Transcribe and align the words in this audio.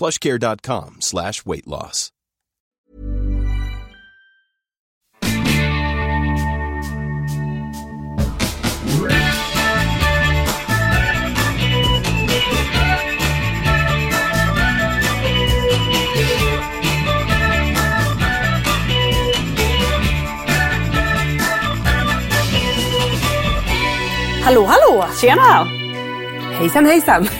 plushcare.com 0.00 0.96
slash 1.00 1.44
weight 1.44 1.66
loss. 1.66 2.10
Hallå, 24.42 24.64
hallå! 24.64 25.04
Tjena! 25.20 25.64
Hejsan, 26.58 26.86
hejsan! 26.86 27.39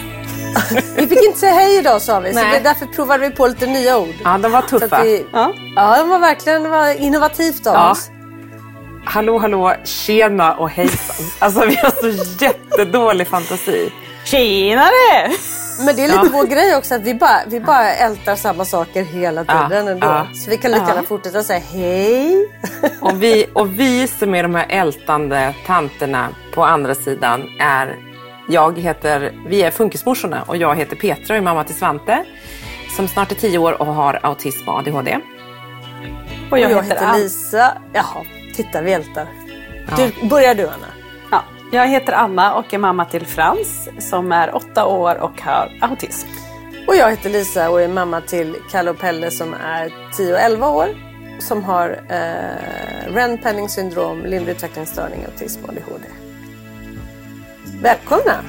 Vi 0.97 1.07
fick 1.07 1.25
inte 1.25 1.39
säga 1.39 1.53
hej 1.55 1.79
idag 1.79 2.03
sa 2.03 2.21
vi, 2.21 2.35
så 2.35 2.41
det, 2.41 2.61
därför 2.65 2.87
provade 2.87 3.29
vi 3.29 3.35
på 3.35 3.47
lite 3.47 3.67
nya 3.67 3.99
ord. 3.99 4.15
Ja, 4.25 4.39
de 4.39 4.53
var 4.53 4.63
tuffa. 4.63 5.03
vi, 5.03 5.27
Ja. 5.33 5.53
ja, 5.77 5.97
de 5.99 6.09
var 6.09 6.19
verkligen 6.19 6.63
det 6.63 6.69
var 6.69 7.01
innovativt 7.01 7.67
av 7.67 7.75
Ja. 7.75 7.91
oss. 7.91 8.11
Hallå, 9.05 9.39
hallå, 9.39 9.75
tjena 9.85 10.55
och 10.55 10.71
hejsan. 10.71 11.27
Alltså 11.39 11.61
vi 11.67 11.75
har 11.77 11.91
så 11.91 12.25
jättedålig 12.45 13.29
fantasi. 13.29 13.93
Tjenare! 14.25 15.31
Men 15.87 15.97
det 15.97 16.05
är 16.05 16.09
lite 16.09 16.21
Ja. 16.25 16.29
vår 16.33 16.47
grej 16.47 16.77
också 16.77 16.95
att 16.95 17.03
vi 17.03 17.15
bara, 17.15 17.41
vi 17.47 17.61
bara 17.61 17.93
ältar 17.95 18.37
samma 18.37 18.65
saker 18.65 19.03
hela 19.03 19.45
Ja, 19.49 19.69
tiden 19.69 19.89
ändå. 19.89 20.07
ja. 20.07 20.27
Så 20.35 20.51
vi 20.51 20.57
kan 20.57 20.71
lika 20.71 20.87
gärna 20.89 21.03
fortsätta 21.03 21.43
säga 21.43 21.61
hej. 21.73 22.49
Och 23.01 23.23
vi, 23.23 23.47
och 23.53 23.81
vi 23.81 24.09
som 24.09 24.35
är 24.35 24.43
de 24.43 24.55
här 24.55 24.67
ältande 24.69 25.55
tanterna 25.67 26.29
på 26.55 26.65
andra 26.65 26.95
sidan 26.95 27.43
är, 27.61 27.97
jag 28.51 28.79
heter, 28.79 29.33
vi 29.47 29.63
är 29.63 29.71
Funkismorsorna 29.71 30.43
och 30.43 30.57
jag 30.57 30.77
heter 30.77 30.97
Petra 30.97 31.35
och 31.35 31.39
är 31.39 31.41
mamma 31.41 31.65
till 31.65 31.75
Svante 31.75 32.25
som 32.97 33.09
snart 33.09 33.31
är 33.31 33.37
tio 33.37 33.59
år 33.59 33.81
och 33.81 33.87
har 33.87 34.21
autism 34.23 34.69
och 34.69 34.79
ADHD. 34.79 35.19
Och 36.51 36.59
jag, 36.59 36.71
Och 36.71 36.77
jag 36.77 36.83
heter, 36.83 37.07
heter. 37.07 37.19
Lisa. 37.19 37.73
Jaha, 37.93 38.25
titta 38.55 38.83
vi 38.83 38.93
ältar. 38.93 39.27
Du, 39.97 40.29
börjar 40.29 40.55
du 40.55 40.67
Anna? 40.67 40.87
Ja, 41.31 41.43
jag 41.73 41.89
heter 41.89 42.13
Anna 42.13 42.55
och 42.55 42.75
är 42.75 42.79
mamma 42.79 43.05
till 43.05 43.27
Frans 43.27 43.89
som 43.99 44.33
är 44.33 44.55
åtta 44.55 44.87
år 44.87 45.17
och 45.23 45.41
har 45.41 45.79
autism. 45.81 46.29
Och 46.87 46.97
jag 46.97 47.11
heter 47.11 47.31
Lisa 47.31 47.71
och 47.71 47.83
är 47.83 47.89
mamma 47.89 48.21
till 48.21 48.57
Kalle 48.71 48.91
och 48.91 48.99
Pelle 48.99 49.31
som 49.31 49.55
är 49.55 49.93
10 50.17 50.33
och 50.33 50.41
11 50.41 50.69
år. 50.71 50.89
Som 51.39 51.65
har 51.65 52.01
eh, 52.09 53.13
Ren 53.15 53.39
Penning 53.39 53.69
syndrom, 53.69 54.23
lindrig 54.27 54.55
utvecklingsstörning, 54.57 55.25
autism 55.25 55.65
och 55.65 55.69
ADHD. 55.71 56.05
Välkomna! 57.83 58.45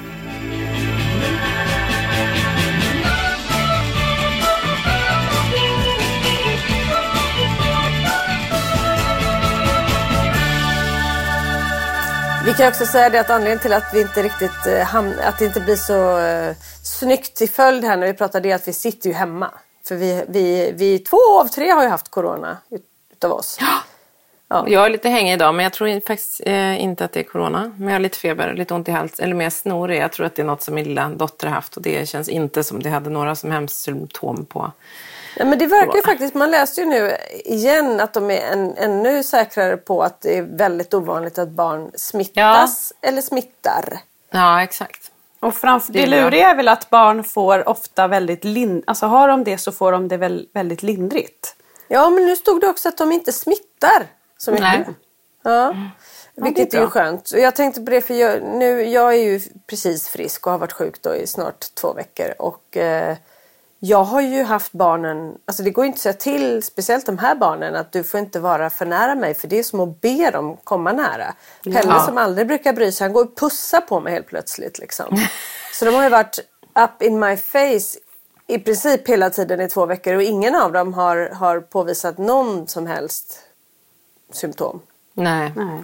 Vi 12.45 12.53
kan 12.53 12.67
också 12.67 12.85
säga 12.85 13.09
det 13.09 13.19
att 13.19 13.29
anledningen 13.29 13.59
till 13.59 13.73
att 13.73 13.83
vi 13.93 14.01
inte 14.01 14.23
riktigt 14.23 14.65
eh, 14.67 14.95
att 14.95 15.39
det 15.39 15.45
inte 15.45 15.59
blir 15.59 15.75
så 15.75 16.19
eh, 16.19 16.55
snyggt 16.83 17.35
till 17.35 17.49
följd 17.49 17.83
här 17.83 17.97
när 17.97 18.07
vi 18.07 18.13
pratar 18.13 18.41
det 18.41 18.51
är 18.51 18.55
att 18.55 18.67
vi 18.67 18.73
sitter 18.73 19.09
ju 19.09 19.15
hemma. 19.15 19.51
För 19.87 19.95
vi, 19.95 20.25
vi, 20.27 20.71
vi 20.75 20.99
två 20.99 21.39
av 21.39 21.47
tre 21.47 21.69
har 21.69 21.83
ju 21.83 21.89
haft 21.89 22.09
corona 22.09 22.57
utav 23.13 23.31
oss. 23.31 23.59
Jag 24.51 24.85
är 24.85 24.89
lite 24.89 25.09
hängig 25.09 25.33
idag 25.33 25.55
men 25.55 25.63
jag 25.63 25.73
tror 25.73 26.07
faktiskt 26.07 26.41
eh, 26.45 26.83
inte 26.83 27.05
att 27.05 27.11
det 27.11 27.19
är 27.19 27.23
corona. 27.23 27.71
Men 27.77 27.87
jag 27.87 27.95
har 27.95 27.99
lite 27.99 28.17
feber, 28.17 28.53
lite 28.53 28.73
ont 28.73 28.87
i 28.87 28.91
halsen, 28.91 29.25
eller 29.25 29.35
mer 29.35 29.49
snorig. 29.49 29.99
Jag 29.99 30.11
tror 30.11 30.25
att 30.25 30.35
det 30.35 30.41
är 30.41 30.45
något 30.45 30.63
som 30.63 30.75
min 30.75 30.83
lilla 30.83 31.09
dotter 31.09 31.47
har 31.47 31.55
haft 31.55 31.77
och 31.77 31.81
det 31.81 32.09
känns 32.09 32.29
inte 32.29 32.63
som 32.63 32.83
det 32.83 32.89
hade 32.89 33.09
några 33.09 33.35
som 33.35 33.51
helst 33.51 33.79
symptom 33.79 34.45
på. 34.45 34.71
Ja, 35.37 35.45
men 35.45 35.59
det 35.59 35.67
verkar 35.67 35.95
ju 35.95 36.01
faktiskt, 36.01 36.33
man 36.33 36.51
läste 36.51 36.81
ju 36.81 36.87
nu 36.87 37.11
igen 37.45 37.99
att 37.99 38.13
de 38.13 38.31
är 38.31 38.41
en, 38.51 38.77
ännu 38.77 39.23
säkrare 39.23 39.77
på 39.77 40.03
att 40.03 40.21
det 40.21 40.37
är 40.37 40.41
väldigt 40.41 40.93
ovanligt 40.93 41.37
att 41.37 41.49
barn 41.49 41.91
smittas 41.95 42.93
eller 43.01 43.21
smittar. 43.21 43.99
Ja, 44.31 44.63
exakt. 44.63 45.11
Och 45.39 45.55
framför, 45.55 45.93
Det 45.93 46.05
det, 46.05 46.23
luriga 46.23 46.49
är 46.49 46.55
väl 46.55 46.67
att 46.67 46.89
barn 46.89 47.23
får 47.23 47.69
ofta 47.69 48.07
väldigt 48.07 48.43
lindrigt, 48.43 48.89
alltså 48.89 49.05
har 49.05 49.27
de 49.27 49.43
det 49.43 49.57
så 49.57 49.71
får 49.71 49.91
de 49.91 50.07
det 50.07 50.17
väl, 50.17 50.47
väldigt 50.53 50.83
lindrigt. 50.83 51.55
Ja, 51.87 52.09
men 52.09 52.25
nu 52.25 52.35
stod 52.35 52.61
det 52.61 52.67
också 52.67 52.89
att 52.89 52.97
de 52.97 53.11
inte 53.11 53.31
smittar 53.31 54.07
så 54.41 54.51
mycket. 54.51 54.63
Nej. 54.63 54.85
Ja. 55.43 55.75
Vilket 56.35 56.71
det 56.71 56.77
är, 56.77 56.81
är 56.81 56.83
ju 56.83 56.89
skönt. 56.89 57.31
Jag 57.31 57.55
tänkte 57.55 57.81
på 57.81 57.91
det 57.91 58.01
för 58.01 58.13
jag, 58.13 58.43
nu, 58.43 58.81
jag 58.83 59.13
är 59.13 59.23
ju 59.23 59.41
precis 59.67 60.07
frisk 60.07 60.45
och 60.45 60.51
har 60.51 60.59
varit 60.59 60.71
sjuk 60.71 61.01
då 61.01 61.15
i 61.15 61.27
snart 61.27 61.75
två 61.75 61.93
veckor. 61.93 62.33
Och 62.39 62.77
eh, 62.77 63.17
jag 63.79 64.03
har 64.03 64.21
ju 64.21 64.43
haft 64.43 64.71
barnen, 64.71 65.35
alltså 65.45 65.63
det 65.63 65.69
går 65.69 65.85
ju 65.85 65.87
inte 65.87 65.97
att 65.97 66.01
säga 66.01 66.13
till, 66.13 66.63
speciellt 66.63 67.05
de 67.05 67.17
här 67.17 67.35
barnen, 67.35 67.75
att 67.75 67.91
du 67.91 68.03
får 68.03 68.19
inte 68.19 68.39
vara 68.39 68.69
för 68.69 68.85
nära 68.85 69.15
mig 69.15 69.33
för 69.33 69.47
det 69.47 69.59
är 69.59 69.63
som 69.63 69.79
att 69.79 70.01
be 70.01 70.31
dem 70.31 70.57
komma 70.63 70.91
nära. 70.91 71.33
Pelle 71.63 71.81
Ja. 71.83 72.05
som 72.05 72.17
aldrig 72.17 72.47
brukar 72.47 72.73
bry 72.73 72.91
sig, 72.91 73.05
han 73.05 73.13
går 73.13 73.23
och 73.23 73.35
pussar 73.37 73.81
på 73.81 73.99
mig 73.99 74.13
helt 74.13 74.27
plötsligt 74.27 74.79
liksom. 74.79 75.17
Så 75.73 75.85
de 75.85 75.95
har 75.95 76.03
ju 76.03 76.09
varit 76.09 76.39
up 76.75 77.01
in 77.01 77.19
my 77.19 77.37
face 77.37 77.99
i 78.47 78.59
princip 78.59 79.09
hela 79.09 79.29
tiden 79.29 79.61
i 79.61 79.69
två 79.69 79.85
veckor 79.85 80.15
och 80.15 80.23
ingen 80.23 80.55
av 80.55 80.71
dem 80.71 80.93
har, 80.93 81.29
har 81.33 81.59
påvisat 81.59 82.17
någon 82.17 82.67
som 82.67 82.87
helst 82.87 83.39
symptom. 84.35 84.79
Nej. 85.13 85.51
Nej. 85.55 85.83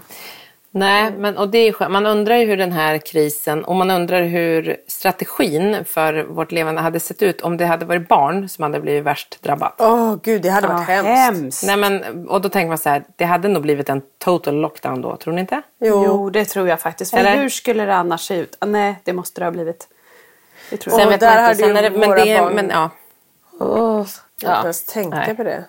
Nej, 0.72 1.12
men, 1.18 1.38
och 1.38 1.50
det 1.50 1.58
är, 1.58 1.90
man 1.90 2.06
undrar 2.06 2.36
ju 2.36 2.46
hur 2.46 2.58
den 2.58 2.72
här 2.72 2.98
krisen 2.98 3.64
och 3.64 3.76
man 3.76 3.92
undrar 3.92 4.24
hur 4.24 4.78
strategin 4.88 5.86
för 5.86 6.24
vårt 6.24 6.52
levande 6.52 6.82
hade 6.82 7.00
sett 7.00 7.24
ut 7.24 7.42
om 7.42 7.58
det 7.58 7.66
hade 7.66 7.86
varit 7.86 8.08
barn 8.08 8.50
som 8.50 8.64
hade 8.64 8.80
blivit 8.80 9.04
värst 9.04 9.38
drabbat. 9.44 9.74
Åh 9.80 10.16
gud, 10.24 10.42
det 10.42 10.50
hade 10.50 10.68
varit 10.68 10.90
Ja, 10.90 10.96
hemskt. 10.96 11.10
hemskt. 11.10 11.64
Nej, 11.66 11.78
men, 11.78 12.28
och 12.30 12.42
då 12.42 12.50
tänker 12.50 12.68
man 12.68 12.78
så 12.78 12.90
här, 12.90 13.04
det 13.16 13.26
hade 13.26 13.48
nog 13.48 13.62
blivit 13.62 13.90
en 13.90 14.02
total 14.18 14.56
lockdown 14.56 15.02
då, 15.02 15.16
tror 15.18 15.34
ni 15.34 15.42
inte? 15.42 15.62
Jo. 15.80 16.04
Jo. 16.06 16.30
det 16.30 16.46
tror 16.46 16.68
jag 16.70 16.82
faktiskt. 16.82 17.12
För 17.12 17.18
Eller? 17.18 17.38
hur 17.38 17.50
skulle 17.50 17.86
det 17.86 17.96
annars 17.96 18.22
se 18.28 18.36
ut? 18.36 18.56
Ah, 18.60 18.66
nej, 18.66 18.96
det 19.04 19.14
måste 19.14 19.42
det 19.42 19.46
ha 19.46 19.52
blivit. 19.52 19.88
Det 20.70 20.78
tror 20.78 20.94
jag. 20.94 21.02
Sen 21.02 21.10
vet 21.10 21.20
där 21.20 21.42
man 21.42 21.52
inte. 21.52 21.64
Sen 21.64 21.78
är 21.78 21.82
det, 21.84 21.90
men 21.90 22.10
det, 22.10 22.40
barn- 22.40 22.54
men, 22.56 22.70
ja, 22.70 22.90
Åh, 23.60 24.06
jag 24.42 24.52
Ja. 24.52 24.56
inte 24.56 24.66
ens 24.66 24.86
tänka 24.86 25.18
Nej. 25.18 25.36
på 25.36 25.44
det. 25.44 25.64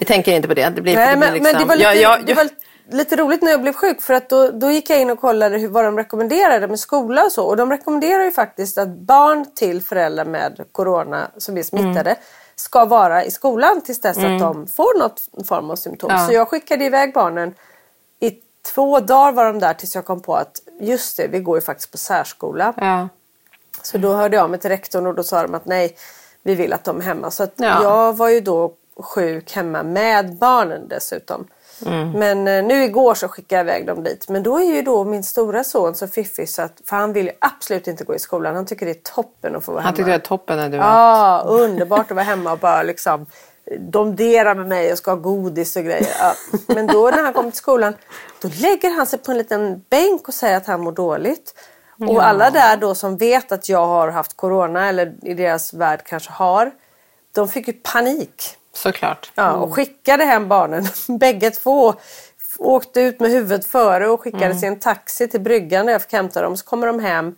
vi 0.00 0.04
tänker 0.06 0.32
inte 0.32 0.48
på 0.48 0.54
det. 0.54 0.70
Det 0.74 0.82
blir, 0.82 0.96
Nej, 0.96 1.10
det 1.10 1.16
blir 1.16 1.26
men, 1.26 1.34
liksom, 1.34 1.52
men 1.52 1.60
det 1.62 1.68
var, 1.68 1.76
lite, 1.76 1.88
Ja, 1.88 1.94
ja, 1.94 2.18
det 2.26 2.34
var 2.34 2.48
lite 2.90 3.16
roligt 3.16 3.42
när 3.42 3.50
jag 3.50 3.62
blev 3.62 3.72
sjuk 3.72 4.00
för 4.02 4.14
att 4.14 4.28
då, 4.28 4.50
då 4.50 4.70
gick 4.70 4.90
jag 4.90 5.00
in 5.00 5.10
och 5.10 5.20
kollade 5.20 5.58
hur, 5.58 5.68
vad 5.68 5.84
de 5.84 5.96
rekommenderade 5.96 6.68
med 6.68 6.80
skola 6.80 7.24
och 7.24 7.32
så. 7.32 7.44
Och 7.46 7.56
de 7.56 7.70
rekommenderar 7.70 8.24
ju 8.24 8.30
faktiskt 8.30 8.78
att 8.78 8.88
barn 8.88 9.46
till 9.54 9.82
föräldrar 9.82 10.24
med 10.24 10.64
corona 10.72 11.30
som 11.36 11.58
är 11.58 11.62
smittade 11.62 12.10
Mm. 12.10 12.22
ska 12.56 12.84
vara 12.84 13.24
i 13.24 13.30
skolan 13.30 13.80
tills 13.80 14.00
dess 14.00 14.16
att 14.18 14.38
de 14.40 14.66
får 14.66 14.98
något 14.98 15.46
form 15.48 15.70
av 15.70 15.76
symptom. 15.76 16.10
Ja. 16.12 16.26
Så 16.26 16.32
jag 16.32 16.48
skickade 16.48 16.84
iväg 16.84 17.12
barnen. 17.14 17.54
I 18.20 18.32
två 18.74 19.00
dagar 19.00 19.32
var 19.32 19.44
de 19.44 19.58
där 19.58 19.74
tills 19.74 19.94
jag 19.94 20.04
kom 20.04 20.22
på 20.22 20.34
att 20.36 20.60
just 20.80 21.16
det, 21.16 21.26
vi 21.26 21.38
går 21.40 21.56
ju 21.56 21.60
faktiskt 21.60 21.90
på 21.92 21.98
särskola. 21.98 22.72
ja. 22.76 23.08
Så 23.82 23.98
då 23.98 24.12
hörde 24.14 24.36
jag 24.36 24.50
mig 24.50 24.60
till 24.60 24.70
rektorn 24.70 25.06
och 25.06 25.14
då 25.14 25.22
sa 25.22 25.42
de 25.42 25.54
att 25.54 25.66
nej, 25.66 25.96
vi 26.46 26.54
vill 26.54 26.72
att 26.72 26.84
de 26.84 26.98
är 26.98 27.02
hemma. 27.02 27.30
Så 27.30 27.46
Ja. 27.56 27.82
jag 27.82 28.16
var 28.16 28.28
ju 28.28 28.40
då 28.40 28.72
sjuk 29.00 29.52
hemma 29.52 29.82
med 29.82 30.34
barnen 30.36 30.88
dessutom. 30.88 31.46
Mm. 31.86 32.10
Men 32.10 32.48
eh, 32.48 32.64
nu 32.64 32.84
igår 32.84 33.14
så 33.14 33.28
skickade 33.28 33.58
jag 33.60 33.64
iväg 33.78 33.86
dem 33.86 34.04
dit. 34.04 34.28
Men 34.28 34.42
då 34.42 34.58
är 34.58 34.64
ju 34.74 34.82
då 34.82 35.04
min 35.04 35.24
stora 35.24 35.64
son 35.64 35.94
så 35.94 36.08
fiffig 36.08 36.48
så 36.48 36.62
att, 36.62 36.72
för 36.84 36.96
han 36.96 37.12
vill 37.12 37.26
ju 37.26 37.32
absolut 37.38 37.86
inte 37.88 38.04
gå 38.04 38.14
i 38.14 38.18
skolan. 38.18 38.54
Han 38.54 38.66
tycker 38.66 38.86
det 38.86 38.92
är 38.92 39.12
toppen 39.14 39.56
att 39.56 39.64
få 39.64 39.72
vara 39.72 39.82
Han 39.82 39.86
hemma. 39.86 39.96
tyckte 39.96 40.10
det 40.10 40.18
var 40.18 40.24
toppen 40.38 40.56
när 40.56 40.68
du 40.68 40.78
var... 40.78 40.84
Ja, 40.84 41.42
underbart 41.46 42.10
att 42.10 42.16
vara 42.16 42.24
hemma 42.24 42.52
och 42.52 42.58
bara 42.58 42.82
liksom 42.82 43.26
domdera 43.78 44.54
med 44.54 44.66
mig 44.68 44.92
och 44.92 44.98
ska 44.98 45.10
ha 45.10 45.16
godis 45.18 45.76
och 45.76 45.82
grejer. 45.84 46.08
Ja. 46.20 46.34
Men 46.66 46.86
då 46.86 47.10
när 47.10 47.22
han 47.22 47.32
kommer 47.32 47.50
till 47.50 47.58
skolan 47.58 47.94
då 48.42 48.48
lägger 48.60 48.90
han 48.96 49.06
sig 49.06 49.18
på 49.18 49.30
en 49.30 49.38
liten 49.38 49.82
bänk 49.90 50.28
och 50.28 50.34
säger 50.34 50.56
att 50.56 50.66
han 50.66 50.80
mår 50.80 50.92
dåligt. 50.92 51.54
Och 51.98 52.24
alla 52.24 52.50
där 52.50 52.76
då 52.76 52.94
som 52.94 53.16
vet 53.16 53.52
att 53.52 53.68
jag 53.68 53.86
har 53.86 54.08
haft 54.08 54.36
corona 54.36 54.88
eller 54.88 55.14
i 55.22 55.34
deras 55.34 55.74
värld 55.74 56.00
kanske 56.06 56.30
har. 56.32 56.70
De 57.32 57.48
fick 57.48 57.68
ju 57.68 57.74
panik. 57.74 58.56
Såklart. 58.72 59.32
Ja, 59.34 59.52
och 59.52 59.74
skickade 59.74 60.24
hem 60.24 60.48
barnen. 60.48 60.86
Bägge 61.18 61.50
två 61.50 61.94
åkte 62.58 63.00
ut 63.00 63.20
med 63.20 63.30
huvudet 63.30 63.64
före 63.66 64.08
och 64.08 64.20
skickades 64.20 64.62
i 64.62 64.66
en 64.66 64.78
taxi 64.78 65.28
till 65.28 65.40
bryggan 65.40 65.86
där 65.86 65.92
jag 65.92 66.02
fick 66.02 66.12
hämta 66.12 66.42
dem. 66.42 66.56
Så 66.56 66.64
kommer 66.64 66.86
de 66.86 67.00
hem 67.00 67.34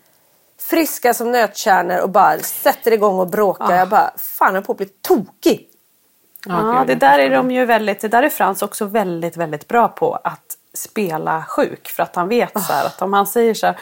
friska 0.61 1.15
som 1.15 1.33
nötkärnor 1.33 1.99
och 1.99 2.11
bara 2.11 2.39
sätter 2.39 2.93
igång 2.93 3.19
och 3.19 3.29
bråkar. 3.29 3.77
Jag 3.77 3.89
bara, 3.89 4.13
fan 4.17 4.55
jag 4.55 4.63
är 4.63 4.67
på 4.67 4.73
att 4.73 4.79
bli 4.79 4.87
tokig. 4.87 5.69
Ja, 6.47 6.77
gud, 6.79 6.87
det 6.87 7.07
där 7.07 7.19
är 7.19 7.31
de 7.31 7.51
ju 7.51 7.65
väldigt, 7.65 8.01
det 8.01 8.09
där 8.09 8.23
är 8.23 8.29
Frans 8.29 8.63
också 8.63 8.85
väldigt, 8.85 9.37
väldigt 9.37 9.69
bra 9.69 9.89
på. 9.89 10.15
Att 10.25 10.57
spela 10.75 11.45
sjuk. 11.49 11.89
För 11.89 12.03
att 12.03 12.17
han 12.17 12.29
vet 12.29 12.53
så 12.53 12.73
här, 12.73 12.87
att 12.87 13.03
om 13.03 13.13
han 13.13 13.27
säger 13.27 13.55
så 13.55 13.67
här, 13.67 13.79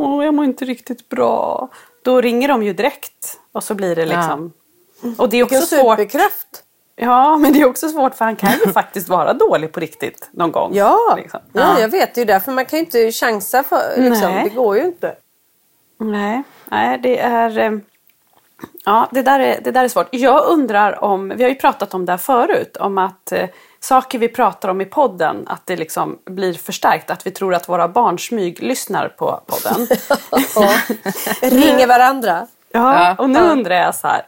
åh 0.00 0.24
jag 0.24 0.34
mår 0.34 0.44
inte 0.44 0.64
riktigt 0.64 1.08
bra. 1.08 1.68
Då 2.02 2.20
ringer 2.20 2.48
de 2.48 2.62
ju 2.62 2.72
direkt. 2.72 3.38
Och 3.52 3.64
så 3.64 3.74
blir 3.74 3.96
det 3.96 4.04
liksom. 4.06 4.52
Och 5.18 5.28
det 5.28 5.36
är 5.36 5.42
också 5.44 5.54
Vilken 5.54 5.62
svårt. 5.78 5.98
superkraft. 5.98 6.64
Ja, 6.96 7.36
men 7.38 7.52
det 7.52 7.60
är 7.60 7.66
också 7.68 7.88
svårt 7.88 8.14
för 8.14 8.24
han 8.24 8.36
kan 8.36 8.50
ju 8.66 8.72
faktiskt 8.72 9.08
vara 9.08 9.32
dålig 9.32 9.72
på 9.72 9.80
riktigt 9.80 10.28
någon 10.32 10.52
gång. 10.52 10.70
Ja, 10.74 11.14
Liksom. 11.16 11.40
ja, 11.52 11.80
jag 11.80 11.88
vet. 11.88 12.14
Det 12.14 12.20
är 12.20 12.24
därför 12.24 12.52
man 12.52 12.64
kan 12.64 12.78
ju 12.78 12.84
inte 12.84 13.12
chansa. 13.12 13.62
För, 13.62 13.82
liksom. 13.96 14.32
Det 14.44 14.48
går 14.54 14.76
ju 14.76 14.84
inte. 14.84 15.14
Nej, 15.98 16.42
nej 16.64 16.98
det 17.02 17.18
är... 17.18 17.58
eh, 17.58 17.78
Ja, 18.84 19.08
det 19.12 19.22
där, 19.22 19.40
är, 19.40 19.60
det 19.64 19.70
där 19.70 19.84
är 19.84 19.88
svårt. 19.88 20.08
Jag 20.10 20.46
undrar 20.48 21.04
om, 21.04 21.32
vi 21.36 21.42
har 21.42 21.50
ju 21.50 21.56
pratat 21.56 21.94
om 21.94 22.06
det 22.06 22.12
här 22.12 22.16
förut, 22.18 22.76
om 22.76 22.98
att 22.98 23.32
eh, 23.32 23.48
saker 23.80 24.18
vi 24.18 24.28
pratar 24.28 24.68
om 24.68 24.80
i 24.80 24.84
podden, 24.84 25.44
att 25.46 25.66
det 25.66 25.76
liksom 25.76 26.18
blir 26.24 26.54
förstärkt. 26.54 27.10
Att 27.10 27.26
vi 27.26 27.30
tror 27.30 27.54
att 27.54 27.68
våra 27.68 27.88
barn 27.88 28.18
smyglyssnar 28.18 29.08
på 29.08 29.40
podden. 29.46 29.86
Ringer 31.42 31.86
varandra. 31.86 32.46
Ja, 32.72 33.14
och 33.18 33.30
nu 33.30 33.38
undrar 33.40 33.74
jag 33.74 33.94
så 33.94 34.06
här. 34.06 34.22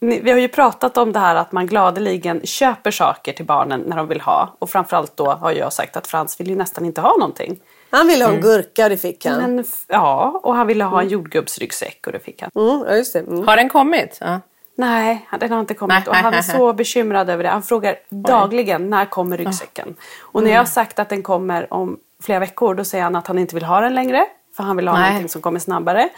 Vi 0.00 0.30
har 0.30 0.38
ju 0.38 0.48
pratat 0.48 0.96
om 0.96 1.12
det 1.12 1.18
här 1.18 1.34
att 1.34 1.52
man 1.52 1.66
gladeligen 1.66 2.46
köper 2.46 2.90
saker 2.90 3.32
till 3.32 3.44
barnen 3.44 3.80
när 3.80 3.96
de 3.96 4.08
vill 4.08 4.20
ha. 4.20 4.56
Och 4.58 4.70
framförallt 4.70 5.16
då 5.16 5.30
har 5.30 5.52
jag 5.52 5.72
sagt 5.72 5.96
att 5.96 6.06
Frans 6.06 6.40
vill 6.40 6.48
ju 6.48 6.56
nästan 6.56 6.84
inte 6.84 7.00
ha 7.00 7.16
någonting. 7.16 7.60
Han 7.90 8.06
ville 8.06 8.24
ha 8.24 8.32
en 8.32 8.40
gurka 8.40 8.84
och 8.84 8.90
det 8.90 8.96
fick 8.96 9.26
han. 9.26 9.38
Men 9.38 9.64
ja, 9.86 10.40
och 10.42 10.54
han 10.54 10.66
ville 10.66 10.84
ha 10.84 11.02
en 11.02 11.08
jordgubbsryggsäck 11.08 12.06
och 12.06 12.12
det 12.12 12.20
fick 12.20 12.42
han. 12.42 12.50
Mm, 12.54 12.84
ja, 12.88 12.96
just 12.96 13.12
det. 13.12 13.18
Mm. 13.18 13.46
Har 13.46 13.56
den 13.56 13.68
kommit? 13.68 14.18
Ja. 14.20 14.40
Nej, 14.78 15.28
den 15.40 15.52
har 15.52 15.60
inte 15.60 15.74
kommit. 15.74 15.94
Nej, 15.94 16.08
och 16.08 16.14
han 16.14 16.34
är 16.34 16.42
så 16.56 16.72
bekymrad 16.72 17.30
över 17.30 17.44
det. 17.44 17.50
Han 17.50 17.62
frågar 17.62 17.96
dagligen 18.08 18.90
när 18.90 19.04
kommer 19.04 19.36
ryggsäcken? 19.36 19.94
Och 20.20 20.42
när 20.42 20.50
jag 20.50 20.58
har 20.58 20.64
sagt 20.64 20.98
att 20.98 21.08
den 21.08 21.22
kommer 21.22 21.72
om 21.72 21.98
flera 22.22 22.38
veckor 22.38 22.74
då 22.74 22.84
säger 22.84 23.04
han 23.04 23.16
att 23.16 23.26
han 23.26 23.38
inte 23.38 23.54
vill 23.54 23.64
ha 23.64 23.80
den 23.80 23.94
längre. 23.94 24.26
För 24.56 24.62
han 24.62 24.76
vill 24.76 24.88
ha 24.88 24.98
Nej. 24.98 25.08
någonting 25.08 25.28
som 25.28 25.42
kommer 25.42 25.60
snabbare. 25.60 26.08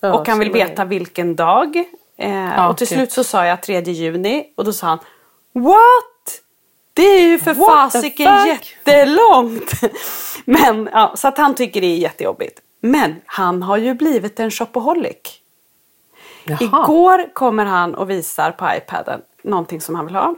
Ja, 0.00 0.12
och 0.12 0.28
han 0.28 0.38
vill 0.38 0.52
veta 0.52 0.84
vilken 0.84 1.36
dag. 1.36 1.84
Eh, 2.16 2.66
och 2.66 2.76
till 2.76 2.86
typ. 2.86 2.96
slut 2.96 3.12
så 3.12 3.24
sa 3.24 3.46
jag 3.46 3.62
3 3.62 3.80
juni 3.80 4.44
och 4.56 4.64
då 4.64 4.72
sa 4.72 4.86
han 4.86 4.98
What? 5.52 6.40
Det 6.92 7.02
är 7.02 7.28
ju 7.28 7.38
för 7.38 7.54
fasiken 7.54 8.46
jättelångt. 8.46 9.80
Men, 10.44 10.88
ja, 10.92 11.12
så 11.16 11.28
att 11.28 11.38
han 11.38 11.54
tycker 11.54 11.80
det 11.80 11.86
är 11.86 11.96
jättejobbigt. 11.96 12.60
Men 12.80 13.16
han 13.26 13.62
har 13.62 13.76
ju 13.76 13.94
blivit 13.94 14.40
en 14.40 14.50
shopaholic. 14.50 15.39
Jaha. 16.60 16.84
Igår 16.84 17.34
kommer 17.34 17.64
han 17.64 17.94
och 17.94 18.10
visar 18.10 18.50
på 18.50 18.68
iPaden 18.76 19.20
någonting 19.42 19.80
som 19.80 19.94
han 19.94 20.06
vill 20.06 20.14
ha. 20.14 20.34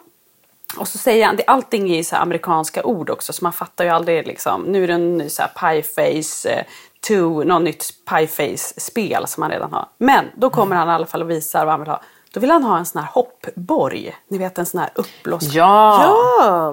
Och 0.77 0.89
så 0.89 0.99
säger 0.99 1.27
han, 1.27 1.37
det, 1.37 1.45
allting 1.47 1.91
är 1.91 1.97
ju 1.97 2.05
så 2.05 2.17
amerikanska 2.17 2.85
ord 2.85 3.11
också 3.11 3.33
så 3.33 3.45
man 3.45 3.53
fattar 3.53 3.85
ju 3.85 3.91
aldrig 3.91 4.27
liksom. 4.27 4.63
Nu 4.63 4.85
är 4.85 4.89
det 4.89 4.95
en 4.95 5.19
ny 5.19 5.29
så 5.29 5.43
Pieface 5.61 6.51
eh, 6.51 6.65
2, 7.09 7.45
något 7.45 7.63
nytt 7.63 7.85
Pieface-spel 8.11 9.27
som 9.27 9.43
han 9.43 9.53
redan 9.53 9.73
har. 9.73 9.87
Men 9.99 10.25
då 10.37 10.51
kommer 10.51 10.77
han 10.77 10.89
i 10.89 10.93
alla 10.93 11.07
fall 11.07 11.23
och 11.23 11.31
visar 11.31 11.65
vad 11.65 11.73
han 11.73 11.81
vill 11.81 11.89
ha. 11.89 12.03
Då 12.33 12.41
vill 12.41 12.51
han 12.51 12.65
ha 12.65 12.79
en 12.79 12.87
sån 12.87 13.03
här 13.03 13.09
hoppborg. 13.13 14.17
Ni 14.29 14.39
vet 14.39 14.59
en 14.59 14.67
sån 14.67 14.81
här 14.81 14.91
uppblåst. 14.95 15.53
Ja. 15.55 16.05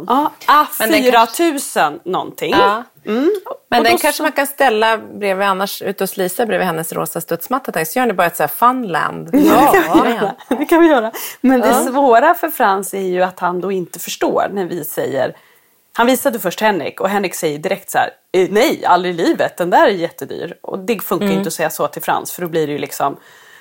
Ja. 0.07 0.31
Ja, 0.47 0.67
Men 0.79 0.91
den 0.91 1.01
A4000 1.03 1.99
någonting. 2.03 2.51
Ja. 2.51 2.83
Mm. 3.05 3.31
Men 3.69 3.79
Och 3.79 3.83
den 3.83 3.93
då 3.93 3.97
kanske 3.97 4.23
man 4.23 4.31
kan 4.31 4.47
ställa 4.47 4.97
bredvid 4.97 5.47
annars 5.47 5.81
ute 5.81 6.03
hos 6.03 6.17
Lisa 6.17 6.45
bredvid 6.45 6.67
hennes 6.67 6.93
rosa 6.93 7.21
studsmatta. 7.21 7.85
Så 7.85 7.99
gör 7.99 8.05
ni 8.05 8.13
bara 8.13 8.27
ett 8.27 8.35
så 8.37 8.43
här 8.43 8.47
funland. 8.47 9.29
Ja, 9.33 9.71
det 9.71 9.81
kan 9.81 10.03
vi 10.07 10.13
göra. 10.13 10.35
Det 10.49 10.65
kan 10.65 10.81
vi 10.81 10.87
göra. 10.87 11.11
Men 11.41 11.59
det 11.61 11.73
svåra 11.73 12.33
för 12.33 12.49
Frans 12.49 12.93
är 12.93 12.99
ju 13.01 13.21
att 13.21 13.39
han 13.39 13.61
då 13.61 13.71
inte 13.71 13.99
förstår 13.99 14.47
när 14.53 14.65
vi 14.65 14.83
säger 14.83 15.35
han 15.93 16.07
visade 16.07 16.39
först 16.39 16.61
Henrik 16.61 17.01
och 17.01 17.09
Henrik 17.09 17.35
säger 17.35 17.59
direkt 17.59 17.89
så 17.91 17.97
här 17.97 18.09
"Eh, 18.31 18.47
Nej, 18.51 18.85
aldrig 18.85 19.13
i 19.13 19.17
livet, 19.17 19.57
den 19.57 19.69
där 19.69 19.85
är 19.85 19.89
jättedyr. 19.91 20.57
Och 20.61 20.79
det 20.79 20.99
funkar 20.99 21.27
ju 21.27 21.33
inte 21.33 21.47
att 21.47 21.53
säga 21.53 21.69
så 21.69 21.87
till 21.87 22.01
Frans 22.01 22.31
för 22.31 22.41
då 22.41 22.47
blir 22.47 22.67
det 22.67 22.73
ju 22.73 22.79
liksom 22.79 23.17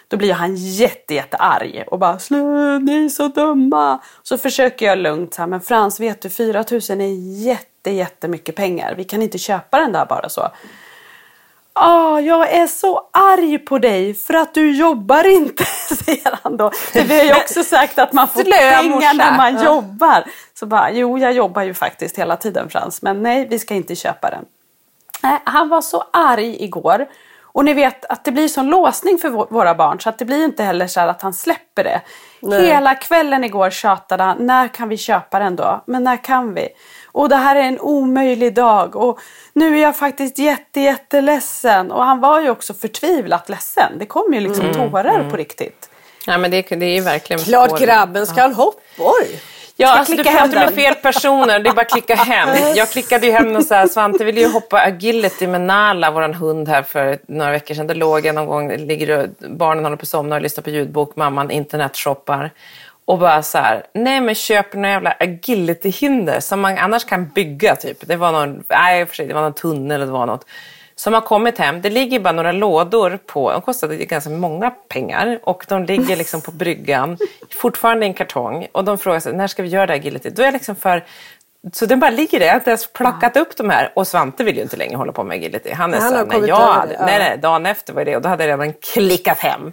Då 0.09 0.17
blir 0.17 0.33
han 0.33 0.57
jätte, 0.57 1.15
jätte 1.15 1.37
arg 1.37 1.85
och 1.87 1.99
bara 1.99 2.19
Slö, 2.19 2.79
ni 2.79 3.05
är 3.05 3.09
så 3.09 3.29
dumma. 3.29 3.99
Så 4.23 4.39
försöker 4.39 4.87
jag 4.87 4.99
lugnt 4.99 5.35
så 5.35 5.43
här, 5.43 5.47
men 5.47 5.61
Frans 5.61 6.01
vet 6.01 6.23
du 6.23 6.31
4 6.31 6.65
000 6.71 6.81
är 7.01 7.43
jätte, 7.47 7.91
jättemycket 7.91 8.57
pengar. 8.57 8.95
Vi 8.95 9.05
kan 9.05 9.23
inte 9.23 9.39
köpa 9.39 9.79
den 9.79 9.93
där 9.93 10.07
bara 10.07 10.29
så. 10.29 10.49
Ah, 11.73 12.21
jag 12.21 12.53
är 12.53 12.67
så 12.67 13.09
arg 13.13 13.59
på 13.59 13.79
dig 13.79 14.15
för 14.15 14.35
att 14.35 14.55
du 14.55 14.77
jobbar 14.77 15.27
inte, 15.27 15.65
säger 16.05 16.39
han 16.43 16.57
då. 16.57 16.71
För 16.71 17.01
vi 17.01 17.19
har 17.19 17.25
ju 17.25 17.35
också 17.35 17.63
sagt 17.63 17.99
att 17.99 18.13
man 18.13 18.29
får 18.29 18.43
pengar 18.43 19.15
när 19.15 19.37
man 19.37 19.65
jobbar. 19.65 20.25
Så 20.55 20.67
bara, 20.67 20.91
jo 20.91 21.19
jag 21.19 21.33
jobbar 21.33 21.63
ju 21.63 21.75
faktiskt 21.75 22.19
hela 22.19 22.37
tiden 22.37 22.71
Frans, 22.71 23.03
men 23.03 23.23
nej 23.23 23.49
vi 23.51 23.59
ska 23.59 23.75
inte 23.75 23.95
köpa 23.95 24.31
den. 24.31 24.45
Nej, 25.23 25.41
han 25.45 25.69
var 25.69 25.81
så 25.81 26.05
arg 26.13 26.65
igår. 26.65 27.07
Och 27.59 27.65
ni 27.65 27.75
vet 27.75 28.05
att 28.05 28.25
det 28.25 28.33
blir 28.33 28.49
sån 28.49 28.67
låsning 28.67 29.19
för 29.19 29.29
vå- 29.29 29.47
våra 29.51 29.75
barn 29.75 30.01
så 30.01 30.09
att 30.09 30.19
det 30.19 30.25
blir 30.25 30.45
inte 30.45 30.63
heller 30.63 30.87
så 30.87 31.01
här 31.01 31.09
att 31.09 31.23
han 31.23 31.33
släpper 31.33 31.85
det. 31.85 32.01
Hela 32.61 32.95
kvällen 32.95 33.45
igår 33.45 33.71
tjatade 33.71 34.23
han, 34.23 34.37
när 34.47 34.69
kan 34.69 34.89
vi 34.89 34.97
köpa 34.97 35.39
den 35.39 35.57
då? 35.57 35.83
Men 35.87 36.05
när 36.05 36.17
kan 36.25 36.55
vi? 36.55 36.69
Och 37.13 37.29
det 37.29 37.37
här 37.37 37.57
är 37.57 37.61
en 37.63 37.81
omöjlig 37.81 38.55
dag 38.55 38.97
och 38.97 39.19
nu 39.53 39.79
är 39.79 39.83
jag 39.83 39.97
faktiskt 39.97 40.39
jätte, 40.39 40.81
jätteledsen. 40.81 41.91
Och 41.93 42.05
han 42.05 42.21
var 42.21 42.41
ju 42.41 42.51
också 42.51 42.75
förtvivlat 42.75 43.49
ledsen. 43.49 43.93
Det 43.99 44.07
kom 44.07 44.35
ju 44.35 44.41
liksom 44.41 44.73
tårar 44.75 45.31
på 45.31 45.37
riktigt. 45.37 45.91
Ja, 46.27 46.39
men 46.39 46.51
det, 46.51 46.63
det 46.63 46.87
är 46.87 46.95
ju 46.95 47.01
verkligen 47.01 47.43
Klart 47.43 47.71
svår- 47.71 47.79
grabben 47.79 48.27
ska 48.27 48.41
ha 48.41 48.49
en 48.49 48.55
hoppborg. 48.55 49.41
Ja, 49.81 49.99
alltså, 49.99 50.17
du 50.17 50.25
pratar 50.25 50.55
med 50.55 50.75
fel 50.75 50.95
personer. 50.95 51.59
Det 51.61 51.71
är 51.71 51.75
bara 51.75 51.81
att 51.81 51.91
klicka 51.91 52.15
hem. 52.15 52.49
Jag 52.77 52.91
klickade 52.91 53.27
ju 53.27 53.33
hem 53.33 53.57
och 53.57 53.65
så 53.65 53.75
här, 53.75 53.87
Svante 53.87 54.25
ville 54.25 54.41
ju 54.41 54.49
hoppa 54.49 54.81
agility 54.81 55.47
med 55.47 55.61
Nala, 55.61 56.11
vår 56.11 56.33
hund 56.33 56.69
här 56.69 56.83
för 56.83 57.19
några 57.29 57.51
veckor 57.51 57.75
sedan. 57.75 57.87
Då 57.87 57.95
låg 57.95 58.27
jag 58.27 58.35
någon 58.35 58.47
gång, 58.47 58.77
ligger 58.77 59.19
och, 59.19 59.27
barnen 59.51 59.85
håller 59.85 59.97
på 59.97 60.03
att 60.03 60.09
somna 60.09 60.37
och 60.37 60.43
lyssnar 60.43 60.63
på 60.63 60.71
ljudbok, 60.71 61.17
mamman 61.17 61.51
internetshoppar. 61.51 62.51
Och 63.05 63.19
bara 63.19 63.43
så 63.43 63.59
här, 63.59 63.87
nej 63.95 64.21
men 64.21 64.35
köp 64.35 64.75
några 64.75 64.89
jävla 64.89 65.11
agility-hinder 65.21 66.41
som 66.41 66.61
man 66.61 66.79
annars 66.79 67.05
kan 67.05 67.29
bygga 67.29 67.77
typ. 67.77 68.07
Det 68.07 68.17
var 68.17 68.33
någon, 68.33 68.65
nej 68.69 69.07
för 69.07 69.15
sig, 69.15 69.27
det 69.27 69.35
var 69.35 69.43
någon 69.43 69.55
tunnel 69.55 69.95
eller 69.95 70.07
det 70.07 70.13
var 70.13 70.27
något. 70.27 70.47
Som 70.99 71.15
har 71.15 71.21
kommit 71.21 71.59
hem. 71.59 71.81
Det 71.81 71.91
ligger 71.91 72.21
bara 72.21 72.33
några 72.33 72.53
lådor 72.53 73.19
på, 73.27 73.53
de 73.53 73.63
kostade 73.63 73.97
ganska 73.97 74.31
många 74.31 74.71
pengar. 74.71 75.39
Och 75.43 75.65
de 75.69 75.85
ligger 75.85 76.17
liksom 76.17 76.41
på 76.41 76.51
bryggan, 76.51 77.19
fortfarande 77.51 78.07
i 78.07 78.09
en 78.09 78.15
kartong. 78.15 78.67
Och 78.73 78.85
de 78.85 78.99
frågar 78.99 79.21
sig, 79.21 79.33
när 79.33 79.47
ska 79.47 79.63
vi 79.63 79.69
göra 79.69 79.87
det 79.87 79.95
agility? 79.95 80.31
Då 80.31 80.43
är 80.43 80.47
jag 80.47 80.53
liksom 80.53 80.77
för 80.77 81.05
så 81.73 81.87
den 81.87 82.01
bara 82.01 82.11
ligger 82.11 82.39
där. 82.39 82.47
Jag 82.47 82.53
har 82.53 82.59
inte 82.59 82.71
ens 82.71 82.93
plockat 82.93 83.37
upp 83.37 83.57
de 83.57 83.71
här. 83.71 83.93
Och 83.95 84.07
Svante 84.07 84.45
vill 84.45 84.57
ju 84.57 84.63
inte 84.63 84.77
längre 84.77 84.97
hålla 84.97 85.13
på 85.13 85.25
med 85.25 85.35
agility. 85.35 85.73
Han 85.73 85.95
är 85.95 86.01
Han 86.01 86.11
så, 86.11 86.25
nej, 86.25 86.49
jag 86.49 86.57
hade, 86.57 86.95
ja. 86.95 87.07
nej, 87.07 87.19
nej, 87.19 87.39
dagen 87.39 87.67
efter 87.67 87.93
var 87.93 88.05
det 88.05 88.17
och 88.17 88.23
då 88.23 88.29
hade 88.29 88.45
jag 88.45 88.49
redan 88.49 88.73
klickat 88.73 89.39
hem. 89.39 89.73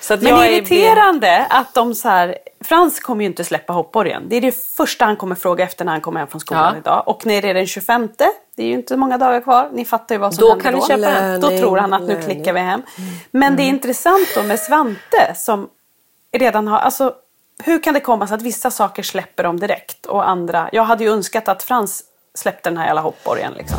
Så 0.00 0.16
Men 0.16 0.26
jag 0.26 0.46
är- 0.46 0.50
irriterande 0.52 1.46
att 1.50 1.74
de 1.74 1.94
så 1.94 2.08
här, 2.08 2.36
Frans 2.64 3.00
kommer 3.00 3.24
ju 3.24 3.26
inte 3.30 3.44
släppa 3.44 3.72
hoppborgen. 3.72 4.22
Det 4.28 4.36
är 4.36 4.40
det 4.40 4.52
första 4.76 5.04
han 5.04 5.16
kommer 5.16 5.34
fråga 5.34 5.64
efter 5.64 5.84
när 5.84 5.92
han 5.92 6.00
kommer 6.00 6.20
hem 6.20 6.28
från 6.28 6.40
skolan 6.40 6.72
Ja. 6.74 6.78
idag. 6.80 7.02
Och 7.08 7.26
när 7.26 7.42
det 7.42 7.48
är 7.50 7.54
den 7.54 7.66
25, 7.66 8.08
det 8.56 8.62
är 8.62 8.66
ju 8.66 8.72
inte 8.72 8.96
många 8.96 9.18
dagar 9.18 9.40
kvar. 9.40 9.68
Ni 9.72 9.84
fattar 9.84 10.14
ju 10.14 10.18
vad 10.18 10.34
som 10.34 10.40
Då 10.42 10.48
händer 10.48 10.64
kan 10.64 10.72
då. 10.80 10.86
köpa 10.86 11.20
den. 11.20 11.40
Då 11.40 11.48
tror 11.48 11.76
han 11.78 11.92
att 11.92 12.00
nu 12.02 12.06
löning. 12.08 12.24
klickar 12.24 12.52
vi 12.52 12.60
hem. 12.60 12.82
Men 13.30 13.56
det 13.56 13.62
är 13.62 13.68
intressant 13.68 14.28
då 14.34 14.42
med 14.42 14.58
Svante 14.60 15.34
som 15.36 15.68
redan 16.36 16.68
har, 16.68 16.78
alltså 16.78 17.14
hur 17.64 17.82
kan 17.82 17.94
det 17.94 18.00
komma 18.00 18.26
sig 18.26 18.34
att 18.34 18.42
vissa 18.42 18.70
saker 18.70 19.02
släpper 19.02 19.42
de 19.42 19.60
direkt 19.60 20.06
och 20.06 20.28
andra, 20.28 20.68
jag 20.72 20.82
hade 20.84 21.04
ju 21.04 21.10
önskat 21.12 21.48
att 21.48 21.62
Frans 21.62 22.02
släppte 22.34 22.70
den 22.70 22.76
här 22.78 22.86
jävla 22.86 23.00
hoppborgen 23.00 23.52
liksom. 23.52 23.78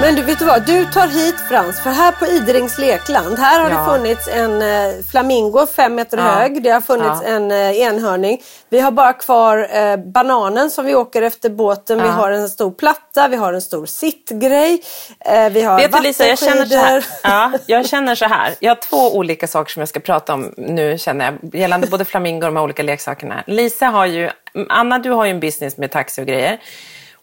Men 0.00 0.14
du, 0.14 0.22
vet 0.22 0.38
du 0.38 0.44
vad? 0.44 0.66
Du 0.66 0.84
tar 0.84 1.06
hit 1.06 1.34
Frans, 1.48 1.80
för 1.82 1.90
här 1.90 2.12
på 2.12 2.26
Iderings 2.26 2.78
lekland, 2.78 3.38
här 3.38 3.60
har 3.60 3.70
Ja. 3.70 3.78
det 3.78 3.84
funnits 3.98 4.28
en 4.28 4.62
eh, 4.62 4.94
flamingo 5.10 5.66
fem 5.66 5.94
meter 5.94 6.18
Ja. 6.18 6.22
hög. 6.24 6.62
Det 6.62 6.70
har 6.70 6.80
funnits 6.80 7.20
Ja. 7.22 7.28
en 7.28 7.50
eh, 7.50 7.80
enhörning. 7.80 8.42
Vi 8.68 8.80
har 8.80 8.90
bara 8.90 9.12
kvar 9.12 9.68
eh, 9.72 9.96
bananen 9.96 10.70
som 10.70 10.84
vi 10.86 10.94
åker 10.94 11.22
efter 11.22 11.50
båten. 11.50 12.02
Vi 12.02 12.08
har 12.08 12.30
en 12.30 12.48
stor 12.48 12.70
platta, 12.70 13.28
vi 13.28 13.36
har 13.36 13.52
en 13.52 13.60
stor 13.60 13.86
sittgrej. 13.86 14.82
Eh, 15.20 15.48
vi 15.50 15.62
har 15.62 15.76
Vet 15.78 15.92
du 15.92 16.00
Lisa, 16.02 16.26
jag 16.26 16.38
känner, 16.38 16.66
så 16.66 16.76
här, 16.76 17.04
ja, 17.22 17.52
jag 17.66 17.86
känner 17.88 18.14
så 18.14 18.24
här. 18.24 18.54
Jag 18.60 18.70
har 18.70 18.76
två 18.80 19.16
olika 19.16 19.46
saker 19.46 19.72
som 19.72 19.80
jag 19.80 19.88
ska 19.88 20.00
prata 20.00 20.34
om 20.34 20.54
nu 20.56 20.98
känner 20.98 21.24
jag. 21.42 21.54
Gällande 21.54 21.86
både 21.86 22.04
flamingo 22.04 22.46
och 22.46 22.52
de 22.52 22.56
här 22.56 22.64
olika 22.64 22.82
leksakerna. 22.82 23.44
Lisa 23.46 23.86
har 23.86 24.06
ju, 24.06 24.30
Anna 24.68 24.98
du 24.98 25.10
har 25.10 25.24
ju 25.24 25.30
en 25.30 25.40
business 25.40 25.76
med 25.76 25.90
taxi 25.90 26.22
och 26.22 26.26
grejer. 26.26 26.58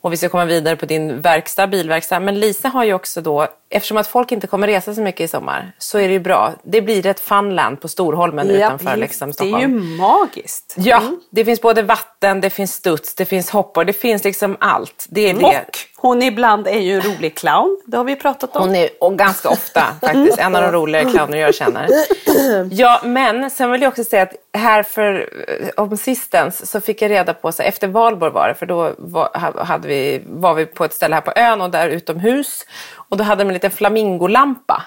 Och 0.03 0.13
vi 0.13 0.17
ska 0.17 0.29
komma 0.29 0.45
vidare 0.45 0.75
på 0.75 0.86
din 0.86 1.22
verkstad, 1.22 1.67
bilverkstad. 1.67 2.19
Men 2.19 2.39
Lisa 2.39 2.67
har 2.67 2.83
ju 2.83 2.93
också 2.93 3.22
då, 3.22 3.48
eftersom 3.74 3.98
att 3.98 4.08
folk 4.08 4.32
inte 4.32 4.48
kommer 4.48 4.68
resa 4.68 4.96
så 4.96 5.01
mycket 5.01 5.22
i 5.22 5.27
sommar, 5.27 5.72
så 5.77 5.98
är 5.98 6.08
det 6.08 6.13
ju 6.13 6.20
bra. 6.20 6.53
Det 6.63 6.82
blir 6.82 7.06
ett 7.06 7.20
funland 7.20 7.82
på 7.82 7.88
Storholmen 7.88 8.48
Ja, 8.48 8.53
utanför 8.53 8.96
liksom, 8.96 9.27
Det 9.27 9.34
Stockholm. 9.34 9.56
är 9.56 9.62
ju 9.62 9.68
magiskt. 9.98 10.75
Ja, 10.77 11.01
det 11.30 11.46
finns 11.46 11.62
både 11.62 11.82
vatten, 11.82 12.42
det 12.42 12.50
finns 12.50 12.74
studs, 12.74 13.15
det 13.15 13.25
finns 13.25 13.50
hoppor, 13.50 13.84
det 13.84 13.94
finns 13.94 14.24
liksom 14.24 14.58
allt. 14.60 15.06
Det 15.10 15.30
är 15.30 15.34
det. 15.34 15.39
Och 15.46 15.77
hon 15.96 16.22
ibland 16.24 16.68
är 16.68 16.80
ju 16.80 16.96
en 16.96 17.01
rolig 17.01 17.36
clown. 17.38 17.82
Det 17.86 17.98
har 17.98 18.03
vi 18.03 18.15
pratat 18.15 18.56
om. 18.56 18.62
Hon 18.62 18.75
är, 18.75 18.89
och 19.00 19.18
ganska 19.18 19.50
ofta 19.50 19.82
faktiskt, 20.01 20.38
en 20.39 20.56
av 20.56 20.62
de 20.62 20.72
roligare 20.72 21.10
clowner 21.12 21.38
jag 21.38 21.56
känner. 21.56 21.88
Ja, 22.72 23.01
men 23.03 23.50
sen 23.50 23.72
vill 23.72 23.82
jag 23.82 23.89
också 23.89 24.03
säga 24.03 24.24
att 24.24 24.34
här 24.58 24.84
för, 24.84 25.30
om 25.77 25.98
sistens 25.98 26.72
så 26.72 26.82
fick 26.82 27.01
jag 27.01 27.12
reda 27.12 27.34
på, 27.34 27.51
så 27.51 27.63
efter 27.63 27.88
valborg 27.88 28.32
var 28.34 28.48
det, 28.48 28.53
för 28.56 28.65
då 28.65 28.92
var, 28.98 29.63
hade 29.63 29.88
vi, 29.88 30.22
var 30.25 30.53
vi 30.53 30.65
på 30.65 30.86
ett 30.86 30.94
ställe 30.94 31.15
här 31.15 31.22
på 31.22 31.32
ön 31.36 31.62
och 31.62 31.70
där 31.70 31.89
utomhus. 31.89 32.65
Och 33.13 33.17
då 33.17 33.24
hade 33.24 33.43
de 33.43 33.48
en 33.50 33.53
liten 33.53 33.72
flamingolampa. 33.72 34.84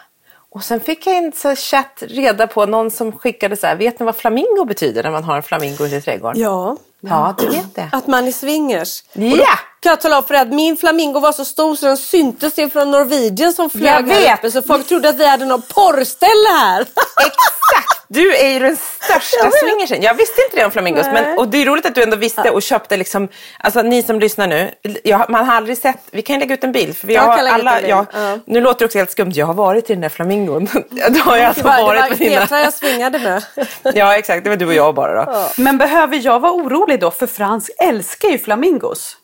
Och 0.51 0.65
sen 0.65 0.81
fick 0.81 1.07
jag 1.07 1.17
en 1.17 1.33
så 1.33 1.49
här 1.49 1.57
chatt 1.57 2.03
reda 2.07 2.47
på 2.47 2.67
någon 2.67 2.91
som 2.91 3.13
skickade 3.13 3.57
så 3.57 3.67
här, 3.67 3.77
vet 3.77 4.01
ni 4.01 4.07
vad 4.07 4.17
flamingo 4.17 4.65
betyder 4.65 5.03
när 5.03 5.11
man 5.11 5.25
har 5.25 5.37
en 5.37 5.43
flamingo 5.43 5.87
i 5.87 5.91
sin 5.91 6.03
trädgård? 6.03 6.37
Ja, 6.37 6.77
Ja, 7.01 7.35
du 7.39 7.47
vet 7.49 7.75
det. 7.75 7.89
att 7.93 8.07
man 8.07 8.27
är 8.29 8.33
swingers. 8.33 9.03
Ja! 9.13 9.47
Kan 9.81 9.91
jag 9.91 10.01
tala 10.01 10.19
om 10.19 10.25
för 10.25 10.35
dig 10.35 10.43
att 10.43 10.49
min 10.53 10.77
flamingo 10.77 11.21
var 11.21 11.33
så 11.33 11.45
stor 11.45 11.77
så 11.77 11.87
den 11.87 11.97
syntes 11.97 12.59
ifrån 12.59 12.91
Norwegian 12.91 13.53
som 13.53 13.71
flög 13.71 13.85
Jag 13.85 14.15
här 14.15 14.21
vet. 14.21 14.39
uppe. 14.39 14.51
Så 14.51 14.63
folk 14.63 14.87
trodde 14.89 15.09
att 15.09 15.17
vi 15.17 15.27
hade 15.27 15.45
något 15.45 15.69
porrställe 15.75 16.49
här. 16.61 16.81
Exakt! 17.27 17.96
Du 18.09 18.37
är 18.37 18.49
ju 18.49 18.59
den 18.59 18.77
största 18.77 19.51
swingersen. 19.51 20.03
Jag 20.03 20.15
visste 20.15 20.43
inte 20.43 20.57
det 20.57 20.65
om 20.65 20.71
flamingos. 20.71 21.07
Men, 21.07 21.39
och 21.39 21.49
det 21.49 21.63
är 21.63 21.67
roligt 21.67 21.87
att 21.87 21.95
du 21.95 22.03
ändå 22.03 22.17
visste 22.17 22.51
och 22.51 22.63
köpte 22.63 22.97
liksom, 22.97 23.29
alltså 23.59 23.83
ni 23.83 24.03
som 24.03 24.21
lyssnar 24.21 24.47
nu, 24.47 24.71
jag, 25.05 25.31
man 25.31 25.45
har 25.45 25.55
aldrig 25.55 25.79
sett, 25.79 25.99
vi 26.11 26.23
kan 26.23 26.39
lägga 26.39 26.55
ut 26.55 26.65
en 26.65 26.73
bild. 26.73 26.97
För 26.97 27.07
vi 27.07 27.15
Jag 27.15 27.23
har 27.23 27.37
kan 27.37 27.45
lägga 27.45 27.57
ut 27.57 27.61
alla, 27.61 27.77
bild, 27.77 27.89
ja, 27.89 28.07
ja. 28.13 28.39
Nu 28.45 28.61
låter 28.61 28.79
det 28.79 28.85
också 28.85 28.99
helt 28.99 29.11
skumt, 29.11 29.33
jag 29.35 29.47
har 29.47 29.55
varit 29.55 29.91
i 29.91 29.93
den 29.93 30.01
där 30.01 30.09
flamingon. 30.09 30.69
Då 31.11 31.21
har 31.21 31.37
jag 31.37 31.47
alltså 31.47 31.63
Det 31.63 31.69
var, 31.69 31.77
det 31.79 31.85
varit 31.85 32.01
var 32.01 32.09
på 32.09 32.15
dina... 32.15 32.47
Jag 32.51 32.75
svingade 32.75 33.19
med. 33.19 33.43
Ja 33.95 34.17
exakt, 34.17 34.45
det 34.45 34.51
var 34.51 34.57
du 34.57 34.67
och 34.67 34.75
jag 34.75 34.95
bara 34.95 35.25
då. 35.25 35.49
Men 35.57 35.79
behöver 35.79 36.21
jag 36.25 36.41
vara 36.41 36.53
orolig 36.53 37.01
då? 37.01 37.11
För 37.11 37.27
Frans 37.27 37.71
älskar 37.83 38.29
ju 38.29 38.39
flamingos. 38.39 39.17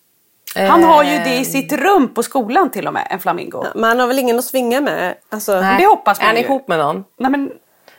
Han 0.54 0.84
har 0.84 1.04
ju 1.04 1.18
det 1.18 1.36
i 1.38 1.44
sitt 1.44 1.72
rum 1.72 2.14
på 2.14 2.22
skolan 2.22 2.70
till 2.70 2.86
och 2.86 2.92
med, 2.92 3.06
en 3.10 3.20
flamingo. 3.20 3.64
Man 3.74 4.00
har 4.00 4.06
väl 4.06 4.18
ingen 4.18 4.38
att 4.38 4.44
svinga 4.44 4.80
med? 4.80 5.14
Alltså, 5.30 5.60
Nej. 5.60 5.76
Det 5.78 5.86
hoppas 5.86 6.20
man 6.20 6.28
Är 6.30 6.34
ju. 6.34 6.44
ihop 6.44 6.68
med 6.68 6.78
någon? 6.78 7.04
Nej, 7.18 7.30
men, 7.30 7.50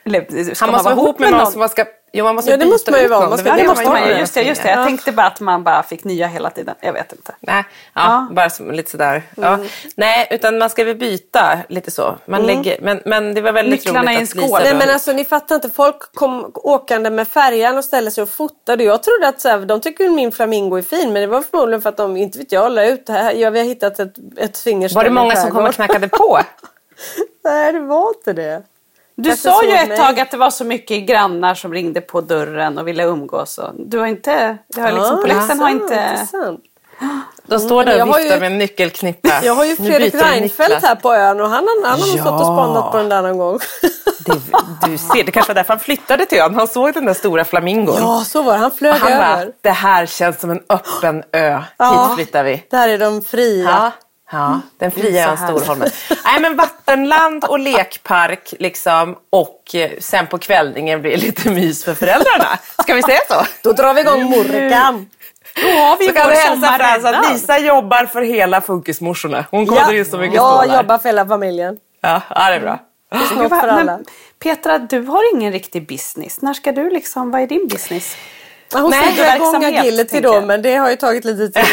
eller, 0.05 0.53
ska 0.55 0.65
Han 0.65 0.71
man 0.71 0.77
måste 0.77 0.95
vara 0.95 1.03
ihop 1.05 1.19
med 1.19 1.31
någon 1.31 1.51
som 1.51 1.59
man 1.59 1.69
ska... 1.69 1.85
Jo, 2.15 2.25
man 2.25 2.35
måste 2.35 2.51
Ja, 2.51 2.57
det 2.57 2.65
måste 2.65 2.91
man 2.91 2.99
ju 2.99 3.07
vara. 3.07 3.19
någon. 3.19 3.29
Man 3.29 3.37
ska 3.37 3.49
det 3.49 3.55
byta 3.55 3.67
måste 3.67 3.83
man 3.83 3.93
man 3.93 4.07
ju. 4.07 4.13
ju. 4.13 4.19
Just 4.19 4.33
det, 4.33 4.41
just 4.41 4.63
det. 4.63 4.69
Jag 4.69 4.79
Ja. 4.79 4.85
tänkte 4.85 5.11
bara 5.11 5.27
att 5.27 5.39
man 5.39 5.63
bara 5.63 5.83
fick 5.83 6.03
nya 6.03 6.27
hela 6.27 6.49
tiden. 6.49 6.75
Jag 6.79 6.93
vet 6.93 7.11
inte. 7.11 7.35
Nej, 7.39 7.63
ja, 7.93 8.01
Ja. 8.01 8.27
bara 8.35 8.49
som, 8.49 8.71
lite 8.71 8.91
sådär. 8.91 9.23
Ja. 9.37 9.53
Mm. 9.53 9.67
Nej, 9.95 10.27
utan 10.31 10.57
man 10.57 10.69
ska 10.69 10.83
väl 10.83 10.95
byta 10.95 11.57
lite 11.69 11.91
så. 11.91 12.17
Man 12.25 12.43
lägger, 12.43 12.77
men, 12.81 13.01
men 13.05 13.33
det 13.33 13.41
var 13.41 13.51
väldigt 13.51 13.85
Nycklarna 13.85 14.11
roligt 14.11 14.29
att. 14.29 14.35
Lisa 14.35 14.59
Nej 14.59 14.73
men 14.75 14.89
alltså 14.89 15.11
ni 15.11 15.25
fattar 15.25 15.55
inte, 15.55 15.69
folk 15.69 16.13
kom 16.13 16.51
åkande 16.55 17.09
med 17.09 17.27
färjan 17.27 17.77
och 17.77 17.85
ställde 17.85 18.11
sig 18.11 18.21
och 18.21 18.29
fotade. 18.29 18.83
Jag 18.83 19.03
trodde 19.03 19.27
att 19.27 19.41
så 19.41 19.49
här, 19.49 19.57
de 19.59 19.81
tycker 19.81 20.09
min 20.09 20.31
flamingo 20.31 20.77
är 20.77 20.81
fin 20.81 21.13
men 21.13 21.21
det 21.21 21.27
var 21.27 21.41
förmodligen 21.41 21.81
för 21.81 21.89
att 21.89 21.97
de, 21.97 22.17
inte 22.17 22.37
vet 22.37 22.51
jag, 22.51 22.71
la 22.71 22.85
ut 22.85 23.05
det 23.05 23.13
här. 23.13 23.33
Ja, 23.33 23.49
vi 23.49 23.59
har 23.59 23.65
hittat 23.65 23.99
ett, 23.99 24.13
ett 24.37 24.55
swingerställe 24.55 24.99
Var 24.99 25.03
det 25.03 25.09
många 25.21 25.35
som 25.35 25.51
kom 25.51 25.65
och 25.65 25.73
knackade 25.73 26.07
på? 26.07 26.39
Nej 27.43 27.73
det 27.73 27.79
var 27.79 28.07
inte 28.09 28.33
det. 28.33 28.63
Du 29.15 29.35
sa 29.37 29.63
ju 29.63 29.71
ett 29.73 29.87
mig. 29.87 29.97
tag 29.97 30.19
att 30.19 30.31
det 30.31 30.37
var 30.37 30.49
så 30.49 30.63
mycket 30.63 31.03
grannar 31.07 31.55
som 31.55 31.73
ringde 31.73 32.01
på 32.01 32.21
dörren 32.21 32.77
och 32.77 32.87
ville 32.87 33.03
umgås. 33.03 33.57
Och 33.57 33.69
du 33.77 33.97
har 33.99 34.05
inte, 34.07 34.57
det 34.75 34.81
har 34.81 34.91
liksom, 34.91 35.21
polisen 35.21 35.59
har 35.59 35.69
inte... 35.69 35.83
intressant. 36.11 36.59
De 37.47 37.59
står 37.59 37.83
där 37.83 37.93
Mm, 37.93 37.99
jag 37.99 38.09
och 38.15 38.19
viftar 38.19 38.35
ju- 38.35 38.39
med 38.39 38.51
en 38.51 38.57
nyckelknippa. 38.57 39.29
Jag 39.43 39.55
har 39.55 39.65
ju 39.65 39.75
Nu 39.79 39.89
Fredrik 39.89 40.15
Reinfeldt 40.15 40.85
här 40.85 40.95
på 40.95 41.13
ön 41.13 41.41
och 41.41 41.49
han, 41.49 41.67
han, 41.83 41.91
han 41.91 42.01
har 42.01 42.07
Ja. 42.07 42.21
stått 42.23 42.33
och 42.33 42.45
spanat 42.45 42.91
på 42.91 42.97
den 42.97 43.09
där 43.09 43.21
någon 43.21 43.37
gång. 43.37 43.59
Det, 44.25 44.33
du 44.87 44.97
ser, 44.97 45.23
det 45.23 45.31
kanske 45.31 45.49
var 45.49 45.55
därför 45.55 45.73
han 45.73 45.79
flyttade 45.79 46.25
till 46.25 46.37
ön. 46.37 46.55
Han 46.55 46.67
såg 46.67 46.93
den 46.93 47.05
där 47.05 47.13
stora 47.13 47.45
flamingon. 47.45 47.95
ja 47.99 48.23
så 48.25 48.41
var 48.43 48.53
det, 48.53 48.59
han 48.59 48.71
flög 48.71 48.93
han 48.95 49.11
över. 49.13 49.35
bara, 49.45 49.51
det 49.61 49.69
här 49.69 50.05
känns 50.05 50.39
som 50.41 50.49
en 50.51 50.59
öppen 50.69 51.23
ö. 51.31 51.61
Ja. 51.77 52.05
Hit 52.07 52.15
flyttar 52.15 52.43
vi. 52.43 52.63
Där 52.69 52.89
är 52.89 52.97
de 52.97 53.21
fria. 53.21 53.69
Ja, 53.69 53.91
ja 54.33 54.61
den 54.77 54.91
fria 54.91 55.29
ön. 55.29 55.37
Storholmen. 55.37 55.89
Nej 56.25 56.41
men 56.41 56.55
vattenland 56.55 57.43
och 57.43 57.59
lekpark 57.59 58.53
liksom. 58.59 59.15
Och 59.29 59.75
eh, 59.75 59.91
sen 59.99 60.27
på 60.27 60.37
kvällningen 60.37 61.01
blir 61.01 61.11
det 61.11 61.17
lite 61.17 61.49
mys 61.49 61.83
för 61.83 61.93
föräldrarna. 61.93 62.59
Ska 62.81 62.93
vi 62.93 63.03
säga 63.03 63.19
så? 63.29 63.45
Då 63.63 63.71
drar 63.71 63.93
vi 63.93 64.01
igång 64.01 64.29
Murkan. 64.29 65.09
Då 65.55 65.67
har 65.67 65.97
vi 65.97 66.07
Så 66.07 66.13
kan 66.13 66.29
du 66.29 66.35
hälsa 66.35 66.77
Frans 66.77 67.05
att. 67.05 67.31
Lisa 67.31 67.59
jobbar 67.59 68.05
för 68.05 68.21
hela 68.21 68.61
funkismorsorna. 68.61 69.45
Hon 69.51 69.67
kollar 69.67 69.91
ju 69.91 70.05
så 70.05 70.17
mycket 70.17 70.35
jag 70.35 70.59
stålar. 70.59 70.77
jobbar 70.77 70.97
för 70.97 71.09
hela 71.09 71.25
familjen. 71.25 71.77
Ja, 72.01 72.21
ja, 72.29 72.49
det 72.49 72.55
är 72.55 72.59
bra. 72.59 72.79
Något 73.13 73.49
för 73.49 73.67
alla. 73.67 73.83
Men 73.83 74.05
Petra, 74.39 74.77
du 74.77 75.01
har 75.01 75.35
ingen 75.35 75.51
riktig 75.51 75.87
business. 75.87 76.41
När 76.41 76.53
ska 76.53 76.71
du 76.71 76.89
liksom, 76.89 77.31
vad 77.31 77.41
är 77.41 77.47
din 77.47 77.67
business? 77.67 78.15
Hon 78.73 78.89
Nej, 78.89 79.13
ska 79.13 79.35
igång 79.35 79.65
agility 79.65 80.19
då 80.19 80.41
men 80.41 80.61
det 80.61 80.75
har 80.75 80.89
ju 80.89 80.95
tagit 80.95 81.25
lite 81.25 81.61
tid. 81.61 81.65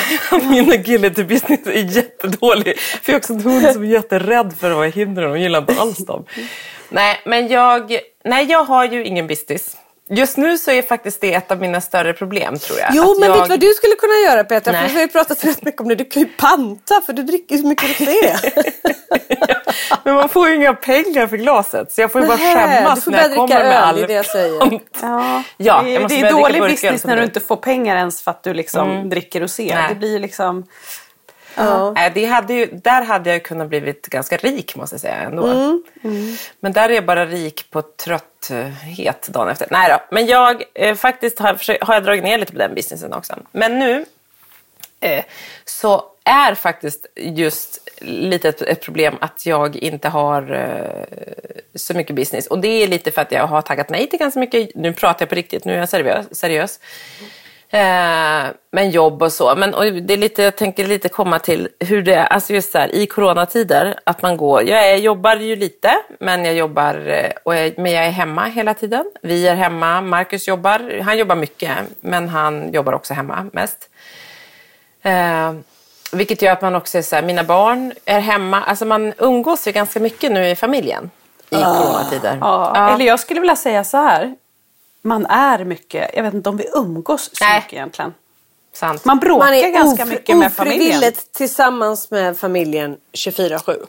Min 0.51 0.73
agility 0.73 1.25
business 1.25 1.61
är 1.67 1.97
jättedålig. 1.97 2.79
För 2.79 3.13
jag 3.13 3.15
har 3.15 3.19
också 3.19 3.33
en 3.33 3.41
hund 3.41 3.73
som 3.73 3.83
är 3.83 3.87
jätterädd 3.87 4.55
för 4.61 4.71
att 4.71 4.77
vara 4.77 4.89
hinder. 4.89 5.23
Hon 5.23 5.41
gillar 5.41 5.59
inte 5.59 5.81
alls 5.81 5.99
dem. 5.99 6.25
Nej, 6.89 7.21
men 7.25 7.49
jag, 7.49 7.99
nej, 8.25 8.47
jag 8.51 8.65
har 8.65 8.85
ju 8.85 9.05
ingen 9.05 9.27
business. 9.27 9.77
Just 10.13 10.37
nu 10.37 10.59
så 10.59 10.71
är 10.71 10.83
faktiskt 10.83 11.21
det 11.21 11.35
ett 11.35 11.51
av 11.51 11.61
mina 11.61 11.81
större 11.81 12.13
problem 12.13 12.59
tror 12.59 12.79
jag. 12.79 12.89
Jo 12.93 13.17
men 13.21 13.29
jag... 13.29 13.37
vet 13.37 13.45
du 13.45 13.49
vad 13.49 13.61
du 13.61 13.73
skulle 13.73 13.95
kunna 13.95 14.15
göra 14.27 14.45
Petra? 14.45 14.73
För 14.73 14.89
vi 14.89 14.95
har 14.95 15.01
ju 15.01 15.09
pratat 15.09 15.45
rätt 15.45 15.65
mycket 15.65 15.81
om 15.81 15.89
det. 15.89 15.95
Du 15.95 16.05
kan 16.05 16.23
ju 16.23 16.29
panta 16.29 17.01
för 17.07 17.13
du 17.13 17.23
dricker 17.23 17.55
ju 17.55 17.63
så 17.63 17.69
mycket 17.69 18.01
rosé. 18.01 18.35
Man 20.21 20.29
får 20.29 20.49
ju 20.49 20.55
inga 20.55 20.75
pengar 20.75 21.27
för 21.27 21.37
glaset. 21.37 21.93
Så 21.93 22.01
jag 22.01 22.13
får 22.13 22.21
ju 22.21 22.27
bara 22.29 22.39
skämmas 22.39 23.07
när 23.07 23.19
jag 23.19 23.35
kommer 23.35 23.49
med 23.49 23.67
öl, 23.67 23.73
all 23.73 24.03
det 24.03 24.13
jag 24.13 24.27
säger. 24.27 24.81
Ja, 25.03 25.43
Ja, 25.57 25.83
det, 25.83 26.09
det 26.09 26.21
är 26.21 26.31
dålig 26.31 26.63
business 26.63 27.05
när 27.05 27.17
du 27.17 27.25
inte 27.25 27.41
får 27.41 27.57
pengar 27.57 27.97
ens 27.97 28.23
för 28.23 28.31
att 28.31 28.43
du 28.43 28.55
liksom 28.55 29.09
dricker 29.11 29.41
rosé. 29.41 29.75
Nej. 29.75 29.89
Det 29.89 29.95
blir 29.95 30.19
liksom... 30.19 30.67
Ja. 31.55 31.91
Nej, 31.91 32.11
det 32.15 32.25
hade 32.25 32.55
ju, 32.55 32.67
där 32.67 33.03
hade 33.03 33.31
jag 33.31 33.43
kunnat 33.43 33.69
blivit 33.69 34.07
ganska 34.07 34.37
rik 34.37 34.77
måste 34.77 34.95
jag 34.95 35.01
säga 35.01 35.15
ändå. 35.15 35.47
Mm. 35.47 36.37
Men 36.61 36.73
där 36.73 36.89
är 36.89 36.95
jag 36.95 37.07
bara 37.07 37.27
rik 37.27 37.71
på 37.71 37.83
trötthet 37.83 39.29
dagen 39.29 39.49
efter. 39.49 39.69
Nej 39.71 39.91
då, 39.91 39.99
men 40.11 40.27
jag 40.27 40.63
eh, 40.75 40.95
faktiskt 40.95 41.39
har, 41.39 41.85
har 41.85 41.95
jag 41.95 42.05
dragit 42.05 42.25
ner 42.25 42.39
lite 42.39 42.53
på 42.53 42.59
den 42.59 42.75
businessen 42.75 43.13
också. 43.13 43.35
Men 43.53 43.79
nu 43.79 44.05
Eh, 45.01 45.25
så 45.65 46.05
är 46.25 46.55
faktiskt 46.55 47.07
just 47.17 47.89
lite 48.01 48.49
ett, 48.49 48.63
ett 48.63 48.83
problem 48.83 49.15
att 49.21 49.47
jag 49.47 49.77
inte 49.77 50.09
har 50.09 50.53
eh, 50.53 51.19
så 51.75 51.95
mycket 51.95 52.17
business. 52.17 52.47
Och 52.47 52.59
det 52.59 52.69
är 52.69 52.89
lite 52.89 53.11
för 53.11 53.23
att 53.23 53.33
jag 53.33 53.47
har 53.47 53.63
taggat 53.63 53.91
nej 53.91 54.09
till 54.09 54.19
ganska 54.19 54.41
mycket. 54.41 54.75
Nu 54.75 54.93
pratar 54.93 55.23
jag 55.23 55.29
på 55.29 55.35
riktigt, 55.35 55.65
nu 55.65 55.75
är 55.75 55.79
jag 55.79 55.89
seriös. 55.89 56.27
seriös. 56.37 56.81
Eh, 57.73 58.45
men 58.73 58.91
jobb 58.91 59.23
och 59.23 59.33
så. 59.33 59.55
Men 59.57 59.75
och 59.75 59.85
det 59.93 60.15
är 60.15 60.19
lite, 60.19 60.43
jag 60.43 60.57
tänker 60.57 60.87
lite 60.87 61.09
komma 61.09 61.39
till 61.39 61.69
hur 61.81 62.03
det 62.03 62.15
är, 62.15 62.25
alltså 62.25 62.53
just 62.53 62.73
så 62.73 62.79
här, 62.79 62.95
i 62.95 63.07
coronatider, 63.07 63.99
att 64.05 64.23
man 64.23 64.37
går, 64.37 64.63
jag 64.63 64.91
är, 64.91 64.97
jobbar 64.97 65.37
ju 65.37 65.57
lite, 65.57 65.93
men 66.21 66.45
jag 66.45 66.55
jobbar, 66.55 67.09
eh, 67.09 67.31
och 67.45 67.55
jag, 67.55 67.79
men 67.79 67.93
jag 67.93 68.05
är 68.07 68.11
hemma 68.11 68.45
hela 68.45 68.75
tiden. 68.75 69.05
Vi 69.23 69.49
är 69.49 69.55
hemma, 69.55 70.01
Marcus 70.01 70.49
jobbar, 70.49 71.01
han 71.01 71.19
jobbar 71.19 71.37
mycket, 71.37 71.71
men 72.01 72.29
han 72.29 72.73
jobbar 72.73 72.93
också 72.93 73.15
hemma 73.15 73.51
mest. 73.53 73.90
Eh, 75.03 75.53
vilket 76.13 76.43
gör 76.43 76.53
att 76.53 76.63
man 76.63 76.75
också 76.75 76.99
är 76.99 77.03
så 77.03 77.17
här, 77.17 77.23
mina 77.23 77.45
barn 77.45 77.93
är 78.05 78.21
hemma, 78.21 78.63
alltså 78.63 78.85
man 78.85 79.13
umgås 79.19 79.67
ju 79.69 79.73
ganska 79.73 80.01
mycket 80.01 80.33
nu 80.33 80.49
i 80.49 80.57
familjen 80.57 81.11
i 81.51 81.55
coronatider. 81.57 82.39
Ja, 82.41 82.73
Ja. 82.75 82.95
Eller 82.95 83.05
jag 83.05 83.21
skulle 83.21 83.41
vilja 83.41 83.57
säga 83.57 83.85
så 83.85 83.97
här. 83.97 84.35
Man 85.03 85.27
är 85.27 85.65
mycket, 85.65 86.11
jag 86.15 86.23
vet 86.23 86.35
inte 86.35 86.49
om 86.49 86.57
vi 86.57 86.67
umgås 86.75 87.31
så 87.33 87.45
Nej. 87.45 87.57
mycket 87.61 87.73
egentligen. 87.73 88.15
Sant. 88.73 89.05
Man 89.05 89.19
bråkar 89.19 89.45
Man 89.47 89.55
är 89.55 89.69
ganska 89.69 90.05
mycket 90.05 90.37
med 90.37 90.53
familjen. 90.53 90.87
ofrivilligt 90.89 91.33
tillsammans 91.33 92.11
med 92.11 92.39
familjen 92.39 92.97
24-7. 93.13 93.73
Och 93.75 93.87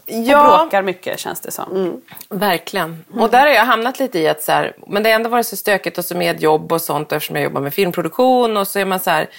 bråkar 0.60 0.82
mycket 0.82 1.20
känns 1.20 1.40
det 1.40 1.52
som. 1.52 1.72
Mm. 1.76 2.02
Verkligen. 2.30 3.06
Och 3.20 3.30
där 3.30 3.40
har 3.40 3.48
jag 3.48 3.66
hamnat 3.66 4.00
lite 4.00 4.20
i 4.20 4.28
att 4.28 4.44
så 4.44 4.52
här, 4.52 4.74
men 4.88 5.04
det 5.04 5.10
har 5.10 5.16
ändå 5.16 5.30
varit 5.30 5.48
så 5.48 5.56
stökigt 5.56 5.98
och 5.98 6.06
så 6.06 6.18
med 6.18 6.42
jobb 6.42 6.72
och 6.72 6.82
sånt 6.82 7.12
eftersom 7.12 7.36
jag 7.36 7.44
jobbar 7.44 7.62
med 7.62 7.74
filmproduktion 7.74 8.58
och 8.58 8.68
så 8.68 8.80
är 8.80 8.86
man 8.86 9.00
så 9.00 9.10
här, 9.10 9.30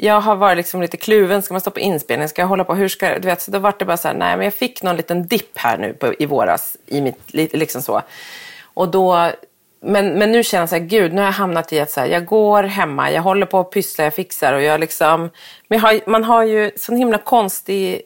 jag 0.00 0.20
har 0.20 0.36
varit 0.36 0.56
liksom 0.56 0.82
lite 0.82 0.96
kluven, 0.96 1.42
ska 1.42 1.54
man 1.54 1.60
stoppa 1.60 1.80
inspelning, 1.80 2.28
ska 2.28 2.42
jag 2.42 2.46
hålla 2.48 2.64
på, 2.64 2.74
hur 2.74 2.88
ska 2.88 3.06
jag, 3.06 3.22
du 3.22 3.28
vet, 3.28 3.42
så 3.42 3.50
då 3.50 3.58
var 3.58 3.74
det 3.78 3.84
bara 3.84 3.96
så 3.96 4.08
här, 4.08 4.14
nej 4.14 4.36
men 4.36 4.44
jag 4.44 4.54
fick 4.54 4.82
någon 4.82 4.96
liten 4.96 5.26
dipp 5.26 5.58
här 5.58 5.78
nu 5.78 5.92
på, 5.92 6.14
i 6.18 6.26
våras, 6.26 6.76
i 6.86 7.00
mitt, 7.00 7.34
li- 7.34 7.50
liksom 7.52 7.82
så. 7.82 8.02
Och 8.62 8.88
då, 8.88 9.30
men, 9.80 10.12
men 10.18 10.32
nu 10.32 10.42
känner 10.44 10.62
jag 10.62 10.68
så 10.68 10.74
här, 10.74 10.82
gud, 10.82 11.12
nu 11.12 11.20
har 11.20 11.26
jag 11.26 11.32
hamnat 11.32 11.72
i 11.72 11.80
att 11.80 11.90
så 11.90 12.00
här, 12.00 12.06
jag 12.06 12.24
går 12.26 12.62
hemma, 12.62 13.10
jag 13.10 13.22
håller 13.22 13.46
på 13.46 13.60
att 13.60 13.70
pyssla, 13.70 14.04
jag 14.04 14.14
fixar 14.14 14.52
och 14.52 14.62
jag 14.62 14.80
liksom, 14.80 15.30
men 15.68 15.78
jag 15.78 15.80
har, 15.80 16.00
man 16.06 16.24
har 16.24 16.42
ju 16.42 16.70
sån 16.76 16.96
himla 16.96 17.18
konstig 17.18 18.02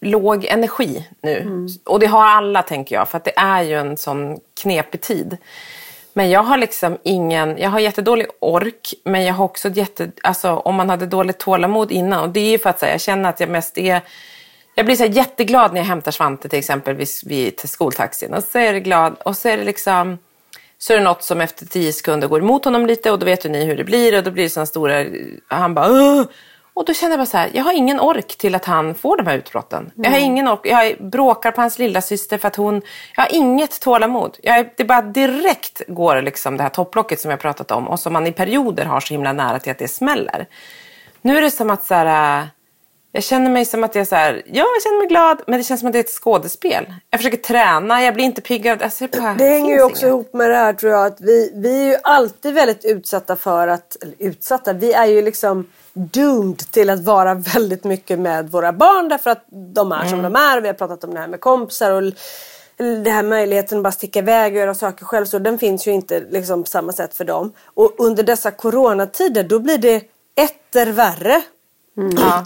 låg 0.00 0.44
energi 0.44 1.08
nu. 1.22 1.66
Och 1.84 2.00
det 2.00 2.06
har 2.06 2.26
alla 2.26 2.62
tänker 2.62 2.96
jag, 2.96 3.08
för 3.08 3.16
att 3.16 3.24
det 3.24 3.38
är 3.38 3.62
ju 3.62 3.74
en 3.78 3.96
sån 3.96 4.38
knepig 4.62 5.00
tid. 5.00 5.36
Men 6.18 6.30
jag 6.30 6.42
har 6.42 6.56
liksom 6.56 6.98
ingen, 7.02 7.58
jag 7.58 7.70
har 7.70 7.80
jättedålig 7.80 8.26
ork, 8.40 8.94
men 9.04 9.24
jag 9.24 9.34
har 9.34 9.44
också 9.44 9.68
jätte, 9.68 10.10
alltså 10.22 10.50
om 10.50 10.74
man 10.74 10.90
hade 10.90 11.06
dåligt 11.06 11.38
tålamod 11.38 11.92
innan. 11.92 12.22
Och 12.22 12.28
det 12.28 12.40
är 12.40 12.50
ju 12.50 12.58
för 12.58 12.70
att 12.70 12.78
så 12.78 12.86
här, 12.86 12.92
jag 12.92 13.00
känner 13.00 13.28
att 13.28 13.40
jag 13.40 13.48
mest 13.48 13.78
är, 13.78 14.00
jag 14.74 14.86
blir 14.86 14.96
så 14.96 15.02
här 15.02 15.10
jätteglad 15.10 15.72
när 15.72 15.80
jag 15.80 15.86
hämtar 15.86 16.10
Svante 16.10 16.48
till 16.48 16.58
exempel 16.58 16.96
vid, 16.96 17.08
vid 17.24 17.56
till 17.56 17.68
skoltaxin. 17.68 18.34
Och 18.34 18.44
så 18.44 18.58
är 18.58 18.72
det 18.72 18.80
glad, 18.80 19.16
och 19.24 19.36
så 19.36 19.48
är 19.48 19.56
det 19.56 19.64
liksom, 19.64 20.18
så 20.78 20.92
är 20.92 20.96
det 20.98 21.04
något 21.04 21.22
som 21.22 21.40
efter 21.40 21.66
tio 21.66 21.92
sekunder 21.92 22.28
går 22.28 22.40
emot 22.40 22.64
honom 22.64 22.86
lite 22.86 23.10
och 23.10 23.18
då 23.18 23.26
vet 23.26 23.44
ju 23.44 23.48
ni 23.48 23.64
hur 23.64 23.76
det 23.76 23.84
blir 23.84 24.18
och 24.18 24.24
då 24.24 24.30
blir 24.30 24.44
det 24.44 24.50
sådana 24.50 24.66
stora, 24.66 25.04
han 25.48 25.74
bara 25.74 25.88
Åh! 25.90 26.24
Och 26.78 26.84
då 26.84 26.94
känner 26.94 27.12
jag 27.12 27.18
bara 27.18 27.26
så 27.26 27.36
här, 27.36 27.50
jag 27.54 27.64
har 27.64 27.72
ingen 27.72 28.00
ork 28.00 28.38
till 28.38 28.54
att 28.54 28.64
han 28.64 28.94
får 28.94 29.16
de 29.16 29.26
här 29.26 29.36
utbrotten. 29.36 29.90
Jag 29.94 30.10
har 30.10 30.18
ingen 30.18 30.48
ork, 30.48 30.60
jag 30.62 30.96
bråkar 31.10 31.50
på 31.50 31.60
hans 31.60 31.78
lilla 31.78 32.00
syster 32.00 32.38
för 32.38 32.48
att 32.48 32.56
hon, 32.56 32.82
jag 33.16 33.22
har 33.22 33.34
inget 33.34 33.80
tålamod. 33.80 34.36
Jag 34.42 34.58
är, 34.58 34.72
det 34.76 34.84
bara 34.84 35.02
direkt 35.02 35.82
går 35.88 36.22
liksom 36.22 36.56
det 36.56 36.62
här 36.62 36.70
topplocket 36.70 37.20
som 37.20 37.30
jag 37.30 37.40
pratat 37.40 37.70
om 37.70 37.88
och 37.88 38.00
som 38.00 38.12
man 38.12 38.26
i 38.26 38.32
perioder 38.32 38.84
har 38.84 39.00
så 39.00 39.14
himla 39.14 39.32
nära 39.32 39.58
till 39.58 39.72
att 39.72 39.78
det 39.78 39.88
smäller. 39.88 40.46
Nu 41.22 41.38
är 41.38 41.42
det 41.42 41.50
som 41.50 41.70
att 41.70 41.84
så 41.86 41.94
här, 41.94 42.40
äh, 42.40 42.46
jag 43.12 43.24
känner 43.24 43.50
mig 43.50 43.64
som 43.64 43.84
att 43.84 43.94
jag 43.94 44.08
så 44.08 44.14
här, 44.16 44.42
ja 44.46 44.64
jag 44.74 44.82
känner 44.82 44.98
mig 44.98 45.08
glad 45.08 45.42
men 45.46 45.58
det 45.58 45.64
känns 45.64 45.80
som 45.80 45.86
att 45.86 45.92
det 45.92 45.98
är 45.98 46.04
ett 46.04 46.10
skådespel. 46.22 46.94
Jag 47.10 47.20
försöker 47.20 47.36
träna, 47.36 48.02
jag 48.02 48.14
blir 48.14 48.24
inte 48.24 48.40
piggad. 48.40 48.82
Alltså, 48.82 49.06
det 49.06 49.20
bara 49.20 49.34
Det 49.34 49.44
hänger 49.44 49.74
ju 49.74 49.82
också 49.82 50.06
inget. 50.06 50.08
ihop 50.14 50.34
med 50.34 50.50
det 50.50 50.56
här 50.56 50.72
tror 50.72 50.92
jag 50.92 51.06
att 51.06 51.20
vi, 51.20 51.52
vi 51.54 51.82
är 51.82 51.86
ju 51.86 51.96
alltid 52.02 52.54
väldigt 52.54 52.84
utsatta 52.84 53.36
för 53.36 53.68
att, 53.68 53.96
utsatta, 54.18 54.72
vi 54.72 54.92
är 54.92 55.06
ju 55.06 55.22
liksom 55.22 55.66
doomed 55.98 56.58
till 56.58 56.90
att 56.90 57.00
vara 57.00 57.34
väldigt 57.34 57.84
mycket 57.84 58.18
med 58.18 58.50
våra 58.50 58.72
barn 58.72 59.08
därför 59.08 59.30
att 59.30 59.44
de 59.74 59.92
är 59.92 60.06
som 60.06 60.22
de 60.22 60.36
är. 60.36 60.60
Vi 60.60 60.66
har 60.66 60.74
pratat 60.74 61.04
om 61.04 61.14
det 61.14 61.20
här 61.20 61.28
med 61.28 61.40
kompisar 61.40 61.90
och 61.90 62.02
det 63.04 63.10
här 63.10 63.22
möjligheten 63.22 63.78
att 63.78 63.84
bara 63.84 63.92
sticka 63.92 64.18
iväg 64.18 64.52
och 64.52 64.58
göra 64.58 64.74
saker 64.74 65.04
själv. 65.04 65.24
Så 65.26 65.38
den 65.38 65.58
finns 65.58 65.86
ju 65.86 65.90
inte 65.92 66.20
liksom 66.30 66.62
på 66.62 66.68
samma 66.68 66.92
sätt 66.92 67.14
för 67.14 67.24
dem. 67.24 67.52
Och 67.74 67.94
under 67.98 68.22
dessa 68.22 68.50
coronatider 68.50 69.44
då 69.44 69.58
blir 69.58 69.78
det 69.78 70.02
etter 70.36 70.86
värre. 70.86 71.42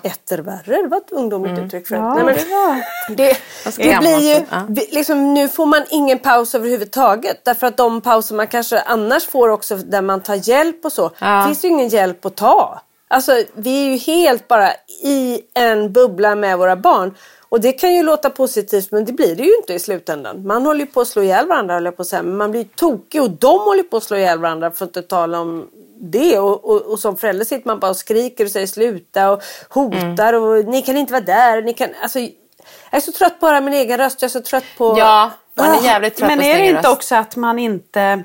Etter 0.03 0.39
värre, 0.39 0.83
det 0.83 0.89
var 0.89 0.97
ett 0.97 1.13
ungdomligt 1.13 1.59
uttryck 1.59 1.89
för 1.89 1.95
Ja, 1.95 2.15
Nej, 2.15 2.25
men 2.25 2.35
det 3.17 3.37
det, 3.77 3.99
blir 4.01 4.19
ju, 4.19 4.45
ja. 4.51 4.67
liksom, 4.91 5.35
nu 5.35 5.49
får 5.49 5.67
man 5.67 5.85
ingen 5.91 6.19
paus 6.19 6.55
överhuvudtaget. 6.55 7.45
Därför 7.45 7.67
att 7.67 7.77
de 7.77 8.01
pauser 8.01 8.35
man 8.35 8.47
kanske 8.47 8.81
annars 8.81 9.27
får 9.27 9.49
också 9.49 9.77
där 9.77 10.03
man 10.03 10.21
tar 10.21 10.49
hjälp 10.49 10.85
och 10.85 10.93
så. 10.93 11.11
Ja. 11.19 11.45
finns 11.47 11.65
ju 11.65 11.69
ingen 11.69 11.89
hjälp 11.89 12.27
att 12.27 12.37
ta. 12.37 12.83
Alltså 13.13 13.33
vi 13.55 13.87
är 13.87 13.91
ju 13.91 13.97
helt 13.97 14.49
bara 14.49 14.73
i 15.05 15.41
en 15.55 15.93
bubbla 15.93 16.35
med 16.35 16.59
våra 16.59 16.77
barn. 16.77 17.15
Och 17.49 17.61
det 17.61 17.73
kan 17.73 17.95
ju 17.95 18.03
låta 18.03 18.31
positivt 18.31 18.91
men 18.93 19.05
det 19.05 19.13
blir 19.13 19.37
det 19.37 19.43
ju 19.43 19.57
inte 19.57 19.75
i 19.75 19.79
slutändan. 19.79 20.47
Man 20.47 20.67
håller 20.67 20.81
ju 20.81 20.87
på 20.87 21.01
att 21.01 21.09
slå 21.09 21.23
ihjäl 21.23 21.47
varandra 21.49 21.75
höll 21.75 21.85
jag 21.85 21.97
på 21.97 22.03
att 22.03 22.09
säga. 22.09 22.23
Men 22.23 22.37
man 22.37 22.51
blir 22.51 22.65
tokig 22.65 23.23
och 23.23 23.31
de 23.31 23.59
håller 23.61 23.83
på 23.83 23.97
att 23.97 24.03
slå 24.03 24.17
ihjäl 24.17 24.39
varandra 24.39 24.71
för 24.71 24.85
att 24.85 24.89
inte 24.97 25.03
tala 25.03 25.41
om 25.41 25.69
det. 26.01 26.39
Och, 26.39 26.65
och, 26.65 26.81
och 26.83 26.99
som 26.99 27.17
förälder 27.17 27.45
sitter 27.45 27.67
man 27.69 27.79
bara 27.81 27.91
och 27.91 27.97
skriker 27.97 28.45
och 28.45 28.51
säger 28.51 28.67
sluta 28.67 29.31
och 29.31 29.43
hotar 29.69 30.33
och 30.33 30.65
ni 30.65 30.83
kan 30.83 30.97
inte 30.97 31.13
vara 31.13 31.25
där. 31.25 31.63
Ni 31.63 31.73
kan, 31.75 31.89
alltså, 32.03 32.19
jag 32.19 32.31
är 32.91 33.01
så 33.01 33.13
trött 33.13 33.41
på 33.41 33.47
att 33.47 33.53
höra 33.53 33.61
min 33.61 33.75
egen 33.75 33.99
röst. 33.99 34.23
Jag 34.23 34.29
är 34.29 34.33
så 34.33 34.41
trött 34.41 34.65
på... 34.79 34.95
Ja, 34.99 35.31
man 35.55 35.67
är 35.71 35.79
Ah. 35.79 35.85
jävligt 35.85 36.17
trött 36.17 36.29
Men 36.29 36.39
på 36.39 36.45
är 36.45 36.59
det 36.59 36.67
inte 36.67 36.79
röst. 36.79 36.89
också 36.89 37.15
att 37.15 37.37
man 37.37 37.59
inte... 37.59 38.23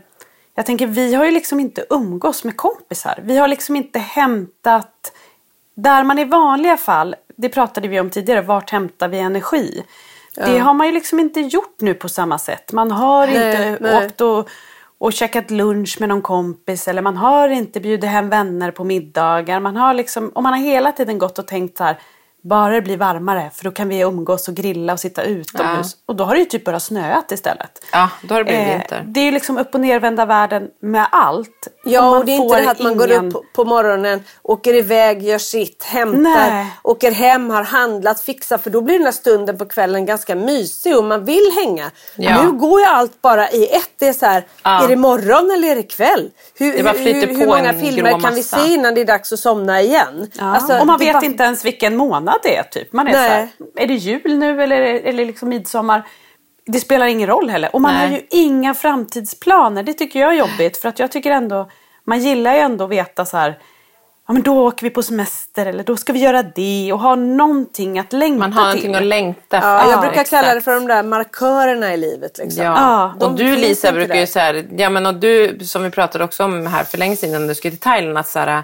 Jag 0.58 0.66
tänker, 0.66 0.88
vi 0.88 1.14
har 1.14 1.26
ju 1.26 1.32
liksom 1.32 1.60
inte 1.60 1.86
umgås 1.90 2.44
med 2.44 2.58
kompisar. 2.58 3.20
Vi 3.24 3.38
har 3.38 3.48
liksom 3.48 3.76
inte 3.76 4.00
hämtat... 4.00 5.12
Där 5.76 6.04
man 6.04 6.20
i 6.20 6.24
vanliga 6.24 6.78
fall, 6.78 7.16
det 7.36 7.50
pratade 7.50 7.88
vi 7.88 8.00
om 8.00 8.10
tidigare, 8.10 8.42
vart 8.42 8.70
hämtar 8.70 9.08
vi 9.08 9.20
energi? 9.20 9.84
Det 10.36 10.58
har 10.58 10.74
man 10.74 10.88
ju 10.88 10.94
liksom 10.94 11.20
inte 11.20 11.40
gjort 11.40 11.82
nu 11.82 11.94
på 11.94 12.10
samma 12.10 12.38
sätt. 12.38 12.72
Man 12.72 12.92
har 12.92 13.28
Nej, 13.28 13.36
inte 13.36 13.78
nej. 13.82 14.06
åkt 14.06 14.22
och, 14.22 14.50
och 14.98 15.14
käkat 15.14 15.52
lunch 15.52 15.98
med 16.00 16.10
någon 16.10 16.22
kompis 16.22 16.88
eller 16.88 17.02
man 17.02 17.18
har 17.18 17.50
inte 17.50 17.80
bjudit 17.80 18.10
hem 18.10 18.30
vänner 18.30 18.72
på 18.72 18.84
middagar. 18.84 19.60
Man 19.60 19.76
har 19.76 19.94
liksom, 19.94 20.30
och 20.30 20.44
man 20.44 20.54
har 20.54 20.60
hela 20.60 20.92
tiden 20.92 21.18
gått 21.18 21.40
och 21.40 21.48
tänkt 21.48 21.78
så 21.78 21.84
här, 21.84 21.98
bara 22.48 22.74
det 22.74 22.82
blir 22.82 22.98
varmare 22.98 23.52
för 23.54 23.64
då 23.64 23.72
kan 23.72 23.90
vi 23.90 24.00
umgås 24.00 24.48
och 24.48 24.54
grilla 24.56 24.94
och 24.94 25.00
sitta 25.00 25.24
utomhus. 25.24 25.98
Och 26.06 26.16
då 26.16 26.24
har 26.24 26.34
det 26.34 26.40
ju 26.40 26.46
typ 26.46 26.66
börjat 26.66 26.84
snöat 26.84 27.32
istället. 27.32 27.72
Ja, 27.92 28.10
då 28.24 28.36
har 28.36 28.40
det 28.40 28.46
blivit 28.46 28.68
Eh, 28.68 28.72
vinter. 28.78 29.04
det 29.08 29.20
är 29.20 29.24
ju 29.24 29.32
liksom 29.32 29.58
upp 29.58 29.74
och 29.74 29.80
nervända 29.82 30.26
världen 30.26 30.68
med 30.82 31.08
allt. 31.12 31.68
Ja, 31.86 32.18
och 32.18 32.26
det 32.26 32.32
är 32.32 32.36
inte 32.36 32.56
det 32.58 32.64
här 32.64 32.72
att 32.72 32.80
man 32.80 32.98
går 32.98 33.12
upp 33.12 33.54
på- 33.56 33.66
morgonen, 33.66 34.24
åker 34.44 34.74
iväg, 34.74 35.24
gör 35.24 35.38
sitt, 35.38 35.84
hämtar, 35.84 36.20
Nej. 36.52 36.66
åker 36.84 37.12
hem, 37.12 37.50
har 37.50 37.64
handlat, 37.64 38.22
fixar. 38.22 38.58
För 38.58 38.70
då 38.70 38.82
blir 38.82 38.96
den 38.96 39.06
här 39.06 39.12
stunden 39.12 39.58
på 39.58 39.66
kvällen 39.66 40.06
ganska 40.06 40.36
mysig 40.36 40.98
och 40.98 41.04
man 41.04 41.26
vill 41.26 41.52
hänga. 41.66 41.92
Ja. 42.16 42.44
Nu 42.44 42.52
går 42.52 42.80
ju 42.80 42.86
allt 42.86 43.22
bara 43.22 43.50
i 43.50 43.76
ett. 43.76 43.90
Det 44.00 44.08
är 44.08 44.14
så 44.14 44.26
här, 44.26 44.46
Ja. 44.64 44.84
är 44.84 44.88
det 44.88 44.96
morgon 44.96 45.52
eller 45.52 45.72
är 45.72 45.76
det 45.76 45.84
kväll? 45.84 46.30
Hur, 46.60 46.74
Det 46.78 46.84
bara 46.84 46.94
hur, 46.94 47.28
hur, 47.28 47.46
många 47.48 47.74
filmer 47.74 48.20
kan 48.20 48.36
vi 48.36 48.44
se 48.44 48.68
innan 48.74 48.96
det 48.96 49.02
är 49.02 49.06
dags 49.06 49.34
att 49.34 49.40
somna 49.40 49.82
igen? 49.82 50.32
Ja. 50.40 50.56
Alltså, 50.56 50.78
och 50.80 50.88
man 50.88 51.00
vet 51.00 51.14
bara- 51.14 51.26
inte 51.26 51.44
ens 51.44 51.66
vilken 51.66 51.98
månad 51.98 52.37
det 52.44 52.56
är. 52.56 52.64
Typ. 52.64 52.94
Man 52.94 53.08
är, 53.08 53.12
så 53.12 53.18
här, 53.18 53.48
Nej. 53.58 53.70
är 53.84 53.88
det 53.88 53.94
jul 53.94 54.38
nu 54.40 54.64
eller, 54.64 54.82
eller 54.82 55.26
liksom 55.26 55.50
midsommar? 55.50 56.04
Det 56.66 56.80
spelar 56.80 57.06
ingen 57.06 57.28
roll 57.28 57.50
heller. 57.50 57.76
Och 57.76 57.82
man 57.82 57.94
Nej. 57.94 58.08
har 58.08 58.16
ju 58.18 58.22
inga 58.30 58.74
framtidsplaner. 58.74 59.84
Det 59.84 59.94
tycker 59.94 60.20
jag 60.20 60.34
är 60.34 60.38
jobbigt. 60.38 60.78
För 60.78 60.90
att 60.90 61.00
jag 61.00 61.12
tycker 61.12 61.32
ändå, 61.32 61.70
man 62.04 62.20
gillar 62.20 62.54
ju 62.54 62.60
ändå 62.60 62.84
att 62.84 62.90
veta 62.92 63.26
så 63.26 63.38
här. 63.38 63.60
Ja 64.28 64.34
men 64.34 64.42
då 64.42 64.66
åker 64.68 64.84
vi 64.84 64.90
på 64.90 65.04
semester 65.04 65.66
eller 65.66 65.84
då 65.84 65.98
ska 65.98 66.14
vi 66.14 66.20
göra 66.20 66.44
det 66.44 66.94
och 66.94 67.00
ha 67.00 67.16
någonting 67.16 68.00
att 68.00 68.14
längta 68.14 68.40
Man 68.40 68.54
har 68.54 68.72
till. 68.72 68.82
någonting 68.82 68.96
att 68.96 69.08
längta 69.08 69.62
för. 69.62 69.68
Ja, 69.68 69.90
jag 69.92 70.00
brukar 70.02 70.22
exakt. 70.22 70.30
kalla 70.30 70.54
det 70.54 70.62
för 70.62 70.74
de 70.74 70.88
där 70.88 71.04
markörerna 71.04 71.94
i 71.94 71.98
livet. 71.98 72.38
Liksom. 72.38 72.64
Ja. 72.64 73.14
Ja, 73.20 73.26
och 73.26 73.36
du 73.36 73.56
Lisa 73.56 73.92
brukar 73.92 74.16
ju 74.16 74.28
så 74.28 74.40
här, 74.40 74.68
ja 74.78 74.90
men 74.90 75.06
och 75.06 75.16
du 75.16 75.60
som 75.62 75.84
vi 75.84 75.90
pratade 75.90 76.24
också 76.24 76.44
om 76.44 76.68
här 76.68 76.84
för 76.84 76.98
länge 76.98 77.16
sedan 77.16 77.42
när 77.42 77.48
du 77.48 77.56
skulle 77.56 77.72
till 77.72 77.80
Thailand, 77.80 78.18
att 78.18 78.28
så 78.28 78.40
här, 78.40 78.64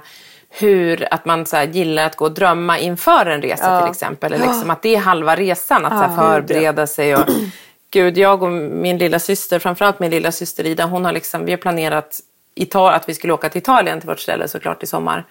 hur 0.59 1.13
att 1.13 1.25
man 1.25 1.45
så 1.45 1.55
här, 1.57 1.67
gillar 1.67 2.05
att 2.05 2.15
gå 2.15 2.25
och 2.25 2.31
drömma 2.31 2.79
inför 2.79 3.25
en 3.25 3.41
resa 3.41 3.81
till 3.81 3.91
exempel. 3.91 4.33
Eller 4.33 4.47
liksom 4.47 4.69
att 4.69 4.81
det 4.81 4.95
är 4.95 4.99
halva 4.99 5.35
resan, 5.35 5.85
att 5.85 5.91
så 5.91 6.05
här, 6.05 6.15
förbereda 6.15 6.87
sig. 6.87 7.15
Och, 7.15 7.25
Gud, 7.91 8.17
jag 8.17 8.43
och 8.43 8.51
min 8.51 8.97
lilla 8.97 9.19
syster, 9.19 9.59
framförallt 9.59 9.99
min 9.99 10.11
lilla 10.11 10.31
syster 10.31 10.65
Ida, 10.65 10.85
hon 10.85 11.05
har 11.05 11.11
liksom, 11.11 11.45
vi 11.45 11.51
har 11.51 11.57
planerat 11.57 12.19
Ital- 12.55 12.93
att 12.93 13.09
vi 13.09 13.13
skulle 13.13 13.33
åka 13.33 13.49
till 13.49 13.61
Italien 13.61 13.99
till 13.99 14.09
vårt 14.09 14.19
ställe 14.19 14.47
såklart 14.47 14.83
i 14.83 14.87
sommar. 14.87 15.25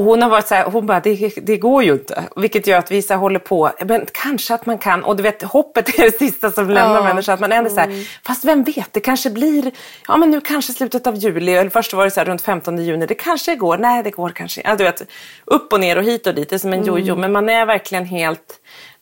Och 0.00 0.06
hon 0.06 0.22
har 0.22 0.28
varit 0.30 0.46
så 0.48 0.54
här, 0.54 0.64
hon 0.64 0.86
bara, 0.86 1.00
det, 1.00 1.32
det 1.42 1.56
går 1.56 1.82
ju 1.82 1.92
inte. 1.92 2.24
Vilket 2.36 2.66
gör 2.66 2.78
att 2.78 2.90
vi 2.90 3.02
så 3.02 3.14
håller 3.14 3.38
på, 3.38 3.70
men 3.86 4.06
kanske 4.12 4.54
att 4.54 4.66
man 4.66 4.78
kan. 4.78 5.04
Och 5.04 5.16
du 5.16 5.22
vet, 5.22 5.42
hoppet 5.42 5.98
är 5.98 6.02
det 6.02 6.18
sista 6.18 6.50
som 6.50 6.70
lämnar 6.70 6.96
Ja. 6.96 7.02
människan. 7.04 7.34
Att 7.34 7.40
man 7.40 7.52
ändå 7.52 7.70
så 7.70 7.80
här, 7.80 8.06
fast 8.26 8.44
vem 8.44 8.64
vet, 8.64 8.92
det 8.92 9.00
kanske 9.00 9.30
blir, 9.30 9.70
ja 10.08 10.16
men 10.16 10.30
nu 10.30 10.40
kanske 10.40 10.72
slutet 10.72 11.06
av 11.06 11.16
juli. 11.16 11.52
Eller 11.54 11.70
först 11.70 11.92
var 11.92 12.04
det 12.04 12.10
så 12.10 12.20
här, 12.20 12.24
runt 12.24 12.42
15 12.42 12.84
juni, 12.84 13.06
det 13.06 13.14
kanske 13.14 13.56
går. 13.56 13.78
Nej, 13.78 14.02
det 14.02 14.10
går 14.10 14.30
kanske. 14.30 14.62
Ja, 14.64 14.76
du 14.76 14.84
vet, 14.84 15.02
upp 15.44 15.72
och 15.72 15.80
ner 15.80 15.98
och 15.98 16.04
hit 16.04 16.26
och 16.26 16.34
dit. 16.34 16.48
Det 16.48 16.56
är 16.56 16.58
som 16.58 16.72
en 16.72 16.84
jojo. 16.84 17.16
Men 17.16 17.32
man 17.32 17.48
är 17.48 17.66
verkligen 17.66 18.04
helt, 18.04 18.54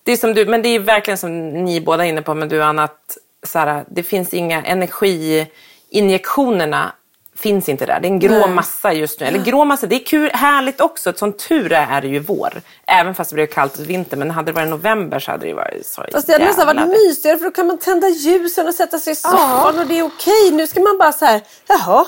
det 0.02 0.12
är 0.12 0.16
som 0.16 0.34
du, 0.34 0.46
men 0.46 0.62
det 0.62 0.68
är 0.68 0.78
verkligen 0.80 1.18
som 1.18 1.48
ni 1.48 1.80
båda 1.80 2.04
är 2.04 2.08
inne 2.08 2.22
på, 2.22 2.34
men 2.34 2.48
du 2.48 2.62
Anna, 2.62 2.84
att 2.84 3.18
så 3.46 3.58
här, 3.58 3.84
det 3.90 4.02
finns 4.02 4.34
inga 4.34 4.62
energiinjektionerna 4.62 6.92
finns 7.38 7.68
inte 7.68 7.86
där. 7.86 8.00
Det 8.00 8.08
är 8.08 8.10
en 8.10 8.18
grå 8.18 8.46
massa 8.46 8.92
just 8.92 9.20
nu. 9.20 9.26
Eller 9.26 9.38
grå 9.38 9.64
massa, 9.64 9.86
det 9.86 9.96
är 9.96 10.04
kul, 10.04 10.30
härligt 10.34 10.80
också. 10.80 11.12
Som 11.12 11.32
tur 11.32 11.72
är 11.72 11.86
är 11.86 12.00
det 12.00 12.08
ju 12.08 12.18
vår. 12.18 12.60
Även 12.86 13.14
fast 13.14 13.30
det 13.30 13.34
blev 13.34 13.46
kallt 13.46 13.78
och 13.78 13.90
vinter. 13.90 14.16
Men 14.16 14.30
hade 14.30 14.52
det 14.52 14.52
varit 14.52 14.68
november 14.68 15.18
så 15.18 15.30
hade 15.30 15.46
det 15.46 15.54
varit 15.54 15.86
så 15.86 16.04
Fast 16.12 16.26
det 16.26 16.32
hade 16.32 16.44
nästan 16.44 16.66
jävla 16.66 16.86
varit 16.86 17.00
mysigare 17.06 17.36
för 17.36 17.44
då 17.44 17.50
kan 17.50 17.66
man 17.66 17.78
tända 17.78 18.08
ljusen 18.08 18.68
och 18.68 18.74
sätta 18.74 18.98
sig 18.98 19.12
i 19.12 19.16
soffan 19.16 19.78
och 19.78 19.86
det 19.86 19.98
är 19.98 20.02
okej. 20.02 20.50
Nu 20.52 20.66
ska 20.66 20.80
man 20.80 20.98
bara 20.98 21.12
så 21.12 21.24
här, 21.24 21.40
jaha. 21.68 22.06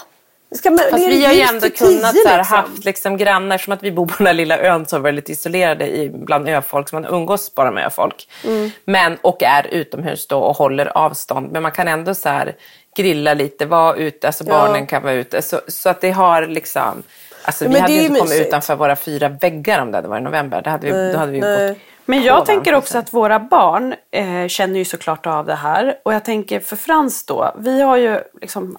Man, 0.65 0.79
Fast 0.79 1.05
är 1.05 1.09
vi 1.09 1.25
har 1.25 1.33
ju 1.33 1.41
ändå 1.41 1.71
kunnat 1.71 2.13
tio, 2.13 2.23
så 2.23 2.29
här, 2.29 2.39
liksom. 2.39 2.57
haft 2.57 2.85
liksom, 2.85 3.17
grannar, 3.17 3.59
som 3.59 3.73
att 3.73 3.83
vi 3.83 3.93
bor 3.93 4.07
på 4.07 4.15
den 4.19 4.27
här 4.27 4.35
lilla 4.35 4.59
ön 4.59 4.87
så 4.87 4.99
väldigt 4.99 5.29
isolerade 5.29 5.97
i, 5.97 6.11
bland 6.11 6.49
öfolk, 6.49 6.89
så 6.89 6.97
man 6.97 7.05
umgås 7.05 7.55
bara 7.55 7.71
med 7.71 7.87
öfolk. 7.87 8.29
Mm. 8.45 8.71
Men, 8.85 9.19
och 9.23 9.43
är 9.43 9.67
utomhus 9.67 10.27
då 10.27 10.39
och 10.39 10.57
håller 10.57 10.99
avstånd. 10.99 11.53
Men 11.53 11.63
man 11.63 11.73
kan 11.73 11.89
ändå 11.89 12.15
så 12.15 12.29
här, 12.29 12.57
grilla 12.97 13.35
lite, 13.35 13.67
vara 13.67 13.97
ute, 13.97 14.27
alltså 14.27 14.45
barnen 14.45 14.87
kan 14.87 15.03
vara 15.03 15.13
ute. 15.15 15.43
Så, 15.43 15.61
så 15.69 15.89
att 15.89 16.01
det 16.01 16.11
har 16.11 16.47
liksom... 16.47 17.03
Alltså, 17.45 17.65
Ja, 17.65 17.69
vi 17.69 17.73
men 17.73 17.83
hade 17.83 17.93
ju 17.95 18.01
inte 18.01 18.09
kommit 18.19 18.31
mysigt. 18.31 18.49
utanför 18.49 18.77
våra 18.77 18.97
fyra 18.97 19.29
väggar 19.29 19.83
om 19.83 19.91
det 19.91 19.97
hade 19.99 20.09
varit 20.09 20.23
november. 20.23 20.63
Det 20.63 20.71
hade 20.71 20.87
vi, 20.93 21.13
då 21.13 21.19
hade 21.19 21.33
vi 21.33 21.41
nej. 21.41 21.69
gått 21.69 21.79
Men 22.05 22.23
jag 22.23 22.47
tänker 22.47 22.75
också 22.75 22.99
att 22.99 23.13
våra 23.13 23.39
barn 23.41 23.95
eh, 24.11 24.49
känner 24.49 24.79
ju 24.79 24.85
såklart 24.85 25.27
av 25.27 25.47
det 25.47 25.55
här. 25.55 25.99
Och 26.03 26.15
jag 26.15 26.25
tänker 26.25 26.61
för 26.61 26.77
Frans 26.77 27.27
då, 27.27 27.55
vi 27.59 27.83
har 27.83 27.97
ju 27.97 28.21
liksom 28.41 28.79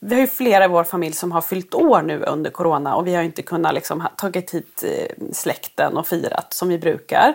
vi 0.00 0.14
har 0.14 0.20
ju 0.20 0.26
flera 0.26 0.64
i 0.64 0.68
vår 0.68 0.84
familj 0.84 1.14
som 1.14 1.32
har 1.32 1.40
fyllt 1.40 1.74
år 1.74 2.02
nu 2.02 2.22
under 2.22 2.50
corona 2.50 2.94
och 2.96 3.06
vi 3.06 3.14
har 3.14 3.22
inte 3.22 3.42
kunnat 3.42 3.74
liksom 3.74 4.00
ha- 4.00 4.08
tagit 4.16 4.50
hit 4.54 4.84
eh, 4.86 5.24
släkten 5.32 5.96
och 5.96 6.06
firat 6.06 6.52
som 6.54 6.68
vi 6.68 6.78
brukar. 6.78 7.34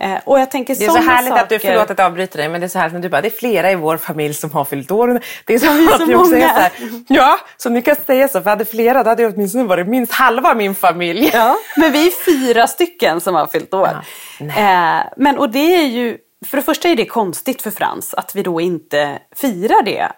Eh, 0.00 0.18
och 0.24 0.40
jag 0.40 0.50
tänker 0.50 0.74
Det 0.74 0.84
är 0.84 0.88
så 0.90 0.96
härligt 0.98 1.28
saker... 1.28 1.42
att 1.42 1.48
du, 1.48 1.58
förlåt 1.58 1.90
att 1.90 1.98
jag 1.98 2.06
avbryter 2.06 2.38
dig, 2.38 2.48
men 2.48 2.60
det 2.60 2.66
är 2.66 2.68
så 2.68 2.78
härligt 2.78 2.92
när 2.94 3.00
du 3.00 3.08
bara, 3.08 3.20
det 3.20 3.28
är 3.28 3.38
flera 3.38 3.70
i 3.70 3.74
vår 3.74 3.96
familj 3.96 4.34
som 4.34 4.50
har 4.50 4.64
fyllt 4.64 4.90
år. 4.90 5.20
Det 5.44 5.54
är 5.54 5.58
så, 5.58 5.66
är 5.66 5.86
att 5.86 6.00
också 6.00 6.06
många. 6.06 6.36
är 6.50 6.54
så 6.54 6.60
här, 6.60 6.72
ja, 7.08 7.38
så 7.56 7.68
ni 7.70 7.82
kan 7.82 7.96
säga 8.06 8.28
så, 8.28 8.40
för 8.42 8.50
hade 8.50 8.64
flera 8.64 9.02
då 9.02 9.10
hade 9.10 9.22
det 9.22 9.34
åtminstone 9.34 9.64
varit 9.64 9.88
minst 9.88 10.12
halva 10.12 10.54
min 10.54 10.74
familj. 10.74 11.30
Ja, 11.34 11.56
men 11.76 11.92
vi 11.92 12.06
är 12.06 12.24
fyra 12.24 12.66
stycken 12.66 13.20
som 13.20 13.34
har 13.34 13.46
fyllt 13.46 13.74
år. 13.74 13.88
eh, 14.40 15.00
men 15.16 15.38
och 15.38 15.50
det 15.50 15.74
är 15.76 15.86
ju, 15.86 16.18
för 16.46 16.56
det 16.56 16.62
första 16.62 16.88
är 16.88 16.96
det 16.96 17.06
konstigt 17.06 17.62
för 17.62 17.70
Frans 17.70 18.14
att 18.14 18.34
vi 18.34 18.42
då 18.42 18.60
inte 18.60 19.18
firar 19.36 19.82
det. 19.82 20.08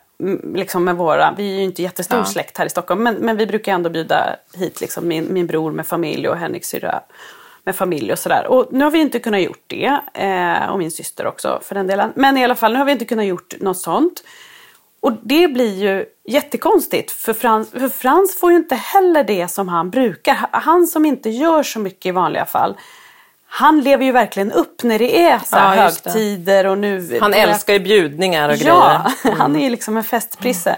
Liksom 0.54 0.84
med 0.84 0.96
våra, 0.96 1.34
vi 1.36 1.52
är 1.52 1.56
ju 1.56 1.62
inte 1.64 1.82
jättestor 1.82 2.18
Ja. 2.18 2.24
släkt 2.24 2.58
här 2.58 2.66
i 2.66 2.70
Stockholm 2.70 3.02
men, 3.02 3.14
men 3.14 3.36
vi 3.36 3.46
brukar 3.46 3.72
ändå 3.72 3.90
bjuda 3.90 4.36
hit 4.54 4.80
liksom 4.80 5.08
min, 5.08 5.26
min 5.30 5.46
bror 5.46 5.72
med 5.72 5.86
familj 5.86 6.28
och 6.28 6.36
Henriks 6.36 6.68
syrra 6.68 7.00
med 7.64 7.76
familj 7.76 8.12
och 8.12 8.18
sådär. 8.18 8.46
Och 8.46 8.68
nu 8.70 8.84
har 8.84 8.90
vi 8.90 9.00
inte 9.00 9.18
kunnat 9.18 9.42
gjort 9.42 9.64
det. 9.66 10.00
Eh, 10.14 10.70
och 10.70 10.78
min 10.78 10.90
syster 10.90 11.26
också 11.26 11.60
för 11.62 11.74
den 11.74 11.86
delen. 11.86 12.12
Men 12.16 12.36
i 12.36 12.44
alla 12.44 12.54
fall, 12.54 12.72
nu 12.72 12.78
har 12.78 12.84
vi 12.86 12.92
inte 12.92 13.04
kunnat 13.04 13.26
gjort 13.26 13.54
något 13.60 13.78
sånt. 13.78 14.24
Och 15.00 15.12
det 15.22 15.48
blir 15.48 15.82
ju 15.82 16.04
jättekonstigt 16.24 17.10
för 17.10 17.32
Frans, 17.32 17.70
för 17.70 17.88
Frans 17.88 18.38
får 18.38 18.50
ju 18.50 18.56
inte 18.56 18.74
heller 18.74 19.24
det 19.24 19.48
som 19.48 19.68
han 19.68 19.90
brukar. 19.90 20.36
Han 20.50 20.86
som 20.86 21.06
inte 21.06 21.30
gör 21.30 21.62
så 21.62 21.78
mycket 21.78 22.06
i 22.06 22.10
vanliga 22.10 22.46
fall. 22.46 22.76
Han 23.46 23.80
lever 23.80 24.04
ju 24.04 24.12
verkligen 24.12 24.52
upp 24.52 24.82
när 24.82 24.98
det 24.98 25.22
är 25.22 25.38
så 25.38 25.56
Ja, 25.56 25.60
högtider 25.60 26.66
och 26.66 26.78
nu... 26.78 27.18
Han 27.20 27.34
älskar 27.34 27.72
ju 27.72 27.80
bjudningar 27.80 28.48
och 28.48 28.56
Ja, 28.56 29.06
grejer. 29.22 29.36
han 29.38 29.56
är 29.56 29.60
ju 29.60 29.70
liksom 29.70 29.96
en 29.96 30.04
festprisse. 30.04 30.76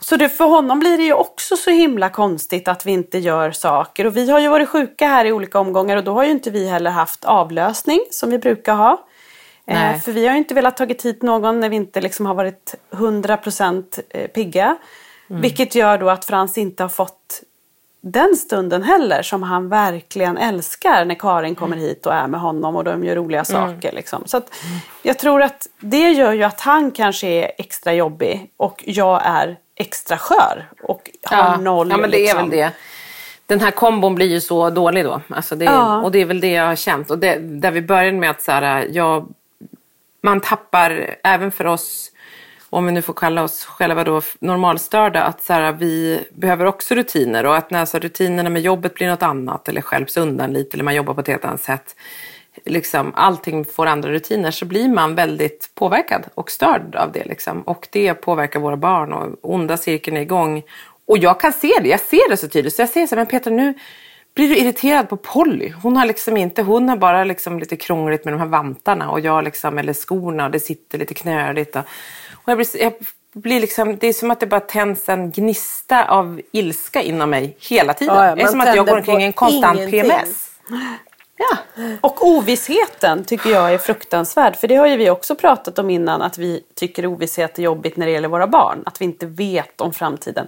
Så 0.00 0.16
det, 0.16 0.28
för 0.28 0.44
honom 0.44 0.80
blir 0.80 0.96
det 0.96 1.02
ju 1.02 1.12
också 1.12 1.56
så 1.56 1.70
himla 1.70 2.10
konstigt 2.10 2.68
att 2.68 2.86
vi 2.86 2.92
inte 2.92 3.18
gör 3.18 3.50
saker. 3.50 4.06
Och 4.06 4.16
vi 4.16 4.30
har 4.30 4.40
ju 4.40 4.48
varit 4.48 4.68
sjuka 4.68 5.06
här 5.06 5.24
i 5.24 5.32
olika 5.32 5.58
omgångar 5.58 5.96
och 5.96 6.04
då 6.04 6.12
har 6.12 6.24
ju 6.24 6.30
inte 6.30 6.50
vi 6.50 6.68
heller 6.68 6.90
haft 6.90 7.24
avlösning 7.24 8.00
som 8.10 8.30
vi 8.30 8.38
brukar 8.38 8.74
ha. 8.74 9.04
Eh, 9.66 9.98
för 10.00 10.12
vi 10.12 10.26
har 10.26 10.32
ju 10.32 10.38
inte 10.38 10.54
velat 10.54 10.76
tagit 10.76 11.04
hit 11.04 11.22
någon 11.22 11.60
när 11.60 11.68
vi 11.68 11.76
inte 11.76 12.00
liksom 12.00 12.26
har 12.26 12.34
varit 12.34 12.74
100% 12.90 14.00
eh, 14.10 14.26
pigga. 14.26 14.76
Vilket 15.26 15.74
gör 15.74 15.98
då 15.98 16.10
att 16.10 16.24
Frans 16.24 16.58
inte 16.58 16.82
har 16.82 16.88
fått 16.88 17.42
den 18.00 18.36
stunden 18.36 18.82
heller 18.82 19.22
som 19.22 19.42
han 19.42 19.68
verkligen 19.68 20.38
älskar 20.38 21.04
när 21.04 21.14
Karin 21.14 21.54
kommer 21.54 21.76
hit 21.76 22.06
och 22.06 22.14
är 22.14 22.26
med 22.26 22.40
honom 22.40 22.76
och 22.76 22.84
de 22.84 23.04
gör 23.04 23.16
roliga 23.16 23.44
saker. 23.44 23.92
Liksom. 23.92 24.22
Så 24.26 24.40
jag 25.02 25.18
tror 25.18 25.42
att 25.42 25.66
det 25.80 26.10
gör 26.10 26.32
ju 26.32 26.42
att 26.42 26.60
han 26.60 26.90
kanske 26.90 27.26
är 27.28 27.52
extra 27.58 27.94
jobbig 27.94 28.50
och 28.56 28.84
jag 28.86 29.20
är 29.24 29.56
extra 29.74 30.18
skör 30.18 30.68
och 30.82 31.10
har 31.22 31.56
noll. 31.56 31.90
ja, 31.90 31.96
men 31.96 32.10
det 32.10 32.16
är 32.16 32.20
liksom. 32.20 32.50
väl 32.50 32.58
det. 32.58 32.72
Den 33.46 33.60
här 33.60 33.70
kombon 33.70 34.14
blir 34.14 34.26
ju 34.26 34.40
så 34.40 34.70
dålig 34.70 35.04
då. 35.04 35.20
Alltså 35.28 35.56
det, 35.56 35.64
Ja. 35.64 36.02
Och 36.02 36.12
det 36.12 36.18
är 36.18 36.24
väl 36.24 36.40
det 36.40 36.52
jag 36.52 36.66
har 36.66 36.76
känt. 36.76 37.10
Och 37.10 37.18
det, 37.18 37.38
där 37.38 37.70
vi 37.70 37.82
började 37.82 38.18
med 38.18 38.30
att 38.30 38.42
så 38.42 38.52
här, 38.52 38.88
jag, 38.90 39.28
man 40.20 40.40
tappar, 40.40 41.16
även 41.24 41.52
för 41.52 41.64
oss, 41.64 42.10
om 42.70 42.86
vi 42.86 42.92
nu 42.92 43.02
får 43.02 43.14
kalla 43.14 43.42
oss 43.42 43.64
själva 43.64 44.04
då 44.04 44.22
normalstörda, 44.40 45.22
att 45.22 45.42
så 45.42 45.52
här, 45.52 45.72
vi 45.72 46.20
behöver 46.30 46.64
också 46.64 46.94
rutiner. 46.94 47.46
Och 47.46 47.56
att 47.56 47.70
när 47.70 47.84
så 47.84 47.98
rutinerna 47.98 48.50
med 48.50 48.62
jobbet 48.62 48.94
blir 48.94 49.08
något 49.08 49.22
annat 49.22 49.68
eller 49.68 49.80
skälps 49.80 50.16
undan 50.16 50.52
lite 50.52 50.76
eller 50.76 50.84
man 50.84 50.94
jobbar 50.94 51.14
på 51.14 51.20
ett 51.20 51.28
helt 51.28 51.44
annat 51.44 51.62
sätt. 51.62 51.96
Liksom, 52.64 53.12
allting 53.14 53.64
får 53.64 53.86
andra 53.86 54.10
rutiner 54.10 54.50
så 54.50 54.64
blir 54.64 54.88
man 54.88 55.14
väldigt 55.14 55.70
påverkad 55.74 56.24
och 56.34 56.50
störd 56.50 56.96
av 56.96 57.12
det. 57.12 57.24
Liksom. 57.24 57.62
Och 57.62 57.88
det 57.92 58.14
påverkar 58.14 58.60
våra 58.60 58.76
barn 58.76 59.12
och 59.12 59.38
onda 59.42 59.76
cirkeln 59.76 60.16
är 60.16 60.20
igång. 60.20 60.62
Och 61.06 61.18
jag 61.18 61.40
kan 61.40 61.52
se 61.52 61.72
det, 61.82 61.88
jag 61.88 62.00
ser 62.00 62.30
det 62.30 62.36
så 62.36 62.48
tydligt. 62.48 62.74
Så 62.74 62.82
jag 62.82 62.88
säger 62.88 63.06
så 63.06 63.14
här, 63.14 63.20
men 63.20 63.26
Peter 63.26 63.50
nu 63.50 63.74
blir 64.34 64.48
du 64.48 64.56
irriterad 64.56 65.08
på 65.08 65.16
Polly. 65.16 65.72
Hon 65.82 65.96
har 65.96 66.06
liksom 66.06 66.36
inte, 66.36 66.62
hon 66.62 66.88
har 66.88 66.96
bara 66.96 67.24
liksom 67.24 67.58
lite 67.58 67.76
krångligt 67.76 68.24
med 68.24 68.34
de 68.34 68.40
här 68.40 68.46
vantarna 68.46 69.10
och 69.10 69.20
jag 69.20 69.44
liksom, 69.44 69.78
eller 69.78 69.92
skorna 69.92 70.44
och 70.44 70.50
det 70.50 70.60
sitter 70.60 70.98
lite 70.98 71.14
knöligt. 71.14 71.76
Och 71.76 71.82
jag 72.50 72.58
blir, 72.58 72.82
jag 72.82 72.92
blir 73.32 73.60
liksom, 73.60 73.96
det 73.96 74.06
är 74.06 74.12
som 74.12 74.30
att 74.30 74.40
det 74.40 74.46
bara 74.46 74.60
tänds 74.60 75.08
en 75.08 75.30
gnista 75.30 76.04
av 76.04 76.40
ilska 76.52 77.02
inom 77.02 77.30
mig 77.30 77.56
hela 77.60 77.94
tiden. 77.94 78.16
Ja, 78.16 78.26
ja, 78.26 78.34
det 78.34 78.42
är 78.42 78.46
som 78.46 78.60
att 78.60 78.76
jag 78.76 78.86
går 78.86 78.96
omkring 78.96 79.20
i 79.20 79.24
en 79.24 79.32
konstant 79.32 79.78
ingenting. 79.78 80.02
PMS. 80.02 80.50
Ja. 81.36 81.56
Och 82.00 82.26
ovissheten 82.26 83.24
tycker 83.24 83.50
jag 83.50 83.74
är 83.74 83.78
fruktansvärd. 83.78 84.56
För 84.56 84.68
det 84.68 84.76
har 84.76 84.86
ju 84.86 84.96
vi 84.96 85.10
också 85.10 85.34
pratat 85.34 85.78
om 85.78 85.90
innan 85.90 86.22
att 86.22 86.38
vi 86.38 86.62
tycker 86.74 87.06
ovisshet 87.06 87.58
är 87.58 87.62
jobbigt 87.62 87.96
när 87.96 88.06
det 88.06 88.12
gäller 88.12 88.28
våra 88.28 88.46
barn. 88.46 88.82
Att 88.86 89.00
vi 89.00 89.04
inte 89.04 89.26
vet 89.26 89.80
om 89.80 89.92
framtiden. 89.92 90.46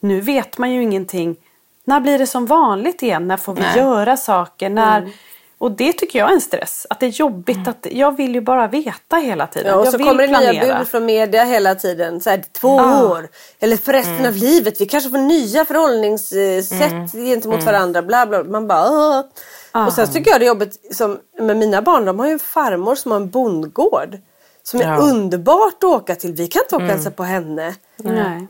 Nu 0.00 0.20
vet 0.20 0.58
man 0.58 0.72
ju 0.72 0.82
ingenting. 0.82 1.36
När 1.84 2.00
blir 2.00 2.18
det 2.18 2.26
som 2.26 2.46
vanligt 2.46 3.02
igen? 3.02 3.28
När 3.28 3.36
får 3.36 3.54
vi 3.54 3.60
Nej. 3.60 3.78
göra 3.78 4.16
saker? 4.16 4.70
När... 4.70 5.10
Och 5.60 5.70
det 5.72 5.92
tycker 5.92 6.18
jag 6.18 6.30
är 6.30 6.34
en 6.34 6.40
stress. 6.40 6.86
Att 6.90 7.00
det 7.00 7.06
är 7.06 7.10
jobbigt. 7.10 7.68
Att 7.68 7.86
jag 7.90 8.16
vill 8.16 8.34
ju 8.34 8.40
bara 8.40 8.66
veta 8.68 9.16
hela 9.16 9.46
tiden. 9.46 9.70
Ja, 9.72 9.76
och 9.78 9.86
jag 9.86 9.92
så 9.92 9.98
kommer 9.98 10.26
det 10.26 10.26
nya 10.26 10.38
planera. 10.52 10.78
bud 10.78 10.88
från 10.88 11.04
media 11.06 11.44
hela 11.44 11.74
tiden. 11.74 12.20
Så 12.20 12.30
här, 12.30 12.44
två 12.52 12.76
Ja. 12.78 13.08
år. 13.10 13.28
Eller 13.60 13.76
för 13.76 13.92
resten 13.92 14.26
av 14.26 14.34
livet. 14.34 14.80
Vi 14.80 14.86
kanske 14.86 15.10
får 15.10 15.18
nya 15.18 15.64
förhållningssätt 15.64 17.12
gentemot 17.12 17.62
varandra. 17.62 18.02
Bla, 18.02 18.26
bla. 18.26 18.44
Man 18.44 18.66
bara 18.68 18.88
Åh. 19.74 19.86
Och 19.86 19.92
sen 19.92 20.12
tycker 20.12 20.30
jag 20.30 20.40
det 20.40 20.44
är 20.44 20.48
jobbigt 20.48 20.94
som 20.96 21.18
med 21.40 21.56
mina 21.56 21.82
barn. 21.82 22.04
De 22.04 22.18
har 22.18 22.26
ju 22.26 22.32
en 22.32 22.38
farmor 22.38 22.94
som 22.94 23.10
har 23.12 23.20
en 23.20 23.30
bondgård. 23.30 24.18
Som 24.62 24.80
är 24.80 24.84
Ja. 24.84 24.96
underbart 24.98 25.74
att 25.78 25.84
åka 25.84 26.14
till. 26.14 26.32
Vi 26.32 26.46
kan 26.48 26.62
inte 26.62 26.76
åka 26.76 26.84
och 26.84 26.90
hälsa 26.90 27.10
på 27.10 27.22
henne. 27.22 27.74
Nej. 27.96 28.46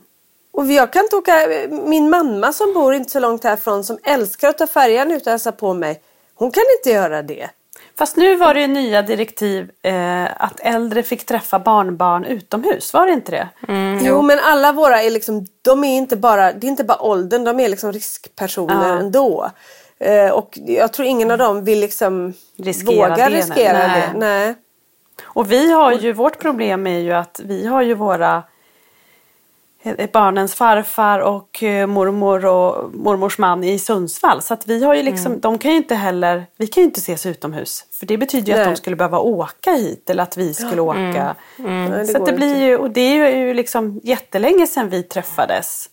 Och 0.52 0.66
jag 0.66 0.92
kan 0.92 1.02
inte 1.02 1.16
åka, 1.16 1.32
min 1.70 2.10
mamma 2.10 2.52
som 2.52 2.74
bor 2.74 2.94
inte 2.94 3.10
så 3.10 3.20
långt 3.20 3.44
härifrån 3.44 3.84
som 3.84 3.98
älskar 4.04 4.48
att 4.48 4.58
ta 4.58 4.66
färjan 4.66 5.12
ut 5.12 5.26
och 5.26 5.30
hälsa 5.30 5.52
på 5.52 5.74
mig. 5.74 6.00
Hon 6.40 6.50
kan 6.50 6.62
inte 6.78 6.90
göra 6.90 7.22
det. 7.22 7.50
Fast 7.98 8.16
nu 8.16 8.36
var 8.36 8.54
det 8.54 8.60
ju 8.60 8.66
nya 8.66 9.02
direktiv 9.02 9.70
eh, 9.82 10.24
att 10.36 10.60
äldre 10.60 11.02
fick 11.02 11.26
träffa 11.26 11.58
barnbarn 11.58 12.24
utomhus. 12.24 12.94
Var 12.94 13.06
det 13.06 13.12
inte 13.12 13.32
det? 13.32 13.48
Jo 14.02 14.22
men 14.22 14.38
alla 14.42 14.72
våra 14.72 15.02
är 15.02 15.10
liksom, 15.10 15.46
de 15.62 15.84
är 15.84 15.96
inte 15.96 16.16
bara, 16.16 16.52
det 16.52 16.66
är 16.66 16.68
inte 16.68 16.84
bara 16.84 17.02
åldern, 17.02 17.44
de 17.44 17.60
är 17.60 17.68
liksom 17.68 17.92
riskpersoner 17.92 18.88
Ja. 18.88 18.98
ändå. 18.98 19.50
Eh, 19.98 20.30
och 20.30 20.58
jag 20.66 20.92
tror 20.92 21.08
ingen 21.08 21.30
av 21.30 21.38
dem 21.38 21.64
vill 21.64 21.80
liksom 21.80 22.34
Riskera 22.56 23.08
våga 23.08 23.28
det, 23.28 23.36
riskera 23.36 23.78
nej. 23.78 24.08
det. 24.12 24.18
Nej. 24.18 24.54
Och 25.22 25.52
vi 25.52 25.72
har 25.72 25.92
ju, 25.92 26.12
vårt 26.12 26.38
problem 26.38 26.86
är 26.86 26.98
ju 26.98 27.12
att 27.12 27.40
vi 27.44 27.66
har 27.66 27.82
ju 27.82 27.94
våra 27.94 28.42
barnens 30.12 30.54
farfar 30.54 31.18
och 31.18 31.62
eh, 31.62 31.86
mormor 31.86 32.46
och 32.46 32.94
mormors 32.94 33.38
man 33.38 33.64
i 33.64 33.78
Sundsvall. 33.78 34.42
Så 34.42 34.54
att 34.54 34.66
vi 34.66 34.84
har 34.84 34.94
ju 34.94 35.02
liksom, 35.02 35.26
Mm. 35.26 35.40
de 35.40 35.58
kan 35.58 35.70
ju 35.70 35.76
inte 35.76 35.94
heller, 35.94 36.46
vi 36.56 36.66
kan 36.66 36.80
ju 36.80 36.84
inte 36.84 37.00
ses 37.00 37.26
utomhus. 37.26 37.84
För 37.98 38.06
det 38.06 38.18
betyder 38.18 38.52
ju 38.52 38.58
att 38.60 38.68
de 38.68 38.76
skulle 38.76 38.96
behöva 38.96 39.18
åka 39.18 39.70
hit 39.72 40.10
eller 40.10 40.22
att 40.22 40.36
vi 40.36 40.54
skulle 40.54 40.80
åka. 40.82 41.34
Nej, 41.56 41.90
det 41.90 42.06
Så 42.06 42.16
att 42.18 42.26
det 42.26 42.32
blir 42.32 42.56
ju, 42.56 42.76
och 42.76 42.90
det 42.90 43.00
är 43.00 43.36
ju 43.36 43.54
liksom 43.54 44.00
jättelänge 44.02 44.66
sedan 44.66 44.88
vi 44.88 45.02
träffades. 45.02 45.88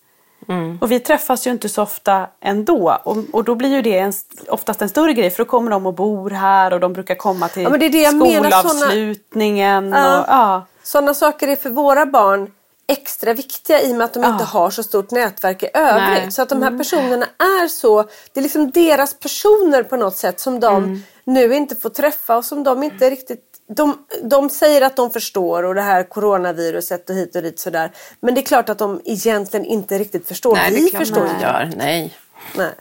Mm. 0.49 0.77
Och 0.81 0.91
vi 0.91 0.99
träffas 0.99 1.47
ju 1.47 1.51
inte 1.51 1.69
så 1.69 1.83
ofta 1.83 2.27
ändå. 2.41 2.97
Och, 3.03 3.17
och 3.31 3.43
då 3.43 3.55
blir 3.55 3.69
ju 3.69 3.81
det 3.81 3.97
en, 3.97 4.13
oftast 4.49 4.81
en 4.81 4.89
större 4.89 5.13
grej 5.13 5.29
för 5.29 5.43
då 5.43 5.49
kommer 5.49 5.71
de 5.71 5.85
och 5.85 5.93
bor 5.93 6.29
här 6.29 6.73
och 6.73 6.79
de 6.79 6.93
brukar 6.93 7.15
komma 7.15 7.47
till 7.47 7.63
Ja, 7.63 7.69
det 7.69 7.89
det 7.89 8.01
jag 8.01 8.15
menar, 8.15 8.51
skolavslutningen. 8.51 9.89
Ja. 9.89 10.19
Och, 10.19 10.25
ja. 10.27 10.65
Sådana 10.83 11.13
saker 11.13 11.47
är 11.47 11.55
för 11.55 11.69
våra 11.69 12.05
barn 12.05 12.51
extra 12.87 13.33
viktiga 13.33 13.81
i 13.81 13.91
och 13.93 13.95
med 13.97 14.05
att 14.05 14.13
de 14.13 14.23
inte 14.23 14.43
har 14.43 14.69
så 14.69 14.83
stort 14.83 15.11
nätverk 15.11 15.63
i 15.63 15.69
övrigt. 15.73 16.23
Nej. 16.23 16.31
Så 16.31 16.41
att 16.41 16.49
de 16.49 16.61
här 16.63 16.77
personerna 16.77 17.25
är 17.37 17.67
så, 17.67 18.03
det 18.33 18.39
är 18.39 18.41
liksom 18.41 18.71
deras 18.71 19.13
personer 19.19 19.83
på 19.83 19.95
något 19.97 20.15
sätt 20.17 20.39
som 20.39 20.59
de 20.59 21.03
nu 21.23 21.55
inte 21.55 21.75
får 21.75 21.89
träffa 21.89 22.37
och 22.37 22.45
som 22.45 22.63
de 22.63 22.83
inte 22.83 23.09
riktigt 23.09 23.43
de, 23.69 24.05
de 24.23 24.49
säger 24.49 24.81
att 24.81 24.95
de 24.95 25.11
förstår 25.11 25.63
och 25.63 25.75
det 25.75 25.81
här 25.81 26.03
coronaviruset 26.03 27.09
och 27.09 27.15
hit 27.15 27.35
och 27.35 27.41
dit 27.41 27.59
sådär. 27.59 27.91
Men 28.19 28.35
det 28.35 28.41
är 28.41 28.45
klart 28.45 28.69
att 28.69 28.77
de 28.77 29.01
egentligen 29.05 29.65
inte 29.65 29.99
riktigt 29.99 30.27
förstår. 30.27 30.55
Nej, 30.55 30.71
Vi 30.73 30.89
förstår 30.97 31.25
man 31.25 31.41
gör. 31.41 31.71
Nej. 31.77 32.13
Nej. 32.57 32.71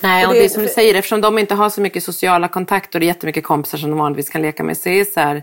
Nej, 0.00 0.26
Och 0.26 0.32
det- 0.32 0.44
är 0.44 0.48
som 0.48 0.62
du 0.62 0.68
säger, 0.68 0.94
eftersom 0.94 1.20
de 1.20 1.38
inte 1.38 1.54
har 1.54 1.70
så 1.70 1.80
mycket 1.80 2.02
sociala 2.02 2.48
kontakter 2.48 2.98
och 2.98 3.04
jättemycket 3.04 3.44
kompisar 3.44 3.78
som 3.78 3.90
de 3.90 3.98
vanligtvis 3.98 4.30
kan 4.30 4.42
leka 4.42 4.62
med. 4.62 4.78
Så 4.78 4.88
är 4.88 5.04
så 5.04 5.20
här, 5.20 5.42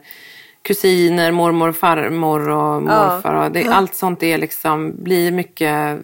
kusiner, 0.62 1.32
mormor, 1.32 1.72
farmor 1.72 2.50
och 2.50 2.82
morfar. 2.82 3.34
Och 3.34 3.52
det, 3.52 3.67
allt 3.67 3.96
sånt 3.96 4.24
är 4.24 4.38
liksom, 4.38 4.93
blir 5.04 5.32
mycket 5.32 6.00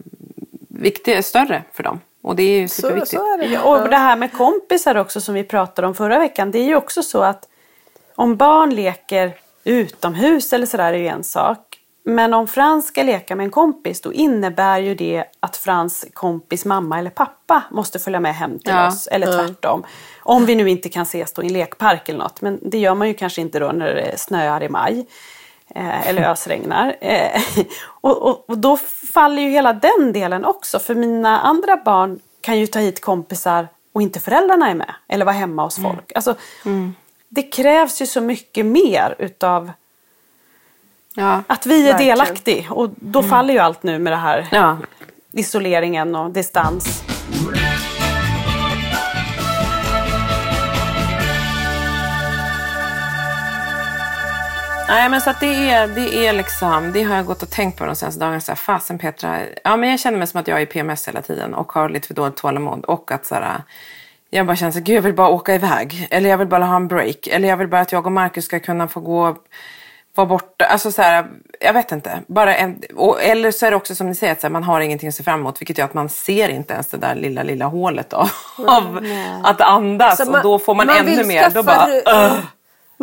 viktigare, 0.68 1.24
större 1.24 1.64
för 1.74 1.84
dem. 1.84 2.00
Och 2.22 2.36
det 2.36 2.44
är 2.44 2.60
ju 2.60 2.68
Så, 2.68 2.82
superviktigt. 2.82 3.12
så 3.22 3.34
är 3.34 3.38
det. 3.50 3.60
Och 3.60 3.90
det 3.90 3.96
här 3.96 4.16
med 4.16 4.34
kompisar 4.34 4.96
också 4.98 5.22
som 5.22 5.34
vi 5.36 5.44
pratade 5.44 5.88
om 5.88 5.96
förra 5.96 6.20
veckan. 6.20 6.52
Det 6.52 6.60
är 6.60 6.64
ju 6.66 6.76
också 6.76 7.04
så 7.04 7.22
att 7.22 7.48
om 8.16 8.36
barn 8.36 8.76
leker 8.76 9.34
utomhus 9.64 10.54
eller 10.54 10.66
sådär 10.66 10.94
är 10.94 10.98
ju 10.98 11.08
en 11.08 11.24
sak. 11.24 11.60
Men 12.06 12.34
om 12.34 12.48
Frans 12.48 12.88
ska 12.88 13.04
leka 13.04 13.36
med 13.36 13.44
en 13.44 13.52
kompis 13.52 14.02
då 14.02 14.14
innebär 14.14 14.80
ju 14.80 14.96
det 14.96 15.24
att 15.40 15.58
Frans 15.58 16.06
kompis 16.14 16.66
mamma 16.66 17.00
eller 17.00 17.10
pappa 17.10 17.64
måste 17.72 18.00
följa 18.00 18.20
med 18.20 18.36
hem 18.36 18.60
till 18.60 18.74
Ja. 18.74 18.88
oss. 18.88 19.08
Eller 19.08 19.28
tvärtom. 19.28 19.84
Om 20.26 20.46
vi 20.46 20.56
nu 20.56 20.70
inte 20.70 20.90
kan 20.90 21.04
ses 21.04 21.34
då 21.34 21.44
i 21.44 21.48
en 21.48 21.54
lekpark 21.54 22.10
eller 22.10 22.20
något. 22.20 22.42
Men 22.42 22.60
det 22.62 22.78
gör 22.78 22.96
man 22.96 23.08
ju 23.08 23.14
kanske 23.14 23.42
inte 23.42 23.60
då 23.60 23.72
när 23.72 23.94
det 23.96 24.20
snöar 24.20 24.64
i 24.64 24.70
maj. 24.70 25.06
Eh, 25.76 26.08
eller 26.10 26.22
ösregnar. 26.32 26.96
Eh, 27.02 27.42
och, 27.86 28.22
och, 28.22 28.50
och 28.50 28.58
då 28.58 28.78
faller 29.14 29.42
ju 29.42 29.50
hela 29.50 29.74
den 29.74 30.14
delen 30.14 30.46
också. 30.46 30.80
För 30.80 30.96
mina 30.96 31.40
andra 31.40 31.78
barn 31.78 32.20
kan 32.42 32.60
ju 32.60 32.68
ta 32.68 32.80
hit 32.80 33.02
kompisar 33.02 33.68
och 33.94 34.02
inte 34.02 34.20
föräldrarna 34.20 34.70
är 34.70 34.76
med. 34.76 34.94
Eller 35.08 35.26
vara 35.26 35.36
hemma 35.36 35.64
hos 35.64 35.82
folk. 35.82 36.12
Alltså, 36.16 36.36
Det 37.30 37.42
krävs 37.44 38.02
ju 38.02 38.06
så 38.06 38.22
mycket 38.22 38.66
mer 38.66 39.16
utav 39.20 39.72
Ja. 41.16 41.44
att 41.48 41.66
vi 41.66 41.88
är 41.88 41.92
Verkligen. 41.92 42.18
delaktig. 42.18 42.68
Och 42.72 42.90
då 42.96 43.24
faller 43.24 43.54
ju 43.54 43.60
allt 43.60 43.84
nu 43.84 44.00
med 44.00 44.14
det 44.14 44.18
här 44.18 44.48
Ja. 44.52 44.78
isoleringen 45.32 46.16
och 46.16 46.32
distans. 46.32 47.04
Nej 54.88 55.10
men 55.10 55.22
så 55.22 55.30
att 55.30 55.40
det 55.40 55.70
är, 55.70 55.88
det 55.88 56.28
är 56.28 56.34
liksom, 56.34 56.92
det 56.92 57.04
har 57.04 57.16
jag 57.16 57.26
gått 57.26 57.44
och 57.44 57.50
tänkt 57.50 57.78
på 57.78 57.86
de 57.86 57.96
senaste 57.96 58.20
dagarna. 58.20 58.40
Så 58.42 58.52
här, 58.52 58.56
fasen 58.56 58.98
Petra, 59.00 59.40
ja 59.64 59.78
men 59.78 59.90
jag 59.90 60.00
känner 60.00 60.18
mig 60.18 60.28
som 60.28 60.40
att 60.40 60.48
jag 60.48 60.62
är 60.62 60.66
PMS 60.66 61.08
hela 61.08 61.22
tiden 61.22 61.54
och 61.54 61.72
har 61.72 61.90
lite 61.90 62.08
för 62.08 62.14
dåligt 62.14 62.38
tålamod. 62.38 62.86
Och 62.86 63.12
att 63.12 63.26
så 63.26 63.36
här, 63.36 63.62
jag 64.30 64.46
bara 64.46 64.56
känner 64.56 64.72
så 64.72 64.80
gud 64.80 64.96
jag 64.98 65.02
vill 65.02 65.14
bara 65.14 65.28
åka 65.30 65.56
iväg. 65.56 66.08
Eller 66.12 66.30
jag 66.30 66.38
vill 66.38 66.48
bara 66.48 66.66
ha 66.66 66.76
en 66.76 66.88
break. 66.88 67.28
Eller 67.28 67.50
jag 67.50 67.58
vill 67.58 67.68
bara 67.68 67.82
att 67.82 67.92
jag 67.92 68.06
och 68.06 68.12
Marcus 68.12 68.46
ska 68.46 68.60
kunna 68.60 68.88
få 68.88 69.00
gå, 69.00 69.36
vara 70.16 70.28
borta. 70.28 70.66
Alltså 70.66 70.92
så 70.92 71.02
här, 71.02 71.26
jag 71.60 71.74
vet 71.74 71.92
inte. 71.92 72.20
Bara 72.28 72.56
en, 72.56 72.82
och, 72.96 73.24
eller 73.24 73.52
så 73.52 73.66
är 73.66 73.72
det 73.72 73.78
också 73.78 73.96
som 73.96 74.08
ni 74.08 74.16
säger, 74.16 74.34
att 74.34 74.42
så 74.42 74.48
här, 74.48 74.52
man 74.52 74.64
har 74.64 74.82
ingenting 74.82 75.10
att 75.10 75.16
se 75.16 75.24
fram 75.24 75.40
emot. 75.40 75.62
Vilket 75.62 75.78
gör 75.78 75.86
att 75.86 75.94
man 75.94 76.10
ser 76.10 76.50
inte 76.50 76.74
ens 76.74 76.88
det 76.88 76.98
där 76.98 77.16
lilla, 77.16 77.44
lilla 77.44 77.66
hålet 77.66 78.14
av, 78.14 78.30
av 78.68 79.00
att 79.44 79.62
andas. 79.62 80.18
Så 80.18 80.32
och 80.32 80.42
då 80.44 80.60
får 80.60 80.76
man, 80.76 80.90
ännu 80.90 81.16
vill 81.16 81.26
mer. 81.28 81.50
Då 81.50 81.64
bara, 81.64 81.88
"Ugh." 81.88 82.40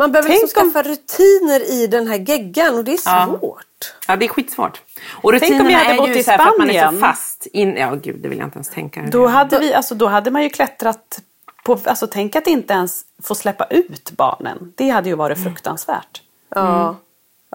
Man 0.01 0.11
behöver 0.11 0.29
Tänk 0.29 0.41
liksom 0.41 0.63
om- 0.67 0.73
skaffa 0.73 0.89
rutiner 0.89 1.71
i 1.71 1.87
den 1.87 2.07
här 2.07 2.15
geggan 2.17 2.75
och 2.75 2.83
det 2.83 2.93
är 2.93 3.27
svårt. 3.27 3.93
Ja, 4.07 4.15
det 4.15 4.25
är 4.25 4.29
skitsvårt. 4.29 4.81
Och 5.21 5.33
Tänk 5.39 5.61
om 5.61 5.67
vi 5.67 5.73
hade 5.73 5.97
bott 5.97 6.09
i 6.09 6.23
för 6.23 6.31
att 6.31 6.39
man 6.39 6.69
är 6.69 6.73
så 6.73 6.79
Spanien. 6.79 6.99
fast. 6.99 7.45
In, 7.45 7.75
ja, 7.77 7.95
gud, 7.95 8.15
det 8.19 8.27
vill 8.29 8.37
jag 8.37 8.47
inte 8.47 8.55
ens 8.57 8.69
tänka. 8.69 9.01
Då 9.11 9.27
hade, 9.27 9.59
vi, 9.59 9.73
alltså, 9.73 9.95
då 9.95 10.07
hade 10.07 10.31
man 10.31 10.43
ju 10.43 10.49
klättrat 10.49 11.19
på... 11.63 11.79
Alltså, 11.85 12.07
tänk 12.07 12.35
att 12.35 12.47
inte 12.47 12.73
ens 12.73 13.01
få 13.23 13.35
släppa 13.35 13.65
ut 13.65 14.11
barnen. 14.11 14.73
Det 14.75 14.89
hade 14.89 15.09
ju 15.09 15.15
varit 15.15 15.43
fruktansvärt. 15.43 16.21
Ja, 16.55 16.95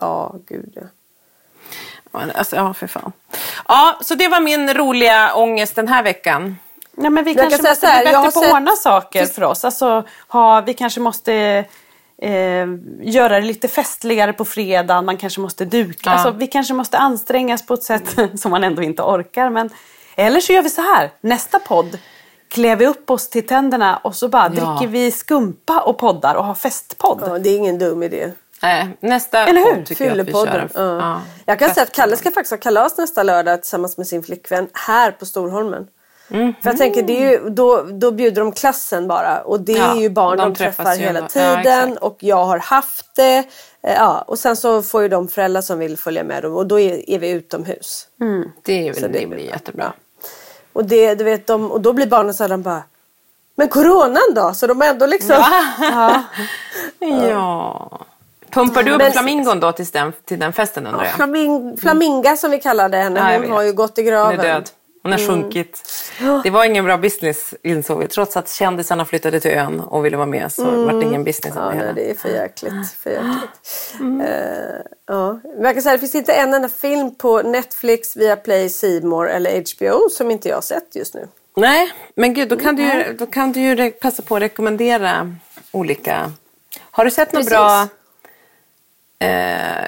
ja 0.01 0.35
gud 0.49 0.73
ja. 0.75 0.83
Ja, 2.13 2.21
Alltså, 2.35 2.57
ja, 2.57 2.75
för 2.75 2.87
fan. 2.87 3.13
Ja, 3.69 3.99
så 4.01 4.15
det 4.15 4.29
var 4.29 4.41
min 4.41 4.75
roliga 4.75 5.35
ångest 5.35 5.75
den 5.75 5.89
här 5.89 6.03
veckan. 6.03 6.57
Ja, 6.97 7.11
men 7.11 7.25
vi 7.25 7.33
Jag 7.33 7.41
kanske 7.43 7.59
kan 7.63 7.71
måste 7.71 7.87
så 7.87 7.93
här, 7.93 8.03
bli 8.05 8.13
jag 8.13 8.25
bättre 8.25 8.41
på 8.41 8.47
att 8.47 8.53
ordna 8.53 8.73
saker 8.73 9.27
för 9.27 9.43
oss. 9.43 9.65
Alltså, 9.65 10.05
ha, 10.29 10.61
vi 10.61 10.75
kanske 10.75 11.01
måste 11.01 11.65
eh, 12.23 12.67
göra 13.01 13.41
det 13.41 13.47
lite 13.47 13.69
festligare 13.69 14.33
på 14.33 14.45
fredagen. 14.45 15.05
Man 15.05 15.17
kanske 15.17 15.41
måste 15.41 15.65
duka. 15.65 16.01
Ja. 16.05 16.11
Alltså, 16.13 16.31
vi 16.31 16.47
kanske 16.47 16.75
måste 16.75 16.99
ansträngas 16.99 17.67
på 17.67 17.75
ett 17.75 17.83
sätt 17.83 18.17
som 18.41 18.51
man 18.51 18.65
ändå 18.65 18.83
inte 18.83 19.03
orkar. 19.03 19.51
Men, 19.51 19.71
eller 20.17 20.41
så 20.41 20.53
gör 20.53 20.63
vi 20.63 20.71
så 20.71 20.83
här. 20.83 21.11
Nästa 21.21 21.59
podd 21.59 21.99
klär 22.49 22.77
vi 22.77 22.87
upp 22.87 23.11
oss 23.11 23.29
till 23.31 23.47
tänderna 23.47 23.97
och 23.97 24.15
så 24.15 24.29
bara 24.29 24.49
dricker 24.49 24.87
vi 24.87 25.11
skumpa 25.11 25.81
och 25.81 25.99
poddar 25.99 26.35
och 26.35 26.45
har 26.45 26.55
festpodd. 26.55 27.23
ja. 27.27 27.39
Det 27.39 27.51
är 27.51 27.57
ingen 27.57 27.79
dum 27.79 28.03
idé. 28.03 28.33
Nej, 28.63 28.89
nästa 29.01 29.47
Eller 29.47 29.61
hur? 29.61 29.75
podd 29.75 29.87
tycker 29.87 30.05
jag 30.05 30.13
att 30.13 30.19
vi 30.19 30.25
Fyllepodden. 30.33 30.69
kör. 30.69 30.83
Ja. 30.85 30.99
Ja. 30.99 31.21
Jag 31.47 31.59
kan 31.59 31.75
säga 31.75 31.85
att 31.85 31.93
Kalle 31.93 32.17
ska 32.17 32.31
faktiskt 32.31 32.51
ha 32.51 32.59
kalas 32.59 32.99
nästa 32.99 33.23
lördag 33.23 33.63
tillsammans 33.63 33.97
med 33.99 34.07
sin 34.07 34.23
flickvän 34.23 34.69
här 34.73 35.11
på 35.11 35.27
Storholmen. 35.27 35.87
Mm. 36.31 36.55
För 36.63 36.71
jag 36.71 36.79
tänker, 36.79 37.03
det 37.03 37.25
är 37.25 37.31
ju, 37.31 37.51
då, 37.51 37.83
då 37.83 38.11
bjuder 38.11 38.43
de 38.43 38.53
klassen 38.53 39.09
bara 39.09 39.41
och 39.41 39.61
det 39.61 39.73
Ja, 39.73 39.97
är 39.97 40.01
ju 40.01 40.09
barn 40.11 40.39
de, 40.39 40.49
de 40.53 40.55
träffar 40.59 40.95
ju 40.95 41.01
hela. 41.01 41.21
Ja, 41.21 41.29
tiden 41.29 41.89
exakt. 41.89 42.03
och 42.03 42.17
jag 42.21 42.45
har 42.45 42.59
haft 42.59 43.15
det. 43.15 43.37
Eh, 43.83 43.95
Ja, 43.95 44.25
och 44.27 44.39
sen 44.39 44.57
så 44.57 44.83
får 44.83 45.03
ju 45.03 45.09
de 45.09 45.29
föräldrar 45.29 45.61
som 45.63 45.79
vill 45.79 45.97
följa 45.99 46.25
med 46.25 46.43
dem 46.43 46.55
och 46.57 46.67
då 46.67 46.81
är, 46.81 47.11
är 47.11 47.19
vi 47.19 47.31
utomhus. 47.31 48.09
Det, 48.63 48.89
är 48.89 48.93
Så 48.93 49.01
väl, 49.01 49.13
det 49.13 49.19
det 49.19 49.27
blir 49.27 49.37
blir 49.37 49.47
bra. 49.47 49.55
jättebra. 49.55 49.93
Och, 50.73 50.85
det, 50.85 51.15
du 51.15 51.25
vet, 51.25 51.47
de, 51.47 51.71
och 51.73 51.81
då 51.81 51.93
blir 51.93 52.07
barnen 52.07 52.35
så 52.35 52.45
här, 52.45 52.49
de 52.49 52.63
bara 52.63 52.83
Men 53.55 53.69
coronan 53.69 54.35
då? 54.35 54.55
Så 54.55 54.67
de 54.67 54.83
är 54.83 54.87
ändå 54.87 55.07
liksom... 55.07 55.37
Ja. 56.99 57.99
Pumpar 58.51 58.83
du 58.83 58.91
upp 58.93 58.99
Men- 58.99 59.13
flamingon 59.13 59.61
då 59.61 59.73
till 59.73 59.87
den, 59.87 60.13
till 60.25 60.39
den 60.39 60.53
festen 60.53 60.87
undrar 60.87 61.05
jag? 61.05 61.15
Flaming, 61.15 61.77
flaminga 61.77 62.37
som 62.37 62.51
vi 62.51 62.61
kallade 62.61 62.97
henne, 62.97 63.33
Ja, 63.33 63.39
hon 63.41 63.51
har 63.53 63.63
ju 63.63 63.73
gått 63.73 63.99
i 63.99 64.03
Hon 64.03 64.09
graven. 64.11 64.41
är 64.41 64.45
död. 64.45 64.71
Hon 65.07 65.13
har 65.13 65.19
sjunkit. 65.19 65.83
Det 66.43 66.51
var 66.51 66.65
ingen 66.65 66.85
bra 66.85 66.97
business 66.99 67.55
insåg 67.63 67.99
vi. 67.99 68.09
Trots 68.09 68.37
att 68.37 68.51
kändisarna 68.51 69.05
flyttade 69.05 69.41
till 69.41 69.51
ön 69.51 69.81
och 69.81 70.05
ville 70.05 70.17
vara 70.17 70.27
med 70.27 70.53
så 70.53 70.85
var 70.85 70.93
det 70.93 71.05
ingen 71.05 71.25
business 71.25 71.55
Ja, 71.57 71.73
nej, 71.75 71.93
det 71.95 72.11
är 72.11 72.15
för 72.15 72.29
jäkligt. 72.29 72.93
För 73.03 73.11
jäkligt. 73.11 73.95
Eh, 74.01 74.93
ja. 75.07 75.41
Men 75.43 75.65
Jag 75.65 75.75
kan 75.75 75.83
säga, 75.83 75.93
det 75.93 75.99
finns 75.99 76.15
inte 76.15 76.33
en 76.33 76.55
enda 76.55 76.69
film 76.69 77.15
på 77.15 77.43
Netflix, 77.43 78.17
Viaplay, 78.17 78.71
More 79.03 79.31
eller 79.31 79.51
HBO 79.51 80.09
som 80.11 80.31
inte 80.31 80.49
jag 80.49 80.57
har 80.57 80.63
sett 80.63 80.97
just 80.97 81.15
nu. 81.15 81.29
Nej, 81.57 81.93
men 82.15 82.35
gud, 82.35 82.49
då 82.49 82.57
kan 82.57 82.77
du 82.77 82.83
ju, 82.83 83.13
då 83.19 83.27
kan 83.27 83.53
du 83.53 83.61
ju 83.61 83.91
passa 83.91 84.23
på 84.23 84.37
att 84.37 84.43
rekommendera 84.43 85.37
olika. 85.73 86.33
Har 86.91 87.05
du 87.05 87.11
sett 87.11 87.31
Precis. 87.31 87.51
bra? 87.51 87.89
Eh, 89.19 89.85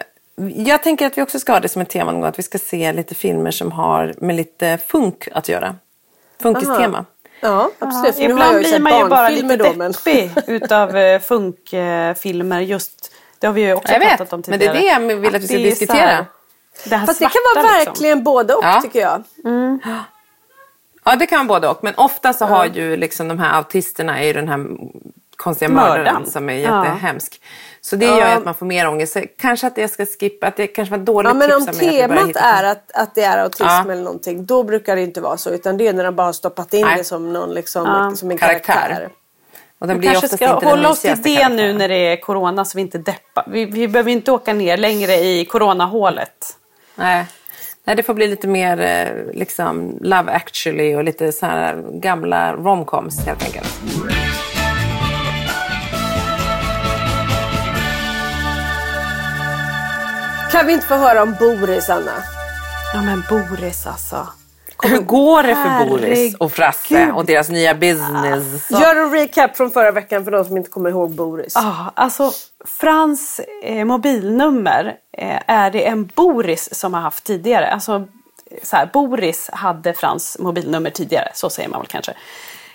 jag 0.57 0.83
tänker 0.83 1.07
att 1.07 1.19
vi 1.19 1.23
också 1.23 1.39
ska 1.39 1.53
ha 1.53 1.61
det 1.61 1.69
som 1.69 1.83
ett 1.83 1.89
tema 1.91 2.11
någon 2.13 2.21
gång, 2.21 2.29
att 2.29 2.39
vi 2.39 2.43
ska 2.43 2.59
se 2.59 2.93
lite 2.93 3.15
filmer 3.15 3.51
som 3.51 3.73
har 3.73 4.15
med 4.19 4.37
lite 4.37 4.79
funk 4.89 5.29
att 5.33 5.49
göra. 5.49 5.77
Funkistema. 6.43 7.05
Ja, 7.41 7.71
absolut. 7.79 8.15
Har 8.17 8.23
Ibland 8.23 8.59
blir 8.59 8.81
man 8.81 8.99
ju 8.99 9.09
bara 9.09 9.29
lite 9.29 9.57
då. 9.57 9.73
Men... 9.77 9.93
deppig 9.93 10.31
utav 10.47 10.97
eh, 10.97 11.21
funkfilmer. 11.21 12.61
Just, 12.61 13.13
det 13.39 13.47
har 13.47 13.55
vi 13.55 13.61
ju 13.61 13.75
också 13.75 13.93
Jag 13.93 14.01
vet, 14.01 14.09
pratat 14.17 14.33
om 14.33 14.43
men 14.49 14.59
det 14.59 14.67
är 14.67 14.75
tidigare. 14.75 14.99
det 15.01 15.07
jag 15.11 15.17
vill 15.17 15.35
att 15.37 15.43
vi 15.43 15.47
ska 15.49 15.57
diskutera. 15.57 15.97
här- 16.07 16.25
Det 16.89 16.97
här 16.97 17.07
Fast 17.07 17.19
det 17.19 17.25
kan 17.25 17.43
vara 17.55 17.65
liksom. 17.77 17.87
verkligen 17.93 18.25
både 18.25 18.55
och 18.55 18.65
Ja. 18.65 18.81
tycker 18.83 19.01
jag. 19.01 19.23
Ja, 21.05 21.17
det 21.17 21.27
kan 21.27 21.47
vara 21.47 21.61
både 21.61 21.69
och. 21.69 21.85
Men 21.85 21.95
ofta 21.97 22.33
så 22.33 22.45
har 22.45 22.67
ju 22.67 22.97
liksom 22.97 23.29
de 23.29 23.39
här 23.39 23.53
autisterna 23.57 24.19
är 24.21 24.27
ju 24.27 24.33
den 24.33 24.49
här 24.49 24.67
konstiga 25.39 25.69
Mördaren. 25.69 26.05
mördaren 26.05 26.27
som 26.31 26.51
är 26.51 26.55
Ja. 26.55 26.85
jättehemsk. 26.85 27.41
Så 27.81 27.97
det 27.97 28.07
gör 28.07 28.17
ju 28.17 28.23
att 28.23 28.45
man 28.45 28.55
får 28.55 28.67
mer 28.67 28.89
ångest. 28.89 29.13
Så 29.13 29.23
kanske 29.39 29.67
att 29.67 29.79
jag 29.79 29.91
ska 29.91 30.07
skippa, 30.07 30.47
att 30.47 30.57
det 30.57 30.67
kanske 30.67 30.97
var 30.97 31.05
dåligt 31.05 31.29
Ja, 31.31 31.35
men 31.35 31.49
tips 31.67 31.81
om 31.81 31.89
temat 31.89 32.37
är 32.37 32.65
att, 32.65 32.91
att 32.95 33.15
det 33.15 33.23
är 33.23 33.39
autism 33.39 33.65
Ja. 33.65 33.93
eller 33.93 34.03
någonting, 34.03 34.47
då 34.47 34.63
brukar 34.63 34.97
det 34.97 35.03
inte 35.03 35.21
vara 35.21 35.37
så. 35.37 35.51
Utan 35.51 35.77
det 35.77 35.89
är 35.89 35.93
när 35.93 36.05
de 36.05 36.17
bara 36.17 36.27
har 36.27 36.33
stoppat 36.33 36.75
in 36.75 36.87
Nej. 36.87 36.99
det 36.99 37.05
som, 37.05 37.33
någon, 37.33 37.55
liksom, 37.55 38.17
som 38.17 38.31
en 38.31 38.39
Karaktär. 38.39 38.73
karaktär. 38.75 39.09
Och 39.81 39.87
den 39.87 39.99
blir 39.99 40.11
kanske 40.11 40.29
ska 40.29 40.47
hålla 40.53 40.89
oss 40.89 41.01
till 41.01 41.11
det 41.11 41.17
karaktären. 41.35 41.57
nu 41.57 41.73
när 41.73 41.89
det 41.89 41.95
är 42.13 42.17
corona 42.21 42.65
så 42.65 42.79
vi 42.79 42.83
inte 42.83 42.99
deppar. 42.99 43.45
Vi, 43.49 43.65
vi 43.65 43.89
behöver 43.89 44.11
inte 44.11 44.33
åka 44.33 44.53
ner 44.53 44.77
längre 44.77 45.13
i 45.15 45.45
coronahålet. 45.45 46.57
Nej. 46.95 47.25
Nej, 47.85 47.97
det 47.97 48.03
får 48.03 48.15
bli 48.15 48.27
lite 48.27 48.47
mer 48.49 48.81
eh, 48.81 49.35
liksom 49.35 49.99
Love 50.01 50.33
actually 50.33 50.95
och 50.95 51.05
lite 51.05 51.33
så 51.33 51.47
här 51.47 51.85
gamla 51.93 52.53
romcoms 52.53 53.27
helt 53.27 53.45
enkelt. 53.45 53.81
Kan 60.53 60.67
vi 60.67 60.73
inte 60.73 60.87
få 60.87 60.95
höra 60.95 61.23
om 61.23 61.37
Boris, 61.39 61.91
Anna? 61.91 62.13
Ja 62.95 63.03
men 63.03 63.23
Boris 63.29 63.87
alltså. 63.87 64.29
Hur 64.83 64.99
går 64.99 65.43
det 65.43 65.55
för 65.55 65.87
Boris 65.87 66.37
och 66.37 66.53
Frasse 66.53 66.95
Herregud. 66.95 67.15
och 67.15 67.25
deras 67.25 67.49
nya 67.49 67.75
business? 67.75 68.71
Gör 68.71 68.97
en 68.97 69.11
recap 69.11 69.57
från 69.57 69.71
förra 69.71 69.91
veckan 69.91 70.25
för 70.25 70.31
de 70.31 70.45
som 70.45 70.57
inte 70.57 70.71
kommer 70.71 70.91
ihåg 70.91 71.11
Boris. 71.11 71.53
Ja, 71.55 71.93
alltså 71.95 72.33
Frans 72.65 73.41
eh, 73.63 73.85
mobilnummer 73.85 74.95
eh, 75.19 75.41
är 75.47 75.71
det 75.71 75.87
en 75.87 76.07
Boris 76.15 76.75
som 76.75 76.95
har 76.95 77.01
haft 77.01 77.25
tidigare. 77.25 77.71
Alltså, 77.71 78.07
så 78.63 78.77
här, 78.77 78.91
Boris 78.93 79.51
hade 79.53 79.95
Frans 79.95 80.37
mobilnummer 80.41 80.91
tidigare, 80.91 81.29
så 81.35 81.51
säger 81.51 81.69
man 81.69 81.81
väl 81.81 81.89
kanske. 81.89 82.13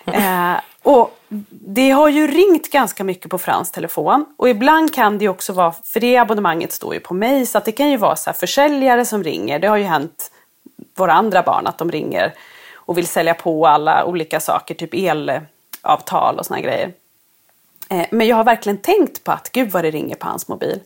Eh, 0.06 0.54
och 0.84 1.18
det 1.50 1.90
har 1.90 2.08
ju 2.08 2.26
ringt 2.26 2.70
ganska 2.70 3.04
mycket 3.04 3.30
på 3.30 3.38
Frans 3.38 3.70
telefon 3.70 4.26
och 4.36 4.48
ibland 4.48 4.94
kan 4.94 5.18
det 5.18 5.24
ju 5.24 5.28
också 5.28 5.52
vara, 5.52 5.74
för 5.84 6.00
det 6.00 6.16
abonnemanget 6.16 6.72
står 6.72 6.94
ju 6.94 7.00
på 7.00 7.14
mig, 7.14 7.46
så 7.46 7.58
att 7.58 7.64
det 7.64 7.72
kan 7.72 7.90
ju 7.90 7.96
vara 7.96 8.16
så 8.16 8.30
här, 8.30 8.34
försäljare 8.34 9.04
som 9.04 9.24
ringer. 9.24 9.58
Det 9.58 9.66
har 9.66 9.76
ju 9.76 9.84
hänt 9.84 10.30
våra 10.94 11.12
andra 11.12 11.42
barn 11.42 11.66
att 11.66 11.78
de 11.78 11.90
ringer 11.90 12.34
och 12.74 12.98
vill 12.98 13.06
sälja 13.06 13.34
på 13.34 13.66
alla 13.66 14.04
olika 14.04 14.40
saker, 14.40 14.74
typ 14.74 14.94
elavtal 14.94 16.38
och 16.38 16.46
såna 16.46 16.60
grejer. 16.60 16.92
Eh, 17.88 18.06
men 18.10 18.26
jag 18.26 18.36
har 18.36 18.44
verkligen 18.44 18.78
tänkt 18.78 19.24
på 19.24 19.32
att 19.32 19.52
gud 19.52 19.70
vad 19.70 19.84
det 19.84 19.90
ringer 19.90 20.16
på 20.16 20.26
hans 20.26 20.48
mobil. 20.48 20.80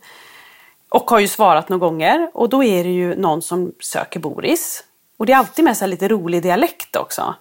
Och 0.89 1.09
har 1.09 1.19
ju 1.19 1.27
svarat 1.27 1.69
några 1.69 1.85
gånger 1.85 2.31
och 2.33 2.49
då 2.49 2.63
är 2.63 2.83
det 2.83 2.89
ju 2.89 3.15
någon 3.15 3.41
som 3.41 3.71
söker 3.79 4.19
Boris. 4.19 4.83
Och 5.17 5.25
det 5.25 5.33
är 5.33 5.37
alltid 5.37 5.65
med 5.65 5.77
så 5.77 5.85
här 5.85 5.89
lite 5.89 6.07
rolig 6.07 6.43
dialekt 6.43 6.95
också. 6.95 7.35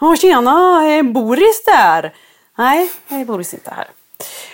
Åh 0.00 0.14
tjena, 0.14 0.50
är 0.84 1.02
Boris 1.02 1.64
där? 1.64 2.14
Nej, 2.58 2.90
nej 3.08 3.24
Boris 3.24 3.54
inte 3.54 3.70
här. 3.76 3.86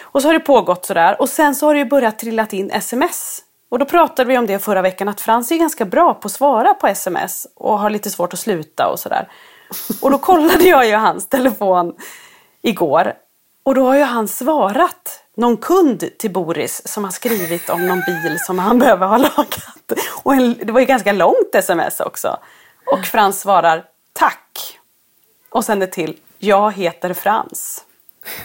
Och 0.03 0.23
så 0.23 0.29
har 0.29 0.33
det 0.33 0.41
pågått 0.41 0.87
sådär 0.87 1.21
och 1.21 1.29
sen 1.29 1.55
så 1.55 1.67
har 1.67 1.75
det 1.75 1.79
ju 1.79 1.87
börjat 1.87 2.19
trillat 2.19 2.53
in 2.53 2.71
sms. 2.71 3.43
Och 3.69 3.79
då 3.79 3.85
pratade 3.85 4.29
vi 4.29 4.39
om 4.39 4.47
det 4.47 4.59
förra 4.59 4.83
veckan 4.83 5.09
att 5.09 5.21
Frans 5.21 5.51
är 5.51 5.57
ganska 5.57 5.85
bra 5.85 6.15
på 6.15 6.27
att 6.27 6.33
svara 6.33 6.75
på 6.75 6.87
sms 6.87 7.47
och 7.55 7.79
har 7.79 7.91
lite 7.91 8.11
svårt 8.11 8.33
att 8.33 8.39
sluta 8.39 8.89
och 8.89 8.99
sådär. 8.99 9.29
Och 10.01 10.11
då 10.11 10.19
kollade 10.19 10.65
jag 10.65 10.87
ju 10.87 10.95
hans 10.95 11.27
telefon 11.29 11.95
igår 12.63 13.15
och 13.63 13.75
då 13.75 13.87
har 13.87 13.97
ju 13.97 14.03
han 14.03 14.29
svarat 14.29 15.25
någon 15.37 15.57
kund 15.57 16.05
till 16.19 16.33
Boris 16.33 16.83
som 16.89 17.05
har 17.05 17.11
skrivit 17.11 17.71
om 17.71 17.87
någon 17.87 18.03
bil 18.07 18.39
som 18.41 18.59
han 18.59 18.79
behöver 18.79 19.07
ha 19.07 19.17
lagat. 19.17 19.93
Och 20.23 20.35
en, 20.35 20.55
det 20.63 20.73
var 20.73 20.81
ju 20.81 20.87
ganska 20.87 21.13
långt 21.13 21.55
sms 21.55 22.01
också. 22.01 22.37
Och 22.87 23.05
Frans 23.05 23.41
svarar 23.41 23.85
tack. 24.13 24.50
Och 25.51 25.65
sen 25.65 25.79
det 25.79 25.87
till 25.87 26.17
jag 26.39 26.73
heter 26.73 27.15
Frans. 27.15 27.85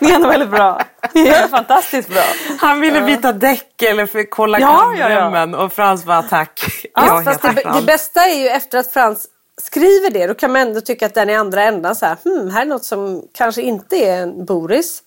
det 0.00 0.06
är 0.06 0.28
väldigt 0.28 0.50
bra. 0.50 0.82
Det 1.12 1.28
är 1.28 1.48
fantastiskt 1.48 2.08
bra. 2.08 2.24
Han 2.60 2.80
ville 2.80 3.02
byta 3.02 3.32
däck 3.32 3.82
eller 3.82 4.06
för 4.06 4.30
kolla 4.30 4.60
Ja, 4.60 4.94
ja, 4.96 5.10
ja. 5.10 5.16
kadmiumen 5.20 5.54
och 5.54 5.72
Frans 5.72 6.04
bara 6.04 6.22
tack. 6.22 6.60
Ja, 6.94 7.22
fast 7.24 7.42
det, 7.42 7.72
det 7.74 7.86
bästa 7.86 8.24
är 8.24 8.34
ju 8.40 8.48
efter 8.48 8.78
att 8.78 8.92
Frans 8.92 9.26
skriver 9.62 10.10
det, 10.10 10.26
då 10.26 10.34
kan 10.34 10.52
man 10.52 10.62
ändå 10.62 10.80
tycka 10.80 11.06
att 11.06 11.14
den 11.14 11.30
i 11.30 11.34
andra 11.34 11.62
ändan 11.62 11.96
så 11.96 12.06
här, 12.06 12.16
hmm, 12.24 12.50
här 12.50 12.62
är 12.62 12.66
något 12.66 12.84
som 12.84 13.22
kanske 13.34 13.62
inte 13.62 13.96
är 13.96 14.22
en 14.22 14.44
Boris. 14.44 15.02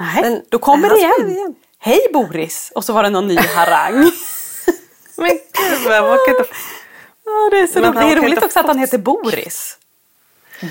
Nej, 0.00 0.22
Men- 0.22 0.42
då 0.48 0.58
kommer 0.58 0.88
det 0.88 0.96
igen. 0.96 1.30
igen. 1.30 1.54
Hej 1.78 2.00
Boris! 2.12 2.72
Och 2.74 2.84
så 2.84 2.92
var 2.92 3.02
det 3.02 3.10
någon 3.10 3.28
ny 3.28 3.36
harang. 3.36 3.94
Men 5.16 5.28
gud, 5.28 5.82
vågar 5.84 6.30
inte... 6.30 6.44
Ja, 7.24 7.48
det 7.50 7.58
är, 7.58 7.66
så 7.66 7.80
Men 7.80 7.94
det 7.94 8.00
är 8.00 8.14
kan 8.14 8.24
roligt 8.24 8.44
också 8.44 8.60
att 8.60 8.66
han 8.66 8.78
heter 8.78 8.98
Boris. 8.98 9.77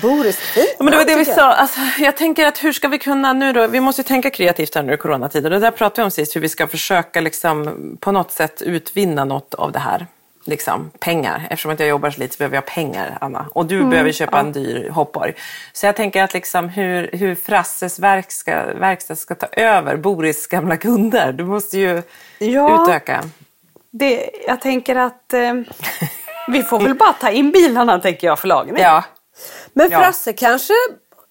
Boris, 0.02 0.36
fint 0.38 0.74
Men 0.78 0.90
det 0.90 0.96
var 0.96 1.04
det 1.04 1.16
vi 1.16 1.24
sa. 1.24 1.52
Alltså, 1.52 1.80
jag 1.98 2.16
tänker 2.16 2.46
att 2.46 2.64
hur 2.64 2.72
ska 2.72 2.88
vi 2.88 2.98
kunna 2.98 3.32
nu 3.32 3.52
då? 3.52 3.66
Vi 3.66 3.80
måste 3.80 4.00
ju 4.02 4.04
tänka 4.04 4.30
kreativt 4.30 4.74
här 4.74 4.82
nu 4.82 4.92
i 4.92 4.96
coronatider. 4.96 5.50
Det 5.50 5.58
där 5.58 5.70
pratade 5.70 6.00
vi 6.02 6.04
om 6.04 6.10
sist, 6.10 6.36
hur 6.36 6.40
vi 6.40 6.48
ska 6.48 6.66
försöka 6.66 7.20
liksom, 7.20 7.78
på 8.00 8.12
något 8.12 8.32
sätt 8.32 8.62
utvinna 8.62 9.24
något 9.24 9.54
av 9.54 9.72
det 9.72 9.78
här. 9.78 10.06
Liksom, 10.44 10.90
pengar. 10.98 11.46
Eftersom 11.50 11.70
att 11.72 11.80
jag 11.80 11.88
jobbar 11.88 12.10
så 12.10 12.20
lite 12.20 12.34
så 12.34 12.38
behöver 12.38 12.56
jag 12.56 12.66
pengar, 12.66 13.18
Anna. 13.20 13.46
Och 13.52 13.66
du 13.66 13.84
behöver 13.84 14.12
köpa 14.12 14.40
en 14.40 14.52
dyr 14.52 14.88
hoppborg. 14.90 15.34
Så 15.72 15.86
jag 15.86 15.96
tänker 15.96 16.22
att 16.22 16.34
liksom, 16.34 16.68
hur, 16.68 17.10
hur 17.12 17.34
Frasses 17.34 17.98
verkstad, 17.98 18.74
verkstad 18.74 19.16
ska 19.16 19.34
ta 19.34 19.46
över 19.46 19.96
Boris 19.96 20.46
gamla 20.46 20.76
kunder. 20.76 21.32
Du 21.32 21.44
måste 21.44 21.78
ju 21.78 22.02
Ja. 22.38 22.82
utöka. 22.84 23.24
Det, 23.90 24.30
jag 24.46 24.60
tänker 24.60 24.96
att 24.96 25.32
eh, 25.32 25.52
vi 26.48 26.62
får 26.62 26.80
väl 26.80 26.94
bara 26.94 27.12
ta 27.12 27.30
in 27.30 27.50
bilarna 27.50 27.98
tänker 27.98 28.26
jag 28.26 28.38
för 28.38 28.48
lagning. 28.48 28.82
Ja. 28.82 29.04
Men 29.72 29.90
Ja. 29.90 29.98
Frasse 29.98 30.32
kanske, 30.32 30.72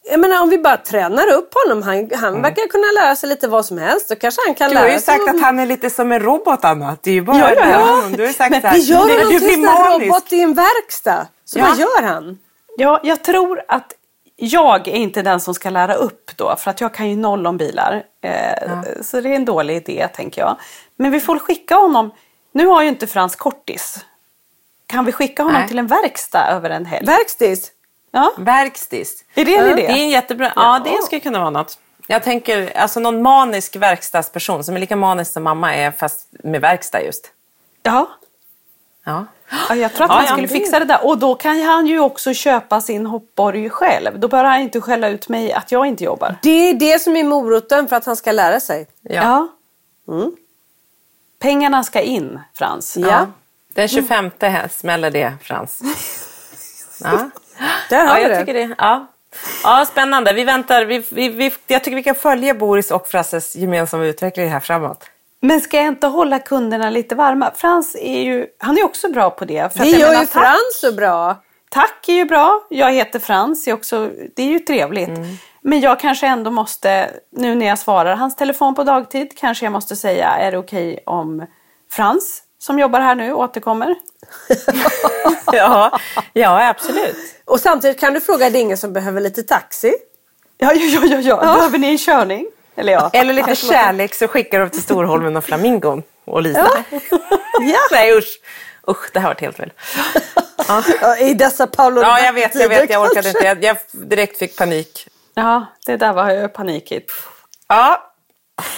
jag 0.10 0.20
menar 0.20 0.42
om 0.42 0.50
vi 0.50 0.58
bara 0.58 0.78
tränar 0.78 1.28
upp 1.34 1.54
honom, 1.54 1.84
han, 1.84 2.10
han 2.16 2.42
verkar 2.42 2.68
kunna 2.68 3.02
lära 3.02 3.16
sig 3.16 3.30
lite 3.30 3.48
vad 3.48 3.66
som 3.66 3.78
helst. 3.78 4.10
Då 4.10 4.16
kanske 4.16 4.42
han 4.46 4.56
kan 4.56 4.72
Mm. 4.72 4.82
Du 4.84 4.88
har 4.90 4.94
ju 4.96 5.02
sagt 5.02 5.30
att 5.30 5.42
han 5.42 5.60
är 5.60 5.66
lite 5.66 5.90
som 5.90 6.12
en 6.12 6.20
robot, 6.20 6.66
Anna. 6.66 6.98
Det 7.02 7.10
är 7.10 7.14
ju 7.14 7.22
bara 7.22 7.38
Ja, 7.40 7.54
ja, 7.56 7.70
ja. 7.70 8.18
Du 8.18 8.26
har 8.26 8.34
sagt 8.34 8.52
Men 8.52 8.74
Vi 8.74 8.80
gör 8.80 9.06
"Nej, 9.06 9.18
honom 9.18 9.40
till 9.40 9.44
en 9.50 9.54
sån 9.54 9.66
här 9.66 9.90
manisk." 9.90 10.08
robot 10.08 10.34
i 10.34 10.42
en 10.42 10.54
verkstad. 10.54 11.28
Så 11.46 11.60
Ja. 11.60 11.66
vad 11.70 11.78
gör 11.78 12.04
han? 12.04 12.40
Ja, 12.78 13.00
jag 13.04 13.24
tror 13.24 13.62
att 13.68 13.94
jag 14.36 14.88
är 14.88 14.94
inte 14.96 15.22
den 15.22 15.40
som 15.40 15.54
ska 15.54 15.70
lära 15.70 15.94
upp 15.96 16.32
då, 16.36 16.56
för 16.56 16.72
att 16.72 16.82
jag 16.82 16.94
kan 16.94 17.10
ju 17.10 17.16
noll 17.16 17.48
om 17.48 17.58
bilar. 17.58 18.04
Eh, 18.22 18.80
Så 19.02 19.22
det 19.22 19.30
är 19.30 19.36
en 19.36 19.46
dålig 19.46 19.76
idé, 19.76 20.08
tänker 20.14 20.42
jag. 20.42 20.58
Men 20.96 21.12
vi 21.12 21.20
får 21.20 21.40
skicka 21.40 21.76
honom. 21.76 22.12
Nu 22.52 22.68
har 22.68 22.82
ju 22.82 22.88
inte 22.88 23.08
Frans 23.08 23.36
kortis. 23.36 23.98
Kan 24.88 25.06
vi 25.06 25.12
skicka 25.12 25.44
honom 25.44 25.60
Nej. 25.60 25.68
till 25.68 25.80
en 25.80 25.88
verkstad 25.88 26.48
över 26.52 26.70
en 26.70 26.86
helg? 26.86 27.06
Verkstis? 27.06 27.72
Ja, 28.12 28.34
Verkstis. 28.38 29.24
är 29.36 29.46
det 29.46 29.56
en 29.56 29.66
idé? 29.66 29.76
Det 29.76 29.88
är 29.88 30.04
en 30.04 30.10
jättebra... 30.10 30.54
Ja, 30.56 30.82
det 30.86 31.04
skulle 31.04 31.20
kunna 31.22 31.40
vara 31.40 31.50
något. 31.50 31.80
Jag 32.08 32.24
tänker 32.24 32.78
alltså 32.78 33.00
någon 33.00 33.22
manisk 33.22 33.76
verkstadsperson 33.76 34.64
som 34.64 34.76
är 34.76 34.80
lika 34.80 34.96
manisk 34.96 35.32
som 35.32 35.44
mamma 35.44 35.76
är 35.76 35.92
fast 35.92 36.28
med 36.44 36.62
verkstad 36.62 37.02
just. 37.02 37.32
Ja. 37.84 38.10
Ja. 39.06 39.26
Ja, 39.70 39.76
jag 39.76 39.94
tror 39.94 40.06
att 40.06 40.12
Ja, 40.12 40.16
han 40.16 40.28
skulle 40.28 40.48
fixa 40.48 40.80
det 40.80 40.86
där. 40.86 41.06
Och 41.06 41.18
då 41.18 41.36
kan 41.36 41.62
han 41.62 41.88
ju 41.88 42.00
också 42.00 42.34
köpa 42.34 42.82
sin 42.82 43.06
hoppborg 43.06 43.70
själv. 43.70 44.20
Då 44.20 44.28
behöver 44.28 44.50
han 44.50 44.62
inte 44.62 44.82
skälla 44.82 45.10
ut 45.10 45.30
mig 45.30 45.54
att 45.54 45.72
jag 45.72 45.86
inte 45.86 46.04
jobbar. 46.04 46.36
Det 46.42 46.70
är 46.70 46.74
det 46.74 47.00
som 47.02 47.18
är 47.18 47.24
moroten 47.24 47.88
för 47.88 47.96
att 47.96 48.06
han 48.06 48.16
ska 48.16 48.32
lära 48.32 48.60
sig. 48.60 48.88
Ja. 49.02 49.48
Pengarna 51.40 51.84
ska 51.84 52.02
in, 52.02 52.40
Frans. 52.54 52.98
Ja. 52.98 53.28
Den 53.74 53.88
25 53.88 54.32
här 54.40 54.68
smäller 54.68 55.12
det, 55.12 55.34
Frans. 55.42 55.82
Ja, 57.04 57.30
Där 57.90 58.06
har 58.06 58.18
ja 58.18 58.22
jag 58.22 58.32
det. 58.32 58.40
tycker 58.40 58.54
det. 58.54 58.76
Ja. 58.78 59.08
Ja, 59.64 59.86
spännande. 59.86 60.34
Vi 60.34 60.44
väntar. 60.44 60.86
Vi, 60.86 61.04
vi, 61.10 61.30
vi, 61.30 61.54
jag 61.68 61.84
tycker 61.84 61.96
vi 61.96 62.04
kan 62.04 62.16
följa 62.16 62.54
Boris 62.54 62.92
och 62.92 63.08
Frasses 63.08 63.56
gemensamma 63.56 64.06
utveckling 64.06 64.50
här 64.50 64.60
framåt. 64.60 65.04
Men 65.42 65.62
ska 65.62 65.78
jag 65.78 65.88
inte 65.88 66.08
hålla 66.08 66.40
kunderna 66.40 66.90
lite 66.90 67.16
varma? 67.16 67.52
Frans 67.56 67.96
är 67.96 68.22
ju, 68.22 68.48
han 68.60 68.78
är 68.78 68.86
också 68.86 69.10
bra 69.10 69.30
på 69.30 69.46
det. 69.46 69.74
För 69.74 69.80
Det 69.80 69.86
gör 69.90 70.00
menar, 70.10 70.22
ju 70.22 70.28
tack, 70.28 70.44
Frans 70.44 70.80
så 70.82 70.92
bra. 70.92 71.36
tack 71.70 72.10
är 72.10 72.14
ju 72.14 72.26
bra. 72.26 72.62
Jag 72.70 72.92
heter 72.92 73.20
Frans. 73.20 73.68
Är 73.68 73.74
också, 73.74 74.10
det 74.36 74.42
är 74.44 74.48
ju 74.48 74.60
trevligt. 74.60 75.10
Men 75.62 75.80
jag 75.80 76.00
kanske 76.00 76.28
ändå 76.28 76.52
måste, 76.52 77.10
nu 77.32 77.56
när 77.56 77.66
jag 77.66 77.80
svarar 77.80 78.16
hans 78.16 78.36
telefon 78.36 78.76
på 78.76 78.84
dagtid, 78.84 79.38
kanske 79.38 79.66
jag 79.66 79.72
måste 79.74 79.96
säga, 79.96 80.28
är 80.30 80.52
det 80.52 80.58
okej 80.58 81.00
om 81.06 81.46
Frans 81.92 82.44
som 82.60 82.80
jobbar 82.80 83.00
här 83.00 83.16
nu 83.16 83.34
återkommer? 83.34 83.96
Ja, 85.52 86.00
ja 86.34 86.68
absolut. 86.70 87.16
Och 87.46 87.60
samtidigt 87.60 88.00
kan 88.00 88.14
du 88.14 88.22
fråga, 88.22 88.50
det 88.50 88.60
är 88.60 88.62
ingen 88.62 88.78
som 88.78 88.94
behöver 88.94 89.22
lite 89.22 89.44
taxi? 89.44 89.94
Ja, 90.58 90.74
ja, 90.74 91.00
ja, 91.06 91.06
ja, 91.06 91.20
ja. 91.20 91.54
Behöver 91.56 91.78
ni 91.78 91.88
en 91.88 91.98
körning? 91.98 92.48
Eller 92.76 92.94
ja. 92.94 93.10
Eller 93.14 93.34
lite 93.34 93.56
kärlek 93.56 94.16
så 94.16 94.28
skickar 94.28 94.60
de 94.60 94.70
till 94.70 94.82
Storholmen 94.82 95.38
och 95.38 95.44
Flamingon 95.44 96.04
och 96.26 96.42
Lisa. 96.42 96.70
Ja. 97.60 97.80
Nej 97.92 98.18
usch. 98.18 98.40
Usch, 98.90 99.10
det 99.14 99.20
här 99.20 99.28
var 99.28 99.36
helt 99.42 99.58
fel. 99.58 99.72
Ja, 101.02 101.18
I 101.18 101.34
dessa 101.34 101.68
Paolo 101.68 102.02
Ja, 102.02 102.20
jag 102.20 102.34
vet, 102.34 102.56
jag 102.56 102.70
vet. 102.70 102.90
Jag 102.90 103.02
orkade 103.02 103.30
inte. 103.30 103.46
Jag, 103.46 103.64
jag 103.64 103.78
direkt 103.92 104.38
fick 104.38 104.58
panik. 104.58 105.08
Ja, 105.34 105.66
det 105.86 105.98
där 105.98 106.14
var 106.14 106.32
ju 106.32 106.48
panikigt. 106.48 107.12
Ja, 107.68 108.07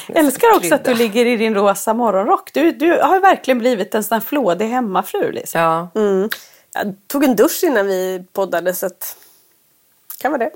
Jag 0.07 0.17
älskar 0.17 0.55
också 0.55 0.75
att 0.75 0.85
du 0.85 0.93
ligger 0.93 1.25
i 1.25 1.37
din 1.37 1.55
rosa 1.55 1.93
morgonrock. 1.93 2.53
Du, 2.53 2.71
du 2.71 3.01
har 3.01 3.15
ju 3.15 3.21
verkligen 3.21 3.59
blivit 3.59 3.95
en 3.95 4.03
sån 4.03 4.15
här 4.15 4.21
flådig 4.21 4.67
hemmafru. 4.67 5.31
Liksom. 5.31 5.61
ja. 5.61 5.89
Jag 6.73 6.95
tog 7.07 7.23
en 7.23 7.35
dusch 7.35 7.63
innan 7.63 7.87
vi 7.87 8.23
poddade 8.33 8.73
så 8.73 8.85
att... 8.85 9.17
Kan 10.21 10.31
vara 10.31 10.43
det. 10.43 10.51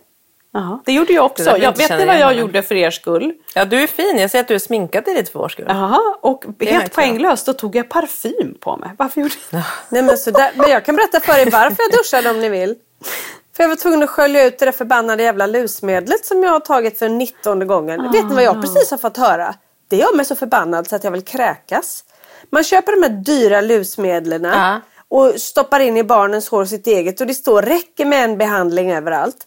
Jaha, 0.55 0.79
det 0.86 0.93
gjorde 0.93 1.13
jag 1.13 1.25
också. 1.25 1.57
Jag 1.57 1.77
vet 1.77 1.89
ni 1.89 2.05
vad 2.05 2.19
jag 2.19 2.33
gjorde 2.33 2.62
för 2.62 2.75
er 2.75 2.91
skull? 2.91 3.33
ja, 3.55 3.65
du 3.65 3.83
är 3.83 3.88
fin. 3.88 4.17
Jag 4.19 4.31
ser 4.31 4.39
att 4.39 4.47
du 4.47 4.55
är 4.55 4.59
sminkat 4.59 5.05
dig 5.05 5.13
lite 5.13 5.31
för 5.31 5.39
vår 5.39 5.49
skull. 5.49 5.65
Jaha, 5.67 6.01
och 6.21 6.45
helt 6.59 6.93
poänglöst 6.93 7.45
då 7.45 7.53
tog 7.53 7.75
jag 7.75 7.89
parfym 7.89 8.57
på 8.59 8.77
mig. 8.77 8.89
Varför 8.97 9.21
gjorde 9.21 9.33
jag 9.49 9.62
Nej, 9.89 10.01
men, 10.01 10.17
så 10.17 10.31
där, 10.31 10.51
men 10.55 10.69
jag 10.69 10.86
kan 10.86 10.95
berätta 10.95 11.19
för 11.19 11.33
er 11.39 11.51
varför 11.51 11.83
jag 11.83 11.99
duschade 11.99 12.29
om 12.29 12.39
ni 12.39 12.49
vill. 12.49 12.75
För 13.55 13.63
jag 13.63 13.69
var 13.69 13.75
tvungen 13.75 14.03
att 14.03 14.09
skölja 14.09 14.45
ut 14.45 14.59
det 14.59 14.65
där 14.65 14.71
förbannade 14.71 15.23
jävla 15.23 15.47
lusmedlet 15.47 16.25
som 16.25 16.43
jag 16.43 16.51
har 16.51 16.59
tagit 16.59 16.99
för 16.99 17.09
19 17.09 17.67
gången. 17.67 18.11
Vet 18.11 18.25
ni 18.29 18.35
vad 18.35 18.43
jag 18.43 18.61
precis 18.61 18.91
har 18.91 18.97
fått 18.97 19.17
höra? 19.17 19.55
Det 19.89 19.97
gör 19.97 20.15
mig 20.15 20.25
så 20.25 20.35
förbannad 20.35 20.87
så 20.87 20.95
att 20.95 21.03
jag 21.03 21.11
vill 21.11 21.21
kräkas. 21.25 22.03
Man 22.49 22.63
köper 22.63 22.91
de 22.91 23.03
här 23.03 23.09
dyra 23.23 23.61
lusmedlen 23.61 24.43
Ja. 24.43 24.81
och 25.07 25.41
stoppar 25.41 25.79
in 25.79 25.97
i 25.97 26.03
barnens 26.03 26.49
hår 26.49 26.65
sitt 26.65 26.87
eget 26.87 27.21
och 27.21 27.27
det 27.27 27.33
står 27.33 27.61
räcker 27.61 28.05
med 28.05 28.23
en 28.23 28.37
behandling 28.37 28.91
överallt. 28.91 29.37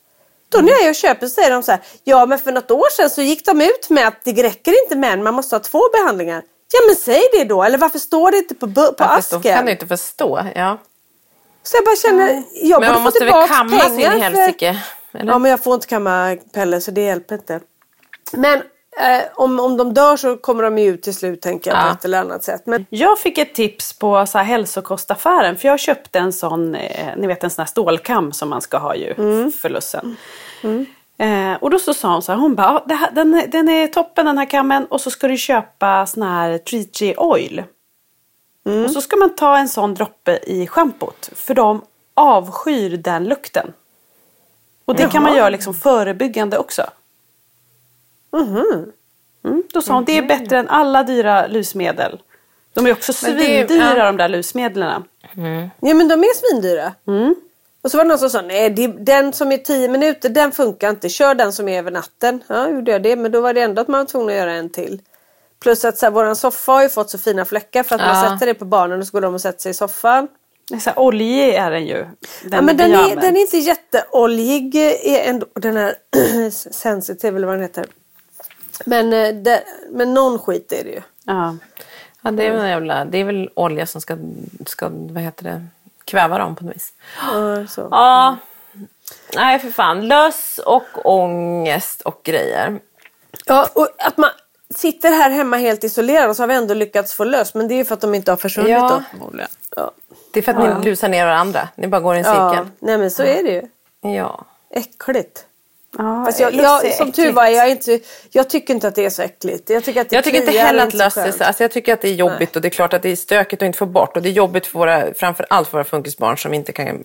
Då 0.49 0.59
när 0.59 0.69
jag 0.73 0.83
är 0.85 0.89
och 0.91 0.95
köper 0.95 1.27
så 1.27 1.31
säger 1.35 1.51
de 1.51 1.63
så 1.63 1.71
här, 1.73 1.81
ja 2.05 2.27
men 2.27 2.39
för 2.39 2.53
något 2.53 2.71
år 2.71 2.91
sedan 2.97 3.11
så 3.11 3.23
gick 3.23 3.47
de 3.47 3.61
ut 3.61 3.91
med 3.91 4.09
att 4.09 4.25
det 4.25 4.43
räcker 4.43 4.83
inte 4.85 4.97
med 4.97 5.13
en, 5.13 5.23
man 5.23 5.35
måste 5.35 5.55
ha 5.55 5.61
två 5.61 5.81
behandlingar. 5.93 6.43
Ja 6.73 6.81
men 6.87 6.97
säg 6.97 7.23
det 7.33 7.45
då, 7.45 7.63
eller 7.63 7.79
varför 7.79 7.99
står 7.99 8.31
det 8.31 8.37
inte 8.39 8.55
på, 8.55 8.67
på 8.67 8.95
Varför 8.99 9.19
asken? 9.19 9.43
kan 9.43 9.65
du 9.67 9.73
inte 9.73 9.87
förstå. 9.87 10.41
Ja. 10.55 10.79
Så 11.67 11.77
jag 11.77 11.85
bara 11.85 11.97
känner, 11.97 12.43
jag 12.63 12.81
Men 12.81 12.89
borde 12.89 12.89
man 12.89 12.95
få 12.97 13.01
måste 13.03 13.25
väl 13.25 13.33
tillbaka 13.33 13.55
kamma 13.55 13.81
sin 13.81 13.97
pengar 13.97 14.19
helsike? 14.31 14.81
Eller? 15.15 15.33
Ja 15.33 15.39
men 15.39 15.51
jag 15.51 15.65
får 15.65 15.75
inte 15.75 15.87
kamma 15.87 16.37
Pelle 16.55 16.81
så 16.81 16.91
det 16.91 17.01
hjälper 17.01 17.35
inte. 17.35 17.61
Men 18.33 18.55
eh, 19.01 19.23
om, 19.35 19.61
om 19.61 19.77
de 19.77 19.95
dör 19.95 20.17
så 20.17 20.37
kommer 20.37 20.63
de 20.63 20.79
ju 20.79 20.89
ut 20.91 21.03
till 21.03 21.15
slut 21.15 21.43
tänker 21.43 21.71
jag 21.71 21.79
Ja. 21.81 21.83
på 21.87 21.93
ett 21.93 22.05
eller 22.05 22.21
annat 22.21 22.45
sätt. 22.45 22.63
Men 22.67 22.87
Jag 22.91 23.19
fick 23.19 23.39
ett 23.39 23.55
tips 23.55 23.93
på 23.99 24.27
så 24.27 24.39
här 24.39 24.45
hälsokostaffären 24.45 25.57
för 25.57 25.69
jag 25.69 25.81
köpte 25.81 26.19
en 26.19 26.33
sån, 26.33 26.75
eh, 26.75 27.17
ni 27.17 27.27
vet 27.27 27.45
en 27.45 27.51
sån 27.51 27.63
här 27.63 27.67
stålkam 27.67 28.33
som 28.33 28.49
man 28.49 28.61
ska 28.61 28.79
ha 28.79 28.95
ju 28.95 29.15
för 29.51 29.69
lussen. 29.69 30.17
Eh, 31.19 31.55
och 31.63 31.71
då 31.71 31.79
så 31.79 31.95
sa 31.95 32.13
hon 32.13 32.23
så 32.23 32.33
här, 32.33 32.39
hon 32.39 32.55
bara, 32.55 32.67
"Ja, 32.73 32.85
det 32.87 32.95
här, 32.95 33.11
den, 33.13 33.35
är- 33.35 33.47
den 33.47 33.69
är 33.69 33.87
toppen 33.87 34.27
den 34.27 34.39
här 34.39 34.51
kammen 34.51 34.87
och 34.87 35.01
så 35.01 35.11
ska 35.11 35.29
du 35.29 35.37
köpa 35.37 36.07
sån 36.07 36.23
här 36.23 36.59
tree 36.59 36.85
tree 36.85 37.15
oil. 38.67 38.85
Och 38.85 38.91
så 38.91 39.01
ska 39.01 39.17
man 39.17 39.35
ta 39.35 39.57
en 39.59 39.69
sån 39.69 39.95
droppe 39.95 40.39
i 40.47 40.67
schampot 40.67 41.31
för 41.35 41.55
de 41.55 41.83
avskyr 42.15 42.97
den 42.97 43.25
lukten. 43.25 43.73
Och 44.85 44.95
det 44.95 45.09
kan 45.13 45.23
man 45.23 45.37
göra 45.37 45.49
liksom 45.49 45.75
förebyggande 45.75 46.59
också. 46.59 46.83
Mm, 49.45 49.63
då 49.73 49.83
sa 49.83 49.95
hon, 49.95 50.05
det 50.05 50.19
är 50.19 50.23
bättre 50.23 50.59
än 50.59 50.69
alla 50.69 51.03
dyra 51.03 51.47
lusmedel. 51.47 52.19
De 52.75 52.87
är 52.87 52.93
också 52.93 53.13
Men 53.23 53.37
det- 53.37 53.45
svindyra 53.45 53.97
ja. 53.97 54.05
de 54.05 54.17
där 54.17 54.29
lusmedlen. 54.29 55.05
Ja 55.81 55.95
men 55.95 56.09
de 56.09 56.21
är 56.21 56.35
svindyra. 56.51 56.95
Och 57.83 57.91
så 57.91 57.97
var 57.97 58.05
det 58.05 58.09
någon 58.09 58.19
som 58.19 58.31
sa 58.31 58.43
nej 58.43 58.71
det, 58.71 58.87
den 58.87 59.33
som 59.33 59.53
är 59.53 59.59
10 59.59 59.89
minuter 59.89 60.29
den 60.29 60.53
funkar 60.53 60.91
inte. 60.91 61.09
Kör 61.09 61.35
den 61.35 61.53
som 61.53 61.69
är 61.69 61.79
över 61.79 61.91
natten. 61.91 62.43
Ja 62.47 62.69
gjorde 62.69 62.91
jag 62.91 63.03
det 63.03 63.17
men 63.17 63.33
då 63.33 63.41
var 63.41 63.55
det 63.55 63.61
ändå 63.63 63.83
att 63.83 63.89
man 63.89 64.01
var 64.01 64.05
tvungen 64.07 64.29
att 64.29 64.35
göra 64.35 64.53
en 64.53 64.71
till. 64.71 65.01
Plus 65.61 65.85
att 65.85 65.99
så 65.99 66.07
här, 66.07 66.11
våran 66.11 66.37
soffa 66.37 66.73
har 66.73 66.83
ju 66.83 66.89
fått 66.89 67.11
så 67.11 67.19
fina 67.19 67.45
fläckar 67.45 67.83
för 67.83 67.95
att 67.95 68.01
man 68.01 68.25
Ja. 68.25 68.31
sätter 68.31 68.47
det 68.47 68.55
på 68.55 68.65
barnen 68.65 69.01
och 69.01 69.07
så 69.07 69.13
går 69.13 69.21
de 69.21 69.35
och 69.35 69.41
sätter 69.41 69.61
sig 69.61 69.71
i 69.71 69.75
soffan. 69.75 70.29
Så 70.71 70.91
här, 70.91 70.99
oljig 70.99 71.55
är 71.55 71.71
den 71.71 71.87
ju. 71.87 71.97
Den 72.43 72.53
ja, 72.53 72.63
men 72.63 72.77
den, 72.77 72.93
är, 72.93 72.99
använt. 72.99 73.21
den 73.21 73.37
är 73.37 73.41
inte 73.41 73.57
jätteoljig. 73.59 74.77
Är 74.77 75.31
ändå, 75.31 75.47
den 75.55 75.77
är 75.77 75.95
sensitiv 76.73 77.37
eller 77.37 77.47
vad 77.47 77.57
den 77.57 77.63
heter. 77.63 77.87
Men, 78.85 79.13
eh, 79.13 79.35
det, 79.35 79.63
men 79.91 80.15
någon 80.15 80.39
skit 80.39 80.73
är 80.73 80.85
det 80.85 80.91
ju. 80.91 81.01
Ja. 81.25 81.57
Ja, 82.23 82.31
det, 82.31 82.47
är 82.47 82.53
väl 82.53 82.69
jävla, 82.69 83.05
det 83.05 83.19
är 83.19 83.25
väl 83.25 83.51
olja 83.55 83.87
som 83.87 84.01
ska, 84.01 84.17
ska 84.67 84.89
vad 84.89 85.23
heter 85.23 85.45
det, 85.45 85.67
kväva 86.05 86.39
dem 86.39 86.57
på 86.57 86.65
något 86.65 86.77
vis. 86.77 86.93
Ja, 87.33 87.67
så. 87.67 87.89
Ja. 87.91 88.37
Nej 89.35 89.59
för 89.59 89.71
fan. 89.71 90.09
Löss 90.09 90.61
och 90.67 91.07
ångest 91.07 92.01
och 92.01 92.21
grejer. 92.25 92.81
Ja, 93.47 93.69
och 93.75 93.89
att 93.99 94.17
man 94.17 94.31
sitter 94.75 95.11
här 95.11 95.31
hemma 95.31 95.57
helt 95.57 95.85
isolerad 95.85 96.37
så 96.37 96.43
har 96.43 96.49
vi 96.49 96.55
ändå 96.55 96.75
lyckats 96.75 97.15
få 97.15 97.25
lös. 97.25 97.55
Men 97.55 97.69
det 97.69 97.75
är 97.75 97.77
ju 97.77 97.85
för 97.85 97.95
att 97.95 98.01
de 98.01 98.15
inte 98.15 98.33
har 98.33 98.37
försvunnit 98.37 98.71
Ja. 98.71 98.89
då 98.89 99.03
förmodligen. 99.11 99.51
Ja. 99.77 99.91
Det 100.33 100.41
är 100.41 100.43
för 100.43 100.53
att 100.53 100.79
ni 100.79 100.91
lusar 100.91 101.09
ner 101.09 101.27
varandra. 101.27 101.69
Ni 101.75 101.89
bara 101.89 102.01
går 102.01 102.17
i 102.17 102.19
en 102.19 102.25
ja. 102.25 102.51
cirkel. 102.51 102.69
Nej 102.79 102.99
men 102.99 103.11
så 103.11 103.23
är 103.23 103.43
det 103.43 103.51
ju. 103.51 103.63
Ja. 104.13 104.45
Äckligt. 104.71 105.45
Ja, 105.99 106.25
Fast 106.27 106.41
jag, 106.41 106.55
jag, 106.55 106.95
som 106.95 107.13
tur 107.13 107.33
var, 107.33 107.47
jag, 107.47 107.71
inte, 107.71 108.01
jag 108.31 108.51
tycker 108.51 108.75
inte 108.75 108.89
att 108.89 108.95
det 108.95 109.05
är 109.05 109.11
så 109.11 109.23
äckligt. 109.23 109.71
Jag 109.71 109.85
tycker, 109.85 110.01
att 110.01 110.09
det 110.09 110.17
Jag 110.17 110.25
tycker 110.25 110.39
inte 110.39 110.53
heller 110.53 110.83
och 110.83 110.89
att 110.89 110.95
löss 110.95 111.17
är 111.17 111.33
så. 111.33 111.45
Alltså 111.45 111.65
jag 111.65 111.71
tycker 111.71 111.93
att 111.93 112.01
det 112.01 112.09
är 112.09 112.15
jobbigt 112.15 112.57
och 112.57 112.63
det 112.63 112.69
är 112.69 112.71
klart 112.71 112.93
att 112.93 113.03
det 113.03 113.09
är 113.09 113.17
stökigt 113.17 113.63
att 113.63 113.67
inte 113.67 113.79
få 113.79 113.87
bort. 113.87 114.17
Och 114.17 114.23
det 114.23 114.29
är 114.29 114.33
jobbigt 114.33 114.67
för 114.67 114.79
våra, 114.79 115.15
framförallt 115.15 115.69
för 115.69 115.79
våra 115.79 115.85
funkisbarn 115.85 116.39
som 116.39 116.55
inte 116.55 116.73
kan 116.73 117.05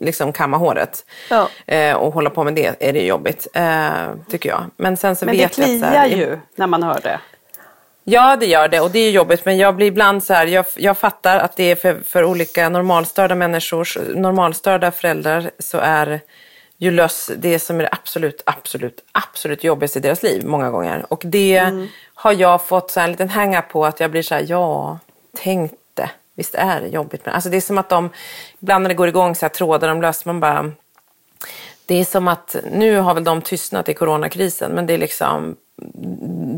liksom 0.00 0.32
kamma 0.32 0.56
håret. 0.56 1.04
Ja. 1.30 1.48
Eh, 1.66 1.96
och 1.96 2.14
hålla 2.14 2.30
på 2.30 2.44
med 2.44 2.54
det 2.54 2.76
är 2.80 2.92
det 2.92 3.06
jobbigt, 3.06 3.46
eh, 3.54 3.90
tycker 4.28 4.48
jag. 4.48 4.64
Men 4.76 4.96
sen 4.96 5.16
så 5.16 5.24
Men 5.26 5.36
det 5.36 5.42
vet 5.42 5.54
så 5.54 5.62
kliar 5.62 5.90
här, 5.90 6.06
ju 6.06 6.38
när 6.56 6.66
man 6.66 6.82
hör 6.82 7.00
det. 7.00 7.20
Ja, 8.04 8.36
det 8.36 8.46
gör 8.46 8.68
det 8.68 8.80
och 8.80 8.90
det 8.90 8.98
är 8.98 9.10
jobbigt. 9.10 9.44
Men 9.44 9.58
jag 9.58 9.76
blir 9.76 9.86
ibland 9.86 10.24
så 10.24 10.34
här, 10.34 10.46
jag, 10.46 10.64
jag 10.76 10.98
fattar 10.98 11.38
att 11.38 11.56
det 11.56 11.70
är 11.70 11.76
för, 11.76 12.00
för 12.04 12.24
olika 12.24 12.68
normalstörda 12.68 13.34
människors, 13.34 13.98
normalstörda 14.14 14.90
föräldrar 14.90 15.50
så 15.58 15.78
är 15.78 16.20
ju 16.78 16.90
löss 16.90 17.30
det 17.36 17.58
som 17.58 17.78
är 17.78 17.82
det 17.82 17.88
absolut, 17.92 18.42
absolut, 18.46 19.04
absolut 19.12 19.64
jobbigaste 19.64 19.98
i 19.98 20.02
deras 20.02 20.22
liv 20.22 20.46
många 20.46 20.70
gånger. 20.70 21.06
Och 21.08 21.22
det 21.24 21.72
har 22.14 22.32
jag 22.32 22.66
fått 22.66 22.90
så 22.90 23.00
här 23.00 23.06
en 23.06 23.12
liten 23.12 23.28
hänga 23.28 23.62
på 23.62 23.86
att 23.86 24.00
jag 24.00 24.10
blir 24.10 24.22
så 24.22 24.34
här, 24.34 24.46
ja, 24.48 24.98
tänk 25.36 25.72
det. 25.72 25.78
Visst 26.38 26.54
är 26.54 26.80
det 26.80 26.88
jobbigt. 26.88 27.24
Men 27.24 27.34
alltså 27.34 27.50
det 27.50 27.56
är 27.56 27.60
som 27.60 27.78
att 27.78 27.88
de, 27.88 28.10
ibland 28.60 28.82
när 28.82 28.88
det 28.88 28.94
går 28.94 29.08
igång 29.08 29.34
så 29.34 29.44
här 29.44 29.50
trådar 29.50 29.88
om 29.88 30.02
löss, 30.02 30.24
man 30.24 30.40
bara, 30.40 30.70
det 31.86 31.94
är 32.00 32.04
som 32.04 32.28
att 32.28 32.56
nu 32.72 32.96
har 32.98 33.14
väl 33.14 33.24
de 33.24 33.42
tystnat 33.42 33.88
i 33.88 33.94
coronakrisen 33.94 34.72
men 34.72 34.86
det 34.86 34.94
är 34.94 34.98
liksom 34.98 35.56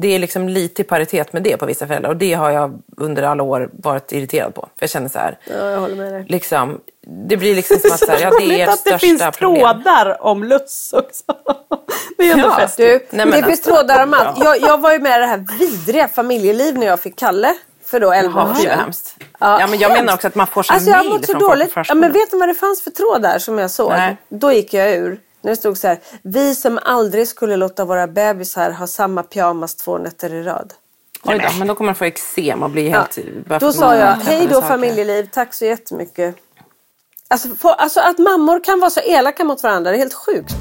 det 0.01 0.09
är 0.09 0.19
liksom 0.19 0.49
lite 0.49 0.83
i 0.83 0.85
paritet 0.85 1.33
med 1.33 1.43
det 1.43 1.57
på 1.57 1.67
vissa 1.67 1.87
föräldrar 1.87 2.11
och 2.11 2.17
det 2.17 2.33
har 2.35 2.51
jag 2.51 2.83
under 2.97 3.23
alla 3.23 3.43
år 3.43 3.71
varit 3.73 4.13
irriterad 4.13 4.55
på. 4.55 4.61
För 4.61 4.83
jag 4.83 4.91
känner 4.91 5.09
så 5.09 5.19
här, 5.19 5.39
Ja, 5.45 5.71
jag 5.71 5.81
håller 5.81 5.97
med 5.97 6.13
dig. 6.13 6.25
liksom, 6.29 6.81
det 7.29 7.37
blir 7.37 7.55
liksom 7.55 7.77
som 7.79 7.93
att 7.93 7.99
så 7.99 8.11
här, 8.11 8.21
ja, 8.21 8.31
det 8.39 8.45
är 8.61 8.63
ert 8.63 8.69
att 8.69 8.85
det 8.85 8.91
största 8.91 8.99
finns 8.99 9.23
problem. 9.39 9.61
trådar 9.61 10.23
om 10.23 10.45
luss 10.45 10.93
också. 10.93 11.25
Det 12.19 12.29
är 12.29 12.33
ändå 12.33 12.49
Ja, 12.49 12.57
festligt. 12.57 13.11
Du, 13.11 13.17
Nej, 13.17 13.27
men 13.27 13.41
det 13.41 13.47
finns 13.47 13.67
alltså, 13.67 13.71
trådar 13.71 14.03
om 14.03 14.15
allt. 14.15 14.45
Jag, 14.45 14.61
jag 14.61 14.79
var 14.81 14.93
ju 14.93 14.99
med 14.99 15.17
i 15.17 15.21
det 15.21 15.27
här 15.27 15.45
vidriga 15.59 16.09
familjeliv 16.09 16.79
när 16.79 16.87
jag 16.87 17.01
fick 17.01 17.17
Kalle. 17.19 17.55
För 17.91 18.01
då 18.01 18.13
11 18.13 18.41
Jaha, 18.41 18.51
år 18.51 18.55
fy 18.55 18.55
vad 18.55 18.63
sedan. 18.63 18.79
hemskt. 18.79 19.17
Ja, 19.39 19.67
men 19.67 19.79
jag 19.79 19.93
menar 19.93 20.15
också 20.15 20.27
att 20.27 20.35
man 20.35 20.47
får 20.47 20.63
så 20.63 20.73
Alltså 20.73 20.91
jag 20.91 21.05
så 21.05 21.11
från 21.11 21.23
folk 21.23 21.39
på 21.39 21.47
dåligt. 21.49 21.69
Ja, 21.69 21.75
förskolan. 21.75 22.01
men 22.01 22.13
vet 22.13 22.31
du 22.31 22.39
vad 22.39 22.49
det 22.49 22.55
fanns 22.55 22.83
för 22.85 22.91
tråd 22.91 23.23
där 23.23 23.39
som 23.39 23.59
jag 23.59 23.71
såg? 23.71 23.91
Nej. 23.93 24.17
Då 24.29 24.53
gick 24.53 24.75
jag 24.75 24.91
ur. 24.95 25.21
När 25.43 25.51
det 25.51 25.57
stod 25.57 25.79
så 25.79 25.89
här. 25.89 25.99
Vi 26.23 26.55
som 26.55 26.79
aldrig 26.83 27.29
skulle 27.29 27.57
låta 27.57 27.85
våra 27.85 28.07
bebisar 28.07 28.71
ha 28.71 28.87
samma 28.87 29.23
pyjamas 29.23 29.75
två 29.77 29.99
nätter 29.99 30.35
i 30.35 30.43
rad. 30.43 30.73
Oj 31.25 31.39
då, 31.39 31.59
men 31.59 31.69
då 31.69 31.75
kommer 31.75 31.89
man 31.89 31.95
få 31.95 32.05
eksem 32.05 32.63
och 32.63 32.71
bli 32.71 32.89
Ja. 32.91 32.99
helt... 32.99 33.19
Då 33.49 33.59
för 33.61 33.73
sa 33.73 33.97
jag, 33.97 34.07
hej 34.13 34.47
då 34.47 34.55
saker. 34.55 34.69
familjeliv, 34.69 35.29
tack 35.33 35.55
så 35.55 35.65
jättemycket. 35.65 36.37
Alltså, 37.29 37.49
få, 37.49 37.69
alltså 37.69 38.01
att 38.01 38.19
mammor 38.19 38.65
kan 38.65 38.81
vara 38.81 38.91
så 38.91 39.01
elaka 39.01 39.45
mot 39.45 39.63
varandra, 39.63 39.91
det 39.91 39.97
är 39.97 39.99
helt 39.99 40.15
sjukt. 40.15 40.55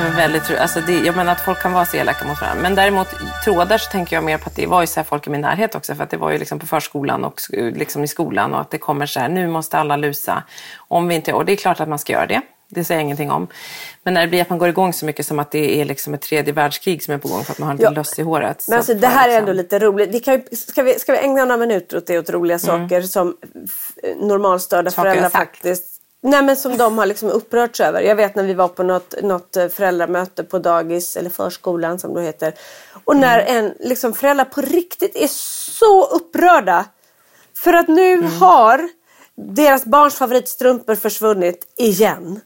Det 0.00 0.08
var 0.10 0.16
väldigt 0.16 0.58
alltså 0.58 0.80
det, 0.80 0.92
Jag 0.98 1.16
menar 1.16 1.32
att 1.32 1.40
folk 1.40 1.58
kan 1.62 1.72
vara 1.72 1.84
så 1.84 1.96
elaka 1.96 2.24
mot 2.28 2.40
varandra. 2.40 2.62
Men 2.62 2.74
däremot 2.74 3.08
trådar 3.44 3.78
så 3.78 3.90
tänker 3.90 4.16
jag 4.16 4.24
mer 4.24 4.38
på 4.38 4.46
att 4.48 4.56
det 4.56 4.66
var 4.66 4.80
ju 4.80 4.86
så 4.86 5.04
folk 5.04 5.26
i 5.26 5.30
min 5.30 5.40
närhet 5.40 5.74
också. 5.74 5.94
För 5.94 6.04
att 6.04 6.10
det 6.10 6.16
var 6.16 6.30
ju 6.30 6.38
liksom 6.38 6.58
på 6.58 6.66
förskolan 6.66 7.24
och 7.24 7.40
liksom 7.52 8.04
i 8.04 8.08
skolan. 8.08 8.54
Och 8.54 8.60
att 8.60 8.70
det 8.70 8.78
kommer 8.78 9.06
så 9.06 9.20
här, 9.20 9.28
nu 9.28 9.46
måste 9.48 9.78
alla 9.78 9.96
lusa. 9.96 10.42
Om 10.88 11.08
vi 11.08 11.14
inte, 11.14 11.32
och 11.32 11.44
det 11.44 11.52
är 11.52 11.56
klart 11.56 11.80
att 11.80 11.88
man 11.88 11.98
ska 11.98 12.12
göra 12.12 12.26
det. 12.26 12.40
Det 12.68 12.84
säger 12.84 12.98
jag 13.00 13.04
ingenting 13.04 13.30
om. 13.30 13.46
Men 14.02 14.14
när 14.14 14.20
det 14.20 14.26
blir 14.26 14.42
att 14.42 14.50
man 14.50 14.58
går 14.58 14.68
igång 14.68 14.92
så 14.92 15.06
mycket 15.06 15.26
som 15.26 15.38
att 15.38 15.50
det 15.50 15.80
är 15.80 15.84
liksom 15.84 16.14
ett 16.14 16.20
tredje 16.20 16.52
världskrig 16.52 17.02
som 17.04 17.14
är 17.14 17.18
på 17.18 17.28
gång 17.28 17.44
för 17.44 17.52
att 17.52 17.58
man 17.58 17.66
har 17.66 17.74
en 17.74 17.80
Ja. 17.82 17.90
löss 17.90 18.18
i 18.18 18.22
håret. 18.22 18.64
Men 18.68 18.76
alltså, 18.78 18.92
Så 18.92 18.98
det 18.98 19.06
här 19.06 19.28
är 19.28 19.32
liksom- 19.32 19.38
ändå 19.48 19.52
lite 19.52 19.78
roligt. 19.78 20.10
Vi 20.14 20.20
kan, 20.20 20.42
ska, 20.52 20.82
vi, 20.82 20.98
ska 20.98 21.12
vi 21.12 21.18
ägna 21.18 21.44
några 21.44 21.56
minuter 21.56 21.96
åt 21.96 22.06
det, 22.06 22.18
åt 22.18 22.30
roliga 22.30 22.58
Mm. 22.64 22.88
saker 22.88 23.02
som 23.02 23.36
normalstörda 24.16 24.90
Saker 24.90 25.10
föräldrar 25.10 25.28
faktiskt 25.28 25.89
Nej 26.22 26.42
men 26.42 26.56
som 26.56 26.76
de 26.76 26.98
har 26.98 27.06
liksom 27.06 27.28
upprörts 27.30 27.80
över. 27.80 28.00
Jag 28.02 28.16
vet 28.16 28.34
när 28.34 28.44
vi 28.44 28.54
var 28.54 28.68
på 28.68 28.82
något, 28.82 29.14
något 29.22 29.56
eh, 29.56 29.68
föräldramöte 29.68 30.44
på 30.44 30.58
dagis 30.58 31.16
eller 31.16 31.30
förskolan 31.30 31.98
som 31.98 32.14
det 32.14 32.22
heter. 32.22 32.54
Och 33.04 33.16
när 33.16 33.40
Mm. 33.40 33.64
en 33.64 33.74
liksom 33.88 34.14
föräldrar 34.14 34.44
på 34.44 34.60
riktigt 34.60 35.16
är 35.16 35.28
så 35.78 36.06
upprörda. 36.06 36.84
För 37.56 37.72
att 37.72 37.88
nu 37.88 38.12
Mm. 38.12 38.32
har 38.40 38.88
deras 39.36 39.84
barns 39.84 40.14
favoritstrumpor 40.14 40.94
försvunnit 40.94 41.72
igen. 41.76 42.40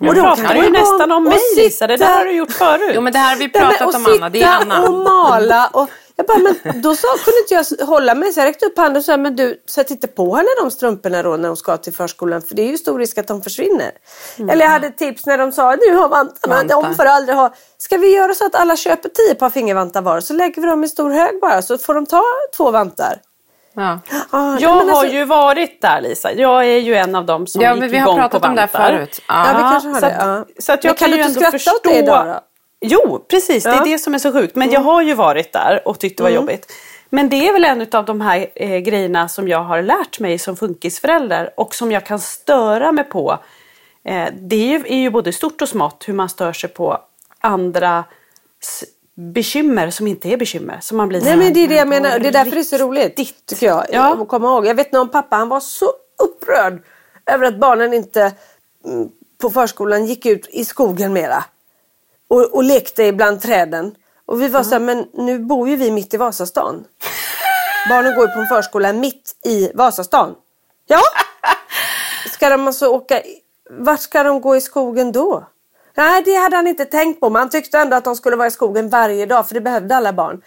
Nu 0.00 0.08
de 0.12 0.20
pratar 0.20 0.42
kan 0.42 0.54
du 0.54 0.60
gå 0.60 0.66
ju 0.66 0.72
nästan 0.72 1.12
om 1.12 1.26
och 1.26 1.32
mig 1.32 1.38
Lisa, 1.56 1.86
det 1.86 1.96
där 1.96 2.16
har 2.18 2.24
du 2.24 2.32
gjort 2.32 2.52
förut. 2.52 2.92
Jo 2.94 3.00
men 3.00 3.12
det 3.12 3.18
här 3.18 3.30
har 3.30 3.36
vi 3.36 3.44
Nej, 3.46 3.62
men, 3.62 3.62
pratat 3.70 3.88
och 3.88 3.94
om 3.94 4.06
Anna, 4.16 4.28
det 4.28 4.42
är 4.42 4.60
Anna. 4.60 4.82
och 4.88 4.94
mala. 4.94 5.66
Och 5.72 5.88
jag 6.18 6.26
bara, 6.26 6.38
men 6.38 6.82
då 6.82 6.96
sa, 6.96 7.08
kunde 7.24 7.38
inte 7.40 7.54
jag 7.78 7.86
hålla 7.86 8.14
mig 8.14 8.32
så 8.32 8.40
jag 8.40 8.46
räckte 8.46 8.66
upp 8.66 8.78
handen 8.78 8.96
och 8.96 9.04
sa, 9.04 9.16
men 9.16 9.36
du 9.36 9.62
sätt 9.68 9.90
inte 9.90 10.06
på 10.06 10.36
henne 10.36 10.48
de 10.62 10.70
strumporna 10.70 11.22
då 11.22 11.36
när 11.36 11.48
hon 11.48 11.56
ska 11.56 11.76
till 11.76 11.92
förskolan 11.92 12.42
för 12.42 12.54
det 12.54 12.62
är 12.62 12.66
ju 12.70 12.76
stor 12.78 12.98
risk 12.98 13.18
att 13.18 13.26
de 13.28 13.42
försvinner. 13.42 13.90
Eller 14.38 14.64
jag 14.64 14.70
hade 14.70 14.86
ett 14.86 14.98
tips 14.98 15.26
när 15.26 15.38
de 15.38 15.52
sa, 15.52 15.76
nu 15.88 15.94
har 15.96 16.08
vantarna, 16.08 16.56
Vantar. 16.56 16.82
de 16.82 16.94
får 16.94 17.04
aldrig 17.04 17.36
ha. 17.36 17.54
Ska 17.78 17.96
vi 17.96 18.16
göra 18.16 18.34
så 18.34 18.46
att 18.46 18.54
alla 18.54 18.76
köper 18.76 19.08
tio 19.08 19.34
par 19.34 19.50
fingervantar 19.50 20.02
var 20.02 20.20
så 20.20 20.32
lägger 20.34 20.62
vi 20.62 20.68
dem 20.68 20.82
i 20.82 20.86
en 20.86 20.90
stor 20.90 21.10
hög 21.10 21.40
bara 21.40 21.62
så 21.62 21.78
får 21.78 21.94
de 21.94 22.06
ta 22.06 22.22
två 22.56 22.70
vantar. 22.70 23.20
Ja. 23.74 23.98
Ah, 24.30 24.58
Jag 24.60 24.76
men 24.76 24.88
har 24.88 24.96
alltså- 25.00 25.14
ju 25.14 25.24
varit 25.24 25.82
där 25.82 26.00
Lisa. 26.00 26.32
Jag 26.32 26.64
är 26.64 26.78
ju 26.78 26.94
en 26.94 27.14
av 27.14 27.26
dem 27.26 27.46
som 27.46 27.62
Ja, 27.62 27.70
gick 27.72 27.80
men 27.80 27.90
vi 27.90 27.98
har 27.98 28.06
igång 28.08 28.18
pratat 28.18 28.42
på 28.42 28.48
om 28.48 28.54
det 28.54 28.60
här 28.60 28.68
vantar. 28.72 28.90
förut. 28.96 29.20
Ja. 29.28 29.46
Ja, 29.46 29.52
vi 29.56 29.62
kanske 29.62 29.88
har 29.88 29.94
så 29.94 30.00
det. 30.06 30.16
att, 30.16 30.26
Ja. 30.26 30.44
så 30.58 30.72
att 30.72 30.84
jag 30.84 30.90
Men 30.90 30.96
kan 30.96 31.08
kan, 31.08 31.10
du 31.10 31.16
ju 31.16 31.28
inte 31.28 31.46
ändå 31.46 31.58
skratta 31.58 31.76
åt 31.76 31.82
förstå... 31.82 31.90
det 31.90 31.98
idag 31.98 32.26
då? 32.26 32.40
Jo, 32.80 33.24
precis. 33.30 33.64
Det 33.64 33.70
Ja. 33.70 33.74
Mm. 33.76 33.88
är 33.88 33.92
det 33.92 33.98
som 33.98 34.14
är 34.14 34.18
så 34.18 34.32
sjukt. 34.32 34.56
Men 34.56 34.70
jag 34.70 34.80
har 34.80 35.02
ju 35.02 35.14
varit 35.14 35.52
där 35.52 35.88
och 35.88 35.98
tyckt 35.98 36.16
det 36.16 36.22
var 36.22 36.30
jobbigt. 36.30 36.72
Men 37.10 37.28
det 37.28 37.48
är 37.48 37.52
väl 37.52 37.64
en 37.64 37.86
av 37.92 38.04
de 38.04 38.20
här 38.20 38.46
eh, 38.54 38.78
grejerna 38.78 39.28
som 39.28 39.48
jag 39.48 39.62
har 39.62 39.82
lärt 39.82 40.20
mig 40.20 40.38
som 40.38 40.56
funkisförälder 40.56 41.50
och 41.56 41.74
som 41.74 41.92
jag 41.92 42.06
kan 42.06 42.18
störa 42.20 42.92
mig 42.92 43.04
på. 43.04 43.38
Eh, 44.04 44.28
det 44.40 44.56
är 44.56 44.78
ju, 44.78 44.84
är 44.86 44.98
ju 44.98 45.10
både 45.10 45.32
stort 45.32 45.62
och 45.62 45.68
smått 45.68 46.04
hur 46.08 46.14
man 46.14 46.28
stör 46.28 46.52
sig 46.52 46.70
på 46.70 46.98
andra 47.40 48.04
bekymmer 49.14 49.90
som 49.90 50.06
inte 50.06 50.28
är 50.28 50.36
bekymmer. 50.36 50.78
Som 50.80 50.96
man 50.96 51.08
blir 51.08 51.20
Nej 51.20 51.36
men 51.36 51.52
det 51.52 51.60
är 51.60 51.68
det 51.68 51.74
jag 51.74 51.88
"Men 51.88 52.02
menar. 52.02 52.18
Det 52.18 52.28
är 52.28 52.32
därför 52.32 52.50
det 52.50 52.60
är 52.60 52.62
så 52.62 52.78
roligt. 52.78 53.18
riktigt." 53.18 53.46
Tycker 53.46 53.66
jag. 53.66 53.84
Ja. 53.92 54.22
Att 54.22 54.28
komma 54.28 54.46
ihåg. 54.48 54.66
Jag 54.66 54.74
vet 54.74 54.92
någon 54.92 55.08
pappa 55.08 55.36
han 55.36 55.48
var 55.48 55.60
så 55.60 55.92
upprörd 56.22 56.82
över 57.26 57.46
att 57.46 57.58
barnen 57.58 57.94
inte 57.94 58.32
mm, 58.84 59.08
på 59.40 59.50
förskolan 59.50 60.06
gick 60.06 60.26
ut 60.26 60.48
i 60.50 60.64
skogen 60.64 61.12
mera. 61.12 61.44
Och, 62.28 62.54
och 62.54 62.64
lekte 62.64 63.12
bland 63.12 63.40
träden. 63.42 63.94
Och 64.26 64.42
vi 64.42 64.48
var 64.48 64.62
så 64.62 64.70
här, 64.70 64.78
men 64.80 65.06
nu 65.12 65.38
bor 65.38 65.68
ju 65.68 65.76
vi 65.76 65.90
mitt 65.90 66.14
i 66.14 66.16
Vasastan. 66.16 66.84
Barnen 67.88 68.14
går 68.16 68.28
ju 68.28 68.34
på 68.34 68.40
en 68.40 68.46
förskola 68.46 68.92
mitt 68.92 69.32
i 69.44 69.70
Vasastan. 69.74 70.34
Ja, 70.86 71.00
ska 72.32 72.48
de 72.48 72.66
alltså 72.66 72.86
åka... 72.86 73.22
Vart 73.70 74.00
ska 74.00 74.22
de 74.22 74.40
gå 74.40 74.56
i 74.56 74.60
skogen 74.60 75.12
då? 75.12 75.46
Nej, 75.96 76.22
det 76.22 76.34
hade 76.34 76.56
han 76.56 76.66
inte 76.66 76.84
tänkt 76.84 77.20
på. 77.20 77.30
Men 77.30 77.40
han 77.40 77.48
tyckte 77.50 77.78
ändå 77.78 77.96
att 77.96 78.04
de 78.04 78.16
skulle 78.16 78.36
vara 78.36 78.46
i 78.48 78.50
skogen 78.50 78.88
varje 78.88 79.26
dag 79.26 79.48
för 79.48 79.54
det 79.54 79.60
behövde 79.60 79.96
alla 79.96 80.12
barn. 80.12 80.42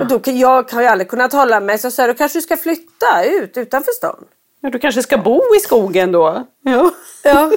Och 0.00 0.06
då, 0.06 0.18
kan- 0.18 0.38
jag 0.38 0.72
har 0.72 0.80
ju 0.82 0.86
aldrig 0.88 1.08
kunnat 1.10 1.32
hålla 1.32 1.60
mig 1.60 1.78
så 1.78 1.86
jag 1.86 1.92
sa, 1.92 2.06
då 2.06 2.14
kanske 2.14 2.38
du 2.38 2.42
ska 2.42 2.56
flytta 2.56 3.24
ut 3.24 3.56
utanför 3.56 3.92
stan. 3.92 4.24
Ja, 4.60 4.70
du 4.70 4.78
kanske 4.78 5.02
ska 5.02 5.18
bo 5.18 5.42
i 5.56 5.60
skogen 5.60 6.12
då? 6.12 6.46
Ja. 6.62 6.90
Ja. 7.22 7.50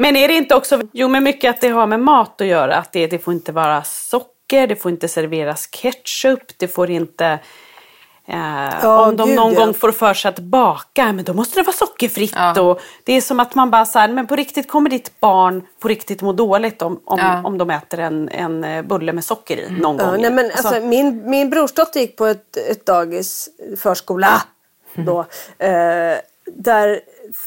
Men 0.00 0.16
är 0.16 0.28
det 0.28 0.34
inte 0.34 0.54
också, 0.54 0.80
jo 0.92 1.08
men 1.08 1.22
mycket 1.22 1.50
att 1.54 1.60
det 1.60 1.68
har 1.68 1.86
med 1.86 2.00
mat 2.00 2.40
att 2.40 2.46
göra. 2.46 2.76
Att 2.76 2.92
det, 2.92 3.06
det 3.06 3.18
får 3.18 3.34
inte 3.34 3.52
vara 3.52 3.82
socker, 3.84 4.66
det 4.66 4.76
får 4.76 4.90
inte 4.90 5.08
serveras 5.08 5.66
ketchup, 5.72 6.58
det 6.58 6.68
får 6.68 6.90
inte... 6.90 7.38
Eh, 8.28 8.70
Ja, 8.82 9.06
om 9.08 9.16
de 9.16 9.26
gud, 9.28 9.36
någon 9.36 9.52
ja. 9.54 9.60
gång 9.64 9.74
får 9.74 9.92
för 9.92 10.14
sig 10.14 10.28
att 10.28 10.38
baka, 10.38 11.12
men 11.12 11.24
då 11.24 11.34
måste 11.34 11.60
det 11.60 11.62
vara 11.62 11.76
sockerfritt. 11.76 12.32
Ja. 12.36 12.60
Och 12.62 12.80
det 13.04 13.12
är 13.12 13.20
som 13.20 13.40
att 13.40 13.54
man 13.54 13.70
bara 13.70 13.86
säger, 13.86 14.08
men 14.08 14.26
på 14.26 14.36
riktigt 14.36 14.68
kommer 14.68 14.90
ditt 14.90 15.20
barn 15.20 15.66
på 15.80 15.88
riktigt 15.88 16.22
må 16.22 16.32
dåligt 16.32 16.82
om, 16.82 17.00
om, 17.04 17.18
Ja. 17.18 17.40
om 17.44 17.58
de 17.58 17.70
äter 17.70 18.00
en, 18.00 18.28
en 18.28 18.64
eh, 18.64 18.82
bulle 18.82 19.12
med 19.12 19.24
socker 19.24 19.56
i 19.56 19.70
någon 19.70 19.96
Ja, 19.96 20.06
gång. 20.10 20.20
nej, 20.22 20.30
men 20.32 20.44
alltså, 20.50 20.80
min, 20.80 21.30
min 21.30 21.50
brorsdotter 21.50 22.00
gick 22.00 22.16
på 22.16 22.26
ett, 22.26 22.56
ett 22.56 22.86
dagis, 22.86 23.48
förskola 23.82 24.42
då. 24.94 25.20
Eh, 25.58 26.16
där 26.56 27.00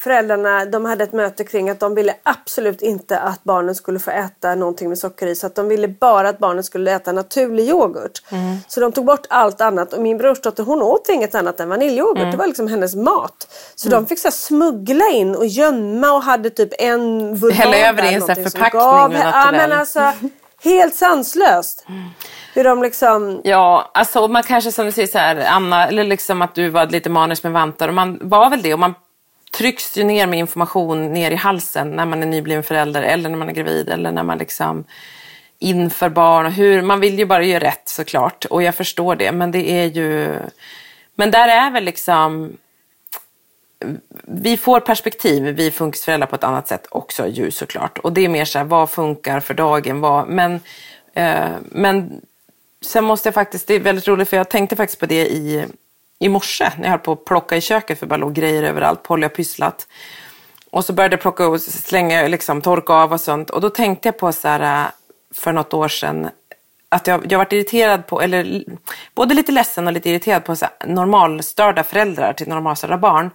föräldrarna 0.04 0.66
de 0.66 0.86
hade 0.86 1.04
ett 1.04 1.14
möte 1.14 1.44
kring 1.44 1.70
att 1.70 1.80
de 1.80 1.96
ville 1.96 2.16
absolut 2.24 2.82
inte 2.82 3.20
att 3.20 3.44
barnen 3.44 3.76
skulle 3.76 4.00
få 4.00 4.12
äta 4.12 4.56
någonting 4.56 4.90
med 4.90 4.98
socker 4.98 5.28
i. 5.28 5.36
Så 5.36 5.48
att 5.48 5.56
de 5.56 5.68
ville 5.68 5.88
bara 5.88 6.30
att 6.30 6.40
barnen 6.40 6.64
skulle 6.64 6.92
äta 6.92 7.12
naturlig 7.12 7.70
yoghurt. 7.70 8.22
Så 8.68 8.80
de 8.80 8.92
tog 8.92 9.06
bort 9.06 9.26
allt 9.30 9.62
annat 9.62 9.94
och 9.94 10.02
min 10.02 10.18
brorsdotter 10.18 10.64
hon 10.64 10.82
åt 10.82 11.10
inget 11.10 11.36
annat 11.36 11.60
än 11.60 11.70
vaniljyoghurt. 11.70 12.32
Det 12.32 12.38
var 12.38 12.48
liksom 12.48 12.68
hennes 12.68 12.96
mat. 12.96 13.48
Så 13.76 13.90
de 13.90 14.06
fick 14.06 14.20
så 14.20 14.32
smuggla 14.32 15.06
in 15.10 15.36
och 15.36 15.46
gömma 15.46 16.12
och 16.14 16.24
hade 16.24 16.50
typ 16.50 16.70
en 16.80 17.36
Hälla 17.52 17.78
över 17.90 18.04
i 18.04 18.14
en 18.14 18.22
förpackning 18.52 18.82
gav- 18.82 19.14
Ja 19.34 19.52
men 19.52 19.72
alltså 19.72 20.00
helt 20.64 20.96
sanslöst. 20.96 21.86
Hur 22.54 22.64
de 22.64 22.84
liksom 22.84 23.42
Ja, 23.44 23.92
alltså 23.94 24.28
man 24.28 24.44
kanske 24.44 24.72
som 24.72 24.86
du 24.86 24.92
säger 24.92 25.08
så 25.08 25.18
här, 25.18 25.46
Anna, 25.50 25.88
eller 25.88 26.04
liksom 26.04 26.42
att 26.42 26.56
du 26.56 26.70
var 26.70 26.86
lite 26.88 27.10
manisk 27.10 27.44
med 27.44 27.52
vantar. 27.52 27.88
Och 27.88 27.94
man 27.94 28.20
var 28.22 28.50
väl 28.50 28.62
det 28.62 28.74
och 28.74 28.80
man 28.80 28.94
trycks 29.58 29.98
ju 29.98 30.04
ner 30.04 30.28
med 30.28 30.40
information 30.40 31.14
ner 31.14 31.32
i 31.32 31.36
halsen 31.36 31.90
när 31.92 32.06
man 32.06 32.24
är 32.24 32.28
nybliven 32.28 32.64
förälder 32.64 33.04
eller 33.04 33.30
när 33.30 33.38
man 33.38 33.50
är 33.50 33.54
gravid 33.54 33.90
eller 33.90 34.12
när 34.12 34.24
man 34.24 34.38
liksom 34.38 34.84
inför 35.60 36.10
barn. 36.10 36.46
Och 36.46 36.52
hur, 36.52 36.82
man 36.82 37.00
vill 37.00 37.20
ju 37.20 37.26
bara 37.26 37.44
göra 37.44 37.64
rätt 37.64 37.90
såklart. 37.90 38.46
Och 38.46 38.64
jag 38.64 38.76
förstår 38.76 39.16
det 39.16 39.32
men 39.32 39.52
det 39.52 39.72
är 39.72 39.86
ju, 39.86 40.40
men 41.16 41.32
där 41.32 41.48
är 41.48 41.72
väl 41.72 41.84
liksom 41.84 42.58
vi 44.24 44.58
får 44.58 44.80
perspektiv, 44.80 45.44
vi 45.44 45.72
funkisföräldrar 45.72 46.28
på 46.28 46.36
ett 46.36 46.44
annat 46.44 46.68
sätt 46.68 46.88
också 46.92 47.28
ju 47.28 47.52
såklart. 47.52 47.98
Och 47.98 48.14
det 48.14 48.26
är 48.26 48.30
mer 48.30 48.46
så 48.46 48.58
här, 48.58 48.66
vad 48.66 48.90
funkar 48.90 49.40
för 49.40 49.54
dagen? 49.54 50.02
Vad, 50.02 50.28
men, 50.28 50.60
eh, 51.14 51.50
men 51.62 52.22
sen 52.86 53.04
måste 53.04 53.28
jag 53.28 53.34
faktiskt, 53.34 53.68
det 53.68 53.74
är 53.74 53.80
väldigt 53.80 54.08
roligt 54.08 54.30
för 54.30 54.38
jag 54.38 54.50
tänkte 54.50 54.76
faktiskt 54.76 55.00
på 55.00 55.06
det 55.06 55.28
i, 55.28 55.66
i 56.20 56.30
morse 56.30 56.72
när 56.78 56.84
jag 56.84 56.92
höll 56.92 57.00
på 57.00 57.12
att 57.12 57.26
plocka 57.26 57.58
i 57.58 57.62
köket 57.62 58.00
för 58.00 58.06
det 58.06 58.10
bara 58.10 58.18
låg 58.18 58.34
grejer 58.34 58.64
överallt. 58.64 59.04
Polly 59.04 59.24
har 59.24 59.30
pysslat. 59.30 59.88
Och 60.72 60.86
så 60.86 60.94
började 60.94 61.14
jag 61.14 61.22
plocka 61.22 61.48
och 61.48 61.62
slänga, 61.62 62.28
liksom 62.28 62.62
torka 62.62 62.94
av 62.94 63.14
och 63.14 63.22
sånt. 63.22 63.50
Och 63.50 63.62
då 63.62 63.70
tänkte 63.70 64.08
jag 64.08 64.18
på 64.18 64.32
så 64.32 64.48
här, 64.48 64.84
eh, 64.86 64.92
för 65.36 65.52
något 65.52 65.74
år 65.74 65.88
sedan, 65.88 66.30
att 66.90 67.08
jag, 67.08 67.32
jag 67.32 67.38
varit 67.38 67.54
irriterad 67.54 68.08
på, 68.08 68.22
eller 68.22 68.64
både 69.16 69.36
lite 69.36 69.52
ledsen 69.52 69.88
och 69.88 69.94
lite 69.94 70.10
irriterad 70.10 70.46
på 70.46 70.56
så 70.56 70.66
här, 70.66 70.88
normalstörda 70.88 71.84
föräldrar 71.84 72.34
till 72.34 72.48
normalstörda 72.48 72.98
barn. 72.98 73.30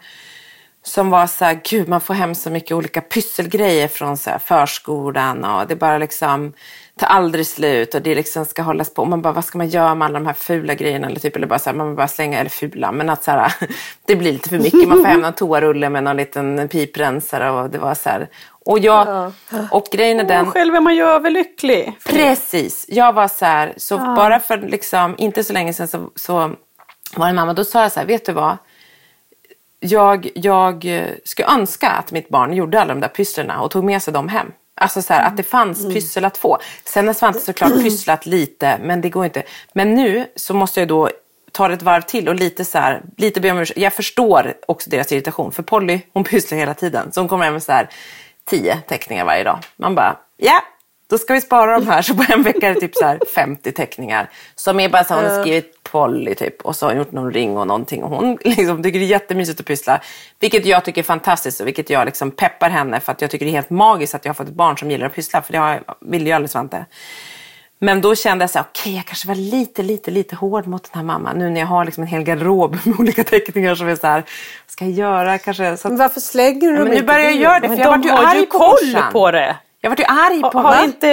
Som 0.88 1.10
var 1.10 1.26
så 1.26 1.44
här, 1.44 1.60
gud 1.64 1.88
man 1.88 2.00
får 2.00 2.14
hem 2.14 2.34
så 2.34 2.50
mycket 2.50 2.72
olika 2.72 3.00
pysselgrejer 3.00 3.88
från 3.88 4.16
så 4.16 4.30
förskolan 4.44 5.44
och 5.44 5.66
det 5.66 5.76
bara 5.76 5.98
liksom 5.98 6.52
tar 6.96 7.06
aldrig 7.06 7.46
slut 7.46 7.94
och 7.94 8.02
det 8.02 8.14
liksom 8.14 8.44
ska 8.44 8.62
hållas 8.62 8.94
på. 8.94 9.02
Och 9.02 9.08
man 9.08 9.22
bara, 9.22 9.32
vad 9.32 9.44
ska 9.44 9.58
man 9.58 9.68
göra 9.68 9.94
med 9.94 10.06
alla 10.06 10.18
de 10.18 10.26
här 10.26 10.34
fula 10.34 10.74
grejerna? 10.74 11.06
Eller, 11.06 11.20
typ, 11.20 11.36
eller 11.36 11.46
bara 11.46 11.58
så 11.58 11.70
här, 11.70 11.76
man 11.76 11.94
bara 11.94 12.08
slänga, 12.08 12.38
eller 12.38 12.50
fula, 12.50 12.92
men 12.92 13.10
att 13.10 13.24
så 13.24 13.30
här, 13.30 13.52
det 14.06 14.16
blir 14.16 14.32
lite 14.32 14.48
för 14.48 14.58
mycket. 14.58 14.88
Man 14.88 14.98
får 14.98 15.06
hem 15.06 15.20
någon 15.20 15.32
toarulle 15.32 15.90
med 15.90 16.04
någon 16.04 16.16
liten 16.16 16.68
piprensare 16.68 17.50
och 17.50 17.70
det 17.70 17.78
var 17.78 17.94
så 17.94 18.08
här. 18.08 18.28
Och 18.64 18.78
jag, 18.78 19.32
och 19.70 19.86
grejen 19.92 20.20
är 20.20 20.24
den. 20.24 20.46
Och 20.46 20.52
själv 20.52 20.74
är 20.74 20.80
man 20.80 20.94
ju 20.94 21.02
överlycklig. 21.02 21.98
Precis. 22.04 22.84
Jag 22.88 23.12
var 23.12 23.28
så 23.28 23.44
här, 23.44 23.74
så 23.76 23.98
bara 23.98 24.40
för 24.40 24.58
liksom, 24.58 25.14
inte 25.18 25.44
så 25.44 25.52
länge 25.52 25.72
sedan 25.72 25.88
så, 25.88 26.10
så 26.14 26.50
var 27.16 27.28
en 27.28 27.34
mamma, 27.34 27.52
då 27.52 27.64
sa 27.64 27.82
jag 27.82 27.92
så 27.92 28.00
här, 28.00 28.06
vet 28.06 28.26
du 28.26 28.32
vad? 28.32 28.56
Jag, 29.80 30.28
jag 30.34 30.84
eh, 30.84 31.08
skulle 31.24 31.48
önska 31.48 31.88
att 31.88 32.12
mitt 32.12 32.28
barn 32.28 32.52
gjorde 32.52 32.80
alla 32.80 32.94
de 32.94 33.00
där 33.00 33.08
pysslerna 33.08 33.60
och 33.60 33.70
tog 33.70 33.84
med 33.84 34.02
sig 34.02 34.12
dem 34.12 34.28
hem. 34.28 34.52
Alltså 34.80 35.02
så 35.02 35.12
här, 35.12 35.26
att 35.26 35.36
det 35.36 35.42
fanns 35.42 35.94
pyssel 35.94 36.24
att 36.24 36.36
få. 36.36 36.58
Sen 36.84 37.06
har 37.06 37.14
Svante 37.14 37.40
såklart 37.40 37.82
pysslat 37.82 38.26
lite, 38.26 38.78
men 38.82 39.00
det 39.00 39.10
går 39.10 39.24
inte. 39.24 39.42
Men 39.72 39.94
nu 39.94 40.26
så 40.36 40.54
måste 40.54 40.80
jag 40.80 40.88
då 40.88 41.10
ta 41.52 41.72
ett 41.72 41.82
varv 41.82 42.02
till 42.02 42.28
och 42.28 42.34
lite 42.34 42.64
så 42.64 42.78
här, 42.78 43.02
lite 43.16 43.40
be 43.40 43.50
om 43.50 43.58
ursäkt. 43.58 43.80
Jag 43.80 43.92
förstår 43.92 44.54
också 44.66 44.90
deras 44.90 45.12
irritation, 45.12 45.52
för 45.52 45.62
Polly 45.62 46.00
hon 46.12 46.24
pysslar 46.24 46.58
hela 46.58 46.74
tiden. 46.74 47.12
Så 47.12 47.20
hon 47.20 47.28
kommer 47.28 47.44
hem 47.44 47.52
med 47.52 47.62
så 47.62 47.72
här 47.72 47.88
tio 48.44 48.80
teckningar 48.88 49.24
varje 49.24 49.44
dag. 49.44 49.58
Man 49.76 49.94
bara, 49.94 50.16
ja, 50.36 50.62
då 51.10 51.18
ska 51.18 51.34
vi 51.34 51.40
spara 51.40 51.78
de 51.78 51.86
här. 51.86 52.02
Så 52.02 52.14
på 52.14 52.24
en 52.32 52.42
vecka 52.42 52.68
är 52.68 52.74
det 52.74 52.80
typ 52.80 52.94
så 52.94 53.04
här 53.04 53.18
50 53.34 53.72
teckningar. 53.72 54.30
Som 54.54 54.80
är 54.80 54.88
bara 54.88 55.04
så 55.04 55.14
hon 55.14 55.24
har 55.24 55.40
skrivit 55.40 55.82
Polly 55.82 56.34
typ. 56.34 56.62
Och 56.62 56.76
så 56.76 56.86
har 56.86 56.90
hon 56.90 56.98
gjort 56.98 57.12
någon 57.12 57.32
ring 57.32 57.56
och 57.56 57.66
någonting. 57.66 58.02
Och 58.02 58.10
hon 58.10 58.38
liksom 58.44 58.82
tycker 58.82 58.98
det 58.98 59.04
är 59.04 59.08
jättemysigt 59.08 59.60
att 59.60 59.66
pyssla. 59.66 60.00
Vilket 60.40 60.66
jag 60.66 60.84
tycker 60.84 61.00
är 61.00 61.04
fantastiskt 61.04 61.60
och 61.60 61.66
vilket 61.66 61.90
jag 61.90 62.04
liksom 62.04 62.30
peppar 62.30 62.70
henne. 62.70 63.00
För 63.00 63.12
att 63.12 63.20
jag 63.22 63.30
tycker 63.30 63.46
det 63.46 63.50
är 63.50 63.54
helt 63.54 63.70
magiskt 63.70 64.14
att 64.14 64.24
jag 64.24 64.30
har 64.30 64.34
fått 64.34 64.48
ett 64.48 64.54
barn 64.54 64.78
som 64.78 64.90
gillar 64.90 65.06
att 65.06 65.14
pyssla. 65.14 65.42
För 65.42 65.52
det 65.52 65.58
har, 65.58 65.82
vill 66.00 66.26
ju 66.26 66.32
aldrig 66.32 66.50
Svante. 66.50 66.84
Men 67.80 68.00
då 68.00 68.14
kände 68.14 68.42
jag 68.42 68.50
så 68.50 68.58
här, 68.58 68.66
okej 68.70 68.96
jag 68.96 69.04
kanske 69.04 69.28
var 69.28 69.34
lite, 69.34 69.82
lite, 69.82 70.10
lite 70.10 70.36
hård 70.36 70.66
mot 70.66 70.92
den 70.92 70.98
här 70.98 71.06
mamman. 71.06 71.38
Nu 71.38 71.50
när 71.50 71.60
jag 71.60 71.66
har 71.66 71.84
liksom 71.84 72.02
en 72.02 72.08
hel 72.08 72.22
garderob 72.22 72.76
med 72.84 72.94
olika 73.00 73.24
teckningar 73.24 73.74
som 73.74 73.88
är 73.88 73.96
så 73.96 74.06
här, 74.06 74.14
vad 74.16 74.70
ska 74.70 74.84
jag 74.84 74.94
göra 74.94 75.38
kanske? 75.38 75.76
Så 75.76 75.88
att, 75.88 75.98
varför 75.98 76.20
slänger 76.20 76.60
du 76.60 76.66
Ja, 76.66 76.72
dem 76.72 76.78
men 76.78 76.88
nu 76.88 76.94
inte 76.94 77.06
börjar 77.06 77.24
jag 77.24 77.36
göra 77.36 77.60
det, 77.60 77.68
för 77.68 77.76
jag 77.76 77.88
vart 77.88 78.02
de 78.02 78.08
ju 78.08 78.14
har 78.14 78.24
arg 78.24 78.38
ju 78.38 78.46
på 78.46 78.58
koll 78.58 79.02
på 79.12 79.30
det. 79.30 79.56
Jag 79.80 79.90
vart 79.90 80.00
ju 80.00 80.04
arg 80.04 80.40
på 80.40 80.58
Har, 80.58 80.74
har 80.74 80.84
inte, 80.84 81.08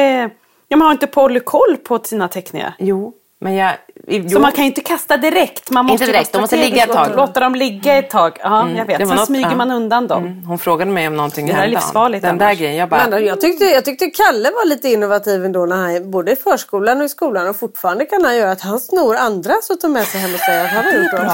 ja, 0.67 0.77
men 0.77 0.81
har 0.81 0.91
inte 0.91 1.07
Polly 1.07 1.39
koll 1.39 1.77
på 1.77 1.99
sina 2.03 2.27
teckningar? 2.27 2.73
Jo, 2.79 3.13
men 3.39 3.55
jag... 3.55 3.73
Jo. 4.07 4.29
Så 4.29 4.39
man 4.39 4.51
kan 4.51 4.63
ju 4.63 4.67
inte 4.67 4.81
kasta 4.81 5.17
direkt. 5.17 5.69
Man 5.71 5.85
måste 5.85 6.03
Inte 6.03 6.13
direkt, 6.13 6.31
de 6.33 6.41
måste 6.41 6.55
ligga 6.55 6.83
ett 6.83 6.91
tag. 6.91 7.07
Låta 7.15 7.39
dem 7.39 7.55
ligga 7.55 7.97
ett 7.97 8.09
tag. 8.09 8.37
Ja, 8.43 8.69
jag 8.69 8.87
det 8.87 8.97
vet. 8.97 9.07
Sen 9.07 9.17
något- 9.17 9.25
smyger 9.25 9.49
ja. 9.49 9.55
man 9.55 9.71
undan 9.71 10.07
dem. 10.07 10.23
Mm, 10.25 10.45
Hon 10.45 10.59
frågade 10.59 10.91
mig 10.91 11.07
om 11.07 11.15
någonting 11.17 11.45
Det 11.47 11.53
är 11.53 11.67
livsfarligt 11.67 12.21
Den 12.23 12.37
där 12.37 12.53
grejen, 12.53 12.75
jag 12.75 12.89
bara... 12.89 13.07
Men 13.09 13.25
jag, 13.25 13.41
tyckte, 13.41 13.65
jag 13.65 13.85
tyckte 13.85 14.05
Kalle 14.09 14.51
var 14.51 14.65
lite 14.65 14.89
innovativ 14.89 15.45
ändå 15.45 15.65
när 15.65 15.75
han, 15.75 16.11
både 16.11 16.31
i 16.31 16.35
förskolan 16.35 16.97
och 16.99 17.05
i 17.05 17.09
skolan 17.09 17.47
och 17.47 17.55
fortfarande 17.55 18.05
kan 18.05 18.23
han 18.25 18.35
göra 18.37 18.51
att 18.51 18.61
han 18.61 18.79
snor 18.79 19.15
andras 19.15 19.69
och 19.69 19.79
tar 19.79 19.89
med 19.89 20.07
sig 20.07 20.19
hem 20.21 20.33
och 20.33 20.39
säger 20.39 20.65
att 20.65 20.71
han 20.71 20.85
har 20.85 20.91
gjort 20.91 21.11
dem. 21.11 21.27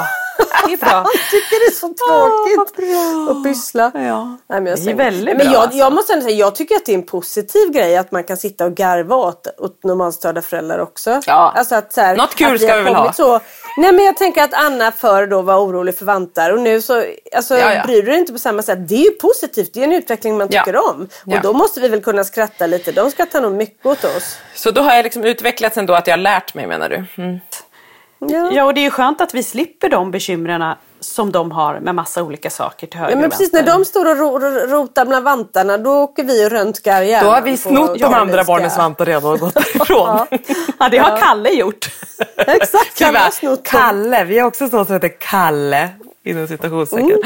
Det 0.67 0.73
är 0.73 0.77
bra. 0.77 0.89
Han 0.91 1.05
tycker 1.31 1.59
det 1.59 1.71
är 1.71 1.79
så 1.79 1.87
tråkigt 1.87 3.31
att 3.31 3.43
pyssla. 3.43 3.91
Ja. 3.93 4.37
Nej, 4.49 4.61
men 4.61 4.65
jag 4.65 4.65
Det 4.65 4.71
är 4.71 4.75
säger- 4.83 4.97
väldigt 4.97 5.37
men 5.37 5.37
bra, 5.37 5.53
jag, 5.53 5.61
alltså. 5.63 5.77
jag 5.77 5.93
måste 5.93 6.13
ändå 6.13 6.25
säga, 6.25 6.35
jag 6.37 6.55
tycker 6.55 6.75
att 6.75 6.85
det 6.85 6.91
är 6.91 6.95
en 6.97 7.03
positiv 7.05 7.71
grej 7.71 7.97
att 7.97 8.11
man 8.11 8.23
kan 8.23 8.37
sitta 8.37 8.65
och 8.65 8.73
garva 8.75 9.15
åt, 9.15 9.47
åt 9.57 9.83
normalstörda 9.83 10.41
föräldrar 10.41 10.79
också. 10.79 11.21
Ja. 11.27 11.53
Alltså 11.55 11.75
att, 11.75 11.93
så 11.93 12.01
här, 12.01 12.15
Något 12.15 12.35
kul 12.35 12.59
att 12.65 12.69
ska 12.69 12.71
har 12.73 12.77
vi 12.79 12.83
väl 12.83 12.93
kommit 12.95 13.07
ha. 13.17 13.39
Så, 13.39 13.39
nej 13.77 13.91
men 13.93 14.05
jag 14.05 14.17
tänker 14.17 14.43
att 14.43 14.53
Anna 14.53 14.91
förr 14.91 15.27
då 15.27 15.41
var 15.41 15.57
orolig 15.59 15.97
för 15.97 16.05
vantar 16.05 16.51
och 16.51 16.59
nu 16.59 16.81
så 16.81 17.03
alltså, 17.35 17.57
Ja, 17.57 17.73
ja. 17.73 17.83
bryr 17.85 18.01
du 18.01 18.11
dig 18.11 18.19
inte 18.19 18.33
på 18.33 18.39
samma 18.39 18.61
sätt. 18.61 18.87
Det 18.87 18.95
är 18.95 19.03
ju 19.05 19.11
positivt, 19.11 19.73
det 19.73 19.79
är 19.79 19.83
en 19.83 19.93
utveckling 19.93 20.37
man 20.37 20.47
Ja. 20.51 20.63
tycker 20.63 20.79
om. 20.89 21.01
Och 21.25 21.33
Ja. 21.33 21.39
då 21.43 21.53
måste 21.53 21.79
vi 21.81 21.87
väl 21.87 22.01
kunna 22.03 22.23
skratta 22.23 22.67
lite. 22.67 22.91
De 22.91 23.11
skrattar 23.11 23.41
nog 23.41 23.51
mycket 23.53 23.85
åt 23.85 24.03
oss. 24.03 24.37
Så 24.55 24.71
då 24.71 24.81
har 24.81 24.93
jag 24.95 25.03
liksom 25.03 25.23
utvecklats 25.23 25.77
ändå 25.77 25.93
att 25.93 26.07
jag 26.07 26.13
har 26.13 26.21
lärt 26.21 26.53
mig 26.53 26.67
menar 26.67 26.89
du? 26.89 27.05
Mm. 27.23 27.39
Ja. 28.19 28.51
Ja, 28.53 28.63
och 28.63 28.73
det 28.73 28.79
är 28.81 28.83
ju 28.83 28.89
skönt 28.91 29.21
att 29.21 29.33
vi 29.33 29.43
slipper 29.43 29.89
de 29.89 30.11
bekymren 30.11 30.61
som 31.01 31.31
de 31.31 31.51
har 31.51 31.79
med 31.79 31.95
massa 31.95 32.23
olika 32.23 32.49
saker 32.49 32.87
till 32.87 32.99
höger 32.99 33.11
Ja, 33.11 33.15
men 33.15 33.25
och 33.25 33.31
precis 33.31 33.53
när 33.53 33.63
vänster. 33.63 33.79
de 33.79 33.85
står 33.85 34.09
och 34.11 34.17
ro, 34.17 34.39
ro, 34.39 34.67
rotar 34.67 35.05
bland 35.05 35.25
vantarna 35.25 35.77
då 35.77 35.91
åker 35.91 36.23
vi 36.23 36.45
och 36.45 36.49
röntgar 36.51 37.01
hjärnan. 37.01 37.25
Då 37.25 37.31
har 37.31 37.41
vi 37.41 37.57
snott 37.57 37.99
de 37.99 38.13
andra 38.13 38.43
barnens 38.43 38.77
vantar 38.77 39.05
redan 39.05 39.31
och 39.33 39.39
gått 39.39 39.53
därifrån. 39.73 40.25
Ja, 40.79 40.89
det 40.89 40.97
har 40.97 41.17
Kalle 41.17 41.49
gjort. 41.49 41.89
Exakt, 42.37 42.93
Kalle 42.97 43.19
har 43.19 43.31
snott. 43.31 43.63
Kalle, 43.63 44.23
vi 44.23 44.39
har 44.39 44.47
också 44.47 44.69
sånt 44.69 44.87
som 44.87 44.93
heter 44.93 45.11
Kalle. 45.19 45.89
Inom 46.23 46.47
citationstecken. 46.47 47.17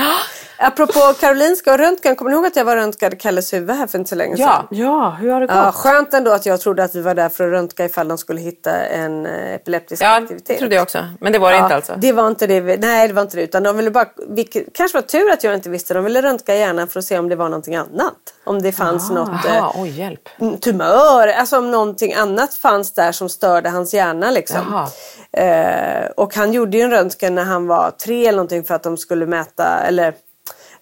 Apropå 0.57 0.99
Karolinska 1.19 1.71
och 1.71 1.77
röntgen, 1.79 2.15
kommer 2.15 2.31
ni 2.31 2.35
ihåg 2.35 2.45
att 2.45 2.55
jag 2.55 2.65
var 2.65 2.75
röntgade 2.75 3.15
Kalles 3.15 3.53
huvud 3.53 3.75
här 3.75 3.87
för 3.87 3.97
inte 3.97 4.09
så 4.09 4.15
länge 4.15 4.37
sedan? 4.37 4.47
Ja. 4.47 4.67
Ja, 4.71 5.09
hur 5.19 5.29
har 5.31 5.39
det 5.39 5.47
gått? 5.47 5.55
Ja, 5.55 5.71
skönt 5.71 6.13
ändå 6.13 6.31
att 6.31 6.45
jag 6.45 6.61
trodde 6.61 6.83
att 6.83 6.95
vi 6.95 7.01
var 7.01 7.13
där 7.13 7.29
för 7.29 7.43
att 7.47 7.51
röntga 7.51 7.85
ifall 7.85 8.07
de 8.07 8.17
skulle 8.17 8.41
hitta 8.41 8.71
en 8.85 9.25
eh, 9.25 9.53
epileptisk 9.53 10.01
Ja, 10.03 10.15
aktivitet. 10.21 10.47
det 10.47 10.57
trodde 10.57 10.75
jag 10.75 10.83
också. 10.83 10.99
Men 11.19 11.33
det 11.33 11.39
var 11.39 11.51
det 11.51 11.57
Ja, 11.57 11.63
inte 11.63 11.75
alltså. 11.75 11.93
Det 11.97 12.11
var 12.11 12.27
inte 12.27 12.47
det. 12.47 12.77
Nej, 12.77 13.07
det 13.07 13.13
var 13.13 13.21
inte 13.21 13.37
det. 13.37 13.43
Utan 13.43 13.63
de 13.63 13.77
ville 13.77 13.91
bara, 13.91 14.05
vilket, 14.27 14.65
kanske 14.73 14.97
var 14.97 15.01
tur 15.03 15.31
att 15.31 15.43
jag 15.43 15.53
inte 15.55 15.69
visste. 15.69 15.93
De 15.93 16.03
ville 16.03 16.21
röntga 16.21 16.55
hjärnan 16.55 16.87
för 16.87 16.99
att 16.99 17.05
se 17.05 17.19
om 17.19 17.29
det 17.29 17.35
var 17.35 17.49
någonting 17.49 17.75
annat. 17.75 18.13
Om 18.43 18.61
det 18.61 18.71
fanns 18.71 19.09
något 19.11 19.29
Jaha, 19.45 19.57
eh, 19.57 19.81
oj 19.81 19.89
hjälp. 19.99 20.29
mm, 20.41 20.57
tumör. 20.57 21.27
Alltså 21.27 21.57
om 21.57 21.71
någonting 21.71 22.13
annat 22.13 22.53
fanns 22.53 22.93
där 22.93 23.11
som 23.11 23.29
störde 23.29 23.69
hans 23.69 23.93
hjärna. 23.93 24.31
Liksom. 24.31 24.87
Eh, 25.31 26.05
och 26.17 26.35
han 26.35 26.53
gjorde 26.53 26.77
ju 26.77 26.83
en 26.83 26.91
röntgen 26.91 27.35
när 27.35 27.43
han 27.43 27.67
var 27.67 27.91
tre 27.91 28.21
eller 28.27 28.35
någonting 28.37 28.63
för 28.63 28.75
att 28.75 28.83
de 28.83 28.97
skulle 28.97 29.25
mäta, 29.25 29.79
eller 29.79 30.13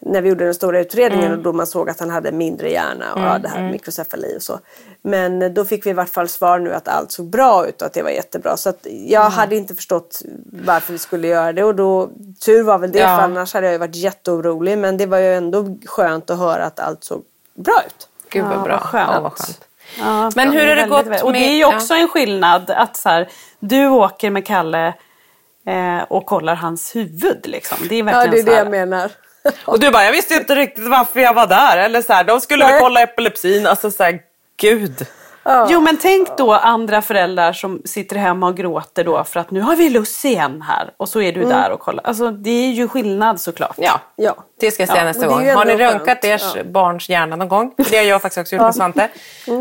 när 0.05 0.21
vi 0.21 0.29
gjorde 0.29 0.45
den 0.45 0.53
stora 0.53 0.79
utredningen 0.79 1.25
Mm. 1.25 1.37
och 1.37 1.43
då 1.43 1.53
man 1.53 1.67
såg 1.67 1.89
att 1.89 1.99
han 1.99 2.09
hade 2.09 2.31
mindre 2.31 2.69
hjärna 2.71 3.13
och 3.13 3.21
ja, 3.21 3.37
det 3.39 3.47
här 3.49 3.71
mikrocefali 3.71 4.37
och 4.37 4.41
så. 4.41 4.59
Men 5.01 5.53
då 5.53 5.65
fick 5.65 5.85
vi 5.85 5.89
i 5.89 5.93
vart 5.93 6.09
fall 6.09 6.27
svar 6.27 6.59
nu 6.59 6.73
att 6.73 6.87
allt 6.87 7.11
såg 7.11 7.25
bra 7.29 7.67
ut 7.67 7.81
och 7.81 7.85
att 7.87 7.93
det 7.93 8.01
var 8.03 8.09
jättebra. 8.09 8.57
Så 8.57 8.69
att 8.69 8.87
jag 9.05 9.29
hade 9.29 9.55
inte 9.55 9.75
förstått 9.75 10.21
varför 10.65 10.93
vi 10.93 10.99
skulle 10.99 11.27
göra 11.27 11.53
det 11.53 11.63
och 11.63 11.75
då, 11.75 12.09
tur 12.45 12.63
var 12.63 12.77
väl 12.77 12.91
det 12.91 12.99
Ja. 12.99 13.17
för 13.17 13.23
annars 13.23 13.53
hade 13.53 13.65
jag 13.67 13.71
ju 13.73 13.77
varit 13.79 13.95
jätteorolig. 13.95 14.77
Men 14.77 14.97
det 14.97 15.05
var 15.05 15.17
ju 15.17 15.33
ändå 15.35 15.77
skönt 15.85 16.29
att 16.29 16.37
höra 16.39 16.65
att 16.65 16.79
allt 16.79 17.03
såg 17.03 17.21
bra 17.55 17.81
ut. 17.87 18.07
Gud 18.29 18.43
vad 18.45 18.53
Ja, 18.57 18.63
bra. 18.63 18.73
vad 18.75 18.81
skönt. 18.83 19.09
Ja, 19.13 19.21
vad 19.21 19.31
skönt. 19.31 19.65
Ja, 19.99 20.31
Men 20.35 20.51
hur 20.51 20.67
har 20.67 20.75
det 20.75 20.87
gått. 20.87 21.21
Och 21.23 21.33
det 21.33 21.39
är 21.39 21.55
ju 21.55 21.65
också 21.65 21.93
en 21.93 22.07
skillnad 22.07 22.69
att 22.71 22.97
så 22.97 23.09
här, 23.09 23.29
du 23.59 23.87
åker 23.89 24.29
med 24.29 24.45
Kalle 24.47 24.87
eh, 25.67 26.03
och 26.09 26.25
kollar 26.25 26.55
hans 26.55 26.95
huvud. 26.95 27.47
Liksom. 27.47 27.77
Det 27.89 27.95
är 27.95 27.99
Ja, 27.99 28.05
verkligen 28.05 28.31
det 28.31 28.39
är 28.39 28.43
det 28.45 28.51
här, 28.51 28.63
jag 28.63 28.71
menar. 28.71 29.11
Och 29.65 29.79
du 29.79 29.91
bara, 29.91 30.05
jag 30.05 30.11
visste 30.11 30.33
inte 30.33 30.55
riktigt 30.55 30.87
varför 30.87 31.19
jag 31.19 31.33
var 31.33 31.47
där. 31.47 31.77
Eller 31.77 32.01
så 32.01 32.13
här, 32.13 32.23
de 32.23 32.41
skulle 32.41 32.65
väl 32.65 32.79
kolla 32.79 33.01
epilepsin. 33.01 33.67
Alltså 33.67 33.91
så 33.91 34.03
här, 34.03 34.19
gud. 34.61 35.05
Jo 35.69 35.81
men 35.81 35.97
tänk 35.97 36.37
då 36.37 36.53
andra 36.53 37.01
föräldrar 37.01 37.53
som 37.53 37.81
sitter 37.85 38.15
hemma 38.15 38.47
och 38.47 38.57
gråter 38.57 39.03
då 39.03 39.23
för 39.23 39.39
att 39.39 39.51
nu 39.51 39.61
har 39.61 39.75
vi 39.75 39.89
Lucy 39.89 40.27
igen 40.27 40.61
här 40.67 40.89
och 40.97 41.09
så 41.09 41.21
är 41.21 41.31
du 41.31 41.43
där 41.43 41.71
och 41.71 41.79
kollar. 41.79 42.03
Alltså 42.07 42.31
det 42.31 42.49
är 42.49 42.71
ju 42.71 42.87
skillnad 42.87 43.39
såklart. 43.41 43.75
Ja, 43.77 43.99
Ja. 44.15 44.35
det 44.59 44.71
ska 44.71 44.81
jag 44.83 44.89
säga 44.89 45.03
nästa 45.03 45.21
det 45.27 45.27
är 45.27 45.29
gång. 45.29 45.49
Har 45.55 45.65
ni 45.65 45.75
röntgat 45.77 46.05
skönt. 46.21 46.23
ers 46.25 46.55
Ja. 46.55 46.63
barns 46.63 47.09
hjärna 47.09 47.35
någon 47.35 47.47
gång? 47.47 47.73
Det 47.77 47.97
har 47.97 48.03
jag 48.03 48.21
faktiskt 48.21 48.37
också 48.41 48.55
gjort 48.55 48.61
med 48.63 48.75
Svante. 48.75 49.09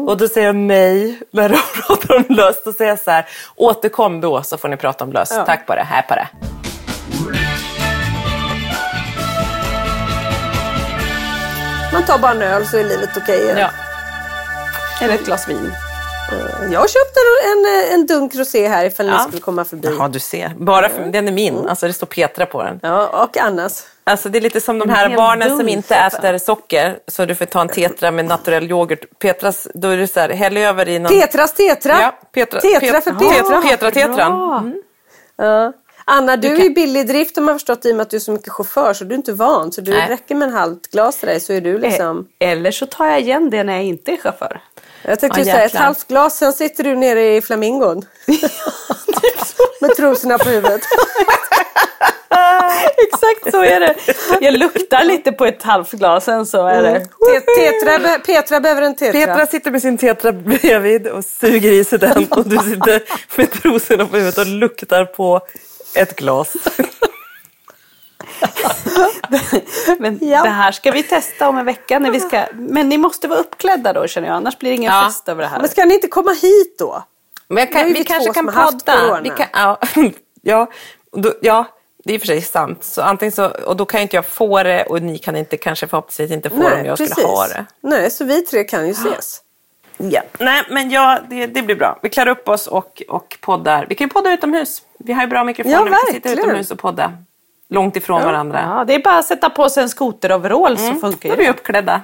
Och 0.07 0.17
då 0.17 0.29
säger 0.29 0.47
jag 0.47 0.57
nej 0.57 1.19
när 1.31 1.49
de 1.49 1.57
pratar 1.87 2.17
om 2.17 2.25
löst. 2.29 2.65
Då 2.65 2.73
säger 2.73 2.91
jag 2.91 2.99
så 2.99 3.11
här, 3.11 3.27
återkom 3.57 4.21
då 4.21 4.43
så 4.43 4.59
får 4.59 4.69
ni 4.69 4.77
prata 4.77 5.05
om 5.05 5.13
löst. 5.13 5.41
Tack 5.47 5.67
på 5.67 5.75
det, 5.75 5.83
här 5.83 6.03
på 6.03 6.15
det. 6.15 6.29
Man 11.93 12.05
tar 12.05 12.19
bara 12.19 12.31
en 12.33 12.43
öl 12.43 12.67
så 12.67 12.77
är 12.79 12.85
livet 12.85 13.11
okej. 13.17 13.43
igen. 13.45 13.59
Ja. 13.59 13.71
Eller 15.01 15.15
ett 15.15 15.25
glas 15.25 15.49
vin. 15.49 15.73
Jag 16.71 16.91
köpte 16.91 17.21
en, 17.45 17.93
en, 17.95 18.01
en 18.01 18.07
dunk 18.07 18.35
rosé 18.35 18.69
här 18.69 18.85
ifall 18.85 19.07
ni 19.07 19.13
Ja. 19.13 19.19
skulle 19.19 19.41
komma 19.41 19.65
förbi. 19.65 19.89
Jaha, 19.99 20.09
du 20.09 20.19
ser. 20.19 20.53
Bara 20.57 20.89
för, 20.89 21.05
den 21.05 21.29
är 21.29 21.33
min. 21.33 21.69
Alltså 21.69 21.87
det 21.87 21.93
står 21.93 22.07
Petra 22.07 22.47
på 22.47 22.63
den. 22.63 22.81
Ja, 22.83 23.07
och 23.25 23.37
Annas. 23.37 23.87
Alltså 24.05 24.29
det 24.29 24.39
är 24.39 24.41
lite 24.41 24.61
som 24.61 24.79
de 24.79 24.89
här 24.91 25.17
barnen 25.17 25.49
dunk, 25.49 25.61
som 25.61 25.69
inte 25.69 25.95
äter 25.95 26.39
socker. 26.39 26.99
Så 27.09 27.25
du 27.25 27.35
får 27.35 27.45
ta 27.45 27.61
en 27.61 27.69
tetra 27.69 28.11
med 28.11 28.25
naturell 28.25 28.71
yoghurt. 28.71 29.19
Petras, 29.19 29.69
då 29.75 29.89
är 29.89 29.97
det 29.97 30.07
så 30.07 30.21
här, 30.21 30.29
häll 30.29 30.57
över 30.57 30.89
i 30.89 30.99
någon... 30.99 31.13
Petras 31.21 31.55
tetra. 31.55 32.01
Ja, 32.01 32.15
Petra, 32.35 32.61
tetra 32.61 33.01
för 33.01 33.11
Pet- 33.11 33.19
Petra. 33.33 33.61
Petra-tetran. 33.63 34.15
Bra. 34.17 34.59
Mm. 34.59 34.83
Ja. 35.37 35.73
Anna, 36.05 36.37
du, 36.37 36.49
är 36.49 36.63
ju 36.65 36.71
billig 36.71 37.01
i 37.01 37.05
drift 37.05 37.39
om 37.39 37.45
man 37.45 37.53
har 37.53 37.59
förstått 37.59 37.85
i 37.87 37.93
och 37.93 37.97
med 37.97 38.03
att 38.03 38.11
du 38.11 38.17
är 38.17 38.21
så 38.21 38.33
mycket 38.33 38.53
chaufför 38.53 38.93
så 38.95 39.05
du 39.05 39.15
är 39.15 39.19
inte 39.19 39.33
van. 39.33 39.73
Så 39.73 39.81
du 39.81 39.91
Nej. 39.91 40.09
räcker 40.09 40.35
med 40.35 40.49
en 40.49 40.55
halvt 40.55 40.91
glas 40.91 41.17
till 41.17 41.29
dig 41.29 41.41
så 41.41 41.53
är 41.53 41.61
du 41.61 41.79
liksom... 41.79 42.27
Eh, 42.39 42.51
Eller 42.51 42.71
så 42.71 42.87
tar 42.87 43.07
jag 43.07 43.21
igen 43.21 43.51
det 43.51 43.65
när 43.65 43.73
jag 43.73 43.85
inte 43.85 44.13
är 44.13 44.17
chaufför. 44.17 44.61
Jag 45.05 45.21
tänkte 45.21 45.41
Ja, 45.41 45.47
ju 45.47 45.53
säga 45.53 45.65
ett 45.65 45.75
halvt 45.75 46.09
glas, 46.09 46.37
sen 46.39 46.53
sitter 46.53 46.85
du 46.85 46.97
nere 46.97 47.37
i 47.37 47.43
flamingon. 47.43 48.03
med 49.81 49.97
trosorna 49.97 50.39
på 50.39 50.49
huvudet. 50.49 50.81
Exakt 53.09 53.51
så 53.51 53.63
är 53.63 53.81
det. 53.81 53.95
Jag 54.41 54.59
luktar 54.59 55.05
lite 55.05 55.33
på 55.33 55.47
ett 55.47 55.63
halvt 55.63 55.91
glas 55.93 56.25
sen 56.25 56.47
så 56.47 56.67
är 56.67 56.83
det. 56.83 57.01
Te- 57.01 57.41
Tetra, 57.41 58.19
Petra 58.19 58.61
behöver 58.61 58.83
en 58.83 58.95
tetra. 58.97 59.13
Petra 59.27 59.47
sitter 59.47 59.71
med 59.71 59.83
sin 59.83 59.99
tetra 59.99 60.33
bredvid 60.33 61.07
och 61.07 61.25
suger 61.25 61.73
i 61.73 61.85
sig 61.85 61.99
den 61.99 62.27
och 62.31 62.49
du 62.49 62.59
sitter 62.59 63.03
med 63.37 63.51
trosorna 63.51 64.07
på 64.07 64.17
huvudet 64.17 64.39
och 64.39 64.47
luktar 64.47 65.05
på 65.05 65.41
ett 65.95 66.17
glas. 66.17 66.55
Men 69.99 70.19
Ja. 70.23 70.43
det 70.43 70.49
här 70.49 70.73
ska 70.73 70.91
vi 70.91 71.03
testa 71.03 71.49
om 71.49 71.59
en 71.59 71.67
vecka. 71.67 71.99
När 71.99 72.11
vi 72.11 72.21
ska... 72.21 72.45
Men 72.53 72.89
ni 72.89 72.99
måste 72.99 73.29
vara 73.29 73.39
uppklädda 73.39 73.93
då 73.93 74.07
känner 74.07 74.29
jag. 74.29 74.37
Annars 74.37 74.59
blir 74.59 74.71
det 74.71 74.77
ingen 74.77 74.93
Ja. 74.95 75.05
fest 75.07 75.29
över 75.29 75.43
det 75.43 75.49
här. 75.49 75.61
Men 75.61 75.69
ska 75.69 75.85
ni 75.85 75.95
inte 75.95 76.09
komma 76.09 76.33
hit 76.33 76.79
då? 76.79 77.03
Men 77.49 77.67
kan, 77.67 77.87
vi, 77.87 77.93
vi 77.93 78.05
kanske 78.05 78.33
kan 78.33 78.47
podda. 78.47 79.21
Vi 79.23 79.31
kan, 79.31 79.47
ja, 79.53 79.79
ja, 80.43 80.71
då, 81.13 81.33
ja, 81.41 81.65
det 82.05 82.13
är 82.13 82.15
i 82.15 82.17
och 82.17 82.21
för 82.21 82.27
sig 82.27 82.43
sant. 82.43 82.85
Så 82.85 83.03
antingen 83.03 83.33
så, 83.33 83.47
och 83.49 83.77
då 83.77 83.85
kan 83.85 84.01
ju 84.01 84.03
inte 84.03 84.17
jag 84.17 84.27
få 84.27 84.63
det 84.63 84.85
och 84.85 85.03
ni 85.03 85.19
kan 85.19 85.37
inte, 85.37 85.57
kanske 85.57 85.87
förhoppningsvis 85.87 86.31
inte 86.31 86.51
få 86.51 86.57
det 86.69 86.81
om 86.81 86.85
jag 86.87 86.99
skulle 86.99 87.27
ha 87.27 87.47
det. 87.47 87.65
Nej, 87.81 88.11
så 88.11 88.25
vi 88.25 88.43
tre 88.43 88.65
kan 88.65 88.87
ju 88.87 88.93
ses. 88.93 89.42
Ja. 90.11 90.21
Nej, 90.39 90.63
men 90.71 90.91
ja, 90.91 91.19
det, 91.31 91.47
det 91.47 91.63
blir 91.63 91.77
bra. 91.77 91.99
Vi 92.03 92.09
klär 92.11 92.29
upp 92.29 92.49
oss 92.49 92.67
och, 92.67 93.03
och 93.09 93.37
poddar. 93.41 93.87
Vi 93.89 93.95
kan 93.95 94.07
ju 94.07 94.13
podda 94.13 94.33
utomhus. 94.33 94.83
Vi 94.99 95.13
har 95.13 95.23
ju 95.23 95.29
bra 95.29 95.45
mikrofoner. 95.45 95.77
Ja, 95.77 95.85
vi 95.85 95.91
kan 95.91 96.15
sitta 96.15 96.33
utomhus 96.33 96.71
och 96.71 96.79
podda. 96.79 97.13
Långt 97.69 97.97
ifrån 97.97 98.23
varandra. 98.23 98.61
Ja, 98.79 98.85
det 98.85 98.95
är 98.95 99.03
bara 99.03 99.19
att 99.19 99.25
sätta 99.25 99.51
på 99.51 99.69
sig 99.69 99.83
en 99.83 99.89
skoteroverall 99.89 100.79
så 100.79 100.85
Mm, 100.87 101.01
funkar 101.01 101.29
Då 101.29 101.35
är 101.35 101.39
vi 101.39 101.45
det. 101.45 101.51
uppklädda. 101.51 102.01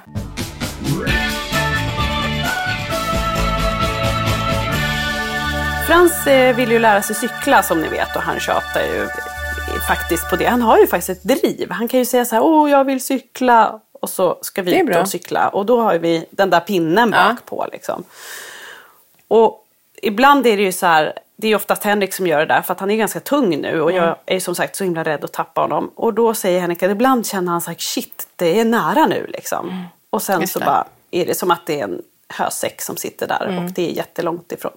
Frans 5.87 6.27
eh, 6.27 6.55
vill 6.55 6.71
ju 6.71 6.79
lära 6.79 7.01
sig 7.01 7.15
cykla 7.15 7.63
som 7.63 7.81
ni 7.81 7.87
vet 7.87 8.15
och 8.15 8.21
han 8.21 8.39
tjatar 8.39 8.81
ju 8.81 9.07
faktiskt 9.87 10.29
på 10.29 10.35
det. 10.35 10.45
Han 10.45 10.61
har 10.61 10.77
ju 10.77 10.87
faktiskt 10.87 11.09
ett 11.09 11.23
driv. 11.41 11.71
Han 11.71 11.87
kan 11.87 11.99
ju 11.99 12.05
säga 12.05 12.25
så 12.25 12.35
här, 12.35 12.43
åh 12.43 12.71
jag 12.71 12.83
vill 12.85 13.01
cykla 13.05 13.79
och 13.99 14.09
så 14.09 14.37
ska 14.41 14.61
vi 14.61 14.79
ut 14.79 14.95
och 14.97 15.09
cykla 15.09 15.49
och 15.49 15.65
då 15.65 15.81
har 15.81 15.97
vi 15.97 16.25
den 16.31 16.49
där 16.49 16.59
pinnen 16.59 17.13
Ja. 17.15 17.29
bak 17.29 17.45
på 17.45 17.67
liksom. 17.71 18.03
Och 19.27 19.65
ibland 20.01 20.47
är 20.47 20.57
det 20.57 20.63
ju 20.63 20.71
så 20.71 20.85
här, 20.85 21.13
det 21.35 21.47
är 21.47 21.55
oftast 21.55 21.83
Henrik 21.83 22.13
som 22.13 22.27
gör 22.27 22.39
det 22.39 22.45
där 22.45 22.61
för 22.61 22.73
att 22.73 22.79
han 22.79 22.91
är 22.91 22.95
ganska 22.95 23.19
tung 23.19 23.61
nu 23.61 23.81
och 23.81 23.91
Mm. 23.91 24.03
jag 24.03 24.15
är 24.25 24.39
som 24.39 24.55
sagt 24.55 24.75
så 24.75 24.83
himla 24.83 25.03
rädd 25.03 25.23
att 25.23 25.33
tappa 25.33 25.61
honom. 25.61 25.91
Och 25.95 26.13
då 26.13 26.33
säger 26.33 26.59
Henrik 26.59 26.83
att 26.83 26.91
ibland 26.91 27.25
känner 27.27 27.51
han 27.51 27.61
så 27.61 27.69
här, 27.71 27.77
shit 27.79 28.27
det 28.35 28.59
är 28.59 28.65
nära 28.65 29.05
nu 29.05 29.25
liksom. 29.29 29.85
Och 30.09 30.21
sen 30.21 30.33
Mm. 30.33 30.41
Just 30.41 30.53
så 30.53 30.59
det. 30.59 30.65
bara 30.65 30.87
är 31.11 31.25
det 31.25 31.35
som 31.35 31.51
att 31.51 31.65
det 31.65 31.79
är 31.79 31.83
en 31.83 32.01
hösäck 32.33 32.81
som 32.81 32.97
sitter 32.97 33.27
där 33.27 33.45
Mm. 33.47 33.65
och 33.65 33.71
det 33.71 33.89
är 33.91 33.93
jättelångt 33.95 34.51
ifrån. 34.51 34.71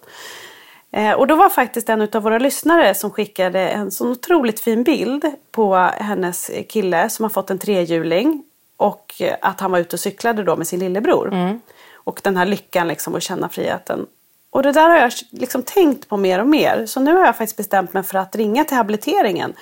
Eh, 0.92 1.12
och 1.12 1.26
då 1.26 1.34
var 1.34 1.48
faktiskt 1.48 1.88
en 1.88 2.08
av 2.12 2.22
våra 2.22 2.38
lyssnare 2.38 2.94
som 2.94 3.10
skickade 3.10 3.60
en 3.68 3.90
så 3.90 4.08
otroligt 4.10 4.60
fin 4.60 4.84
bild 4.84 5.24
på 5.50 5.74
hennes 5.96 6.50
kille 6.68 7.10
som 7.10 7.22
har 7.22 7.30
fått 7.30 7.50
en 7.50 7.58
trehjuling. 7.58 8.44
Och 8.82 9.22
att 9.40 9.60
han 9.60 9.70
var 9.70 9.78
ute 9.78 9.96
och 9.96 10.00
cyklade 10.00 10.42
då 10.44 10.56
med 10.56 10.66
sin 10.66 10.80
lillebror. 10.80 11.58
Och 11.94 12.20
den 12.22 12.36
här 12.36 12.46
lyckan 12.46 12.88
liksom 12.88 13.14
att 13.14 13.22
känna 13.22 13.48
friheten. 13.48 14.06
Och 14.50 14.62
det 14.62 14.72
där 14.72 14.88
har 14.88 14.96
jag 14.96 15.12
liksom 15.30 15.62
tänkt 15.62 16.08
på 16.08 16.16
mer 16.16 16.40
och 16.40 16.46
mer. 16.46 16.86
Så 16.86 17.00
nu 17.00 17.14
har 17.16 17.26
jag 17.26 17.36
faktiskt 17.36 17.56
bestämt 17.56 17.92
mig 17.92 18.02
för 18.02 18.18
att 18.18 18.36
ringa 18.36 18.64
till 18.64 18.76
habiliteringen. 18.76 19.52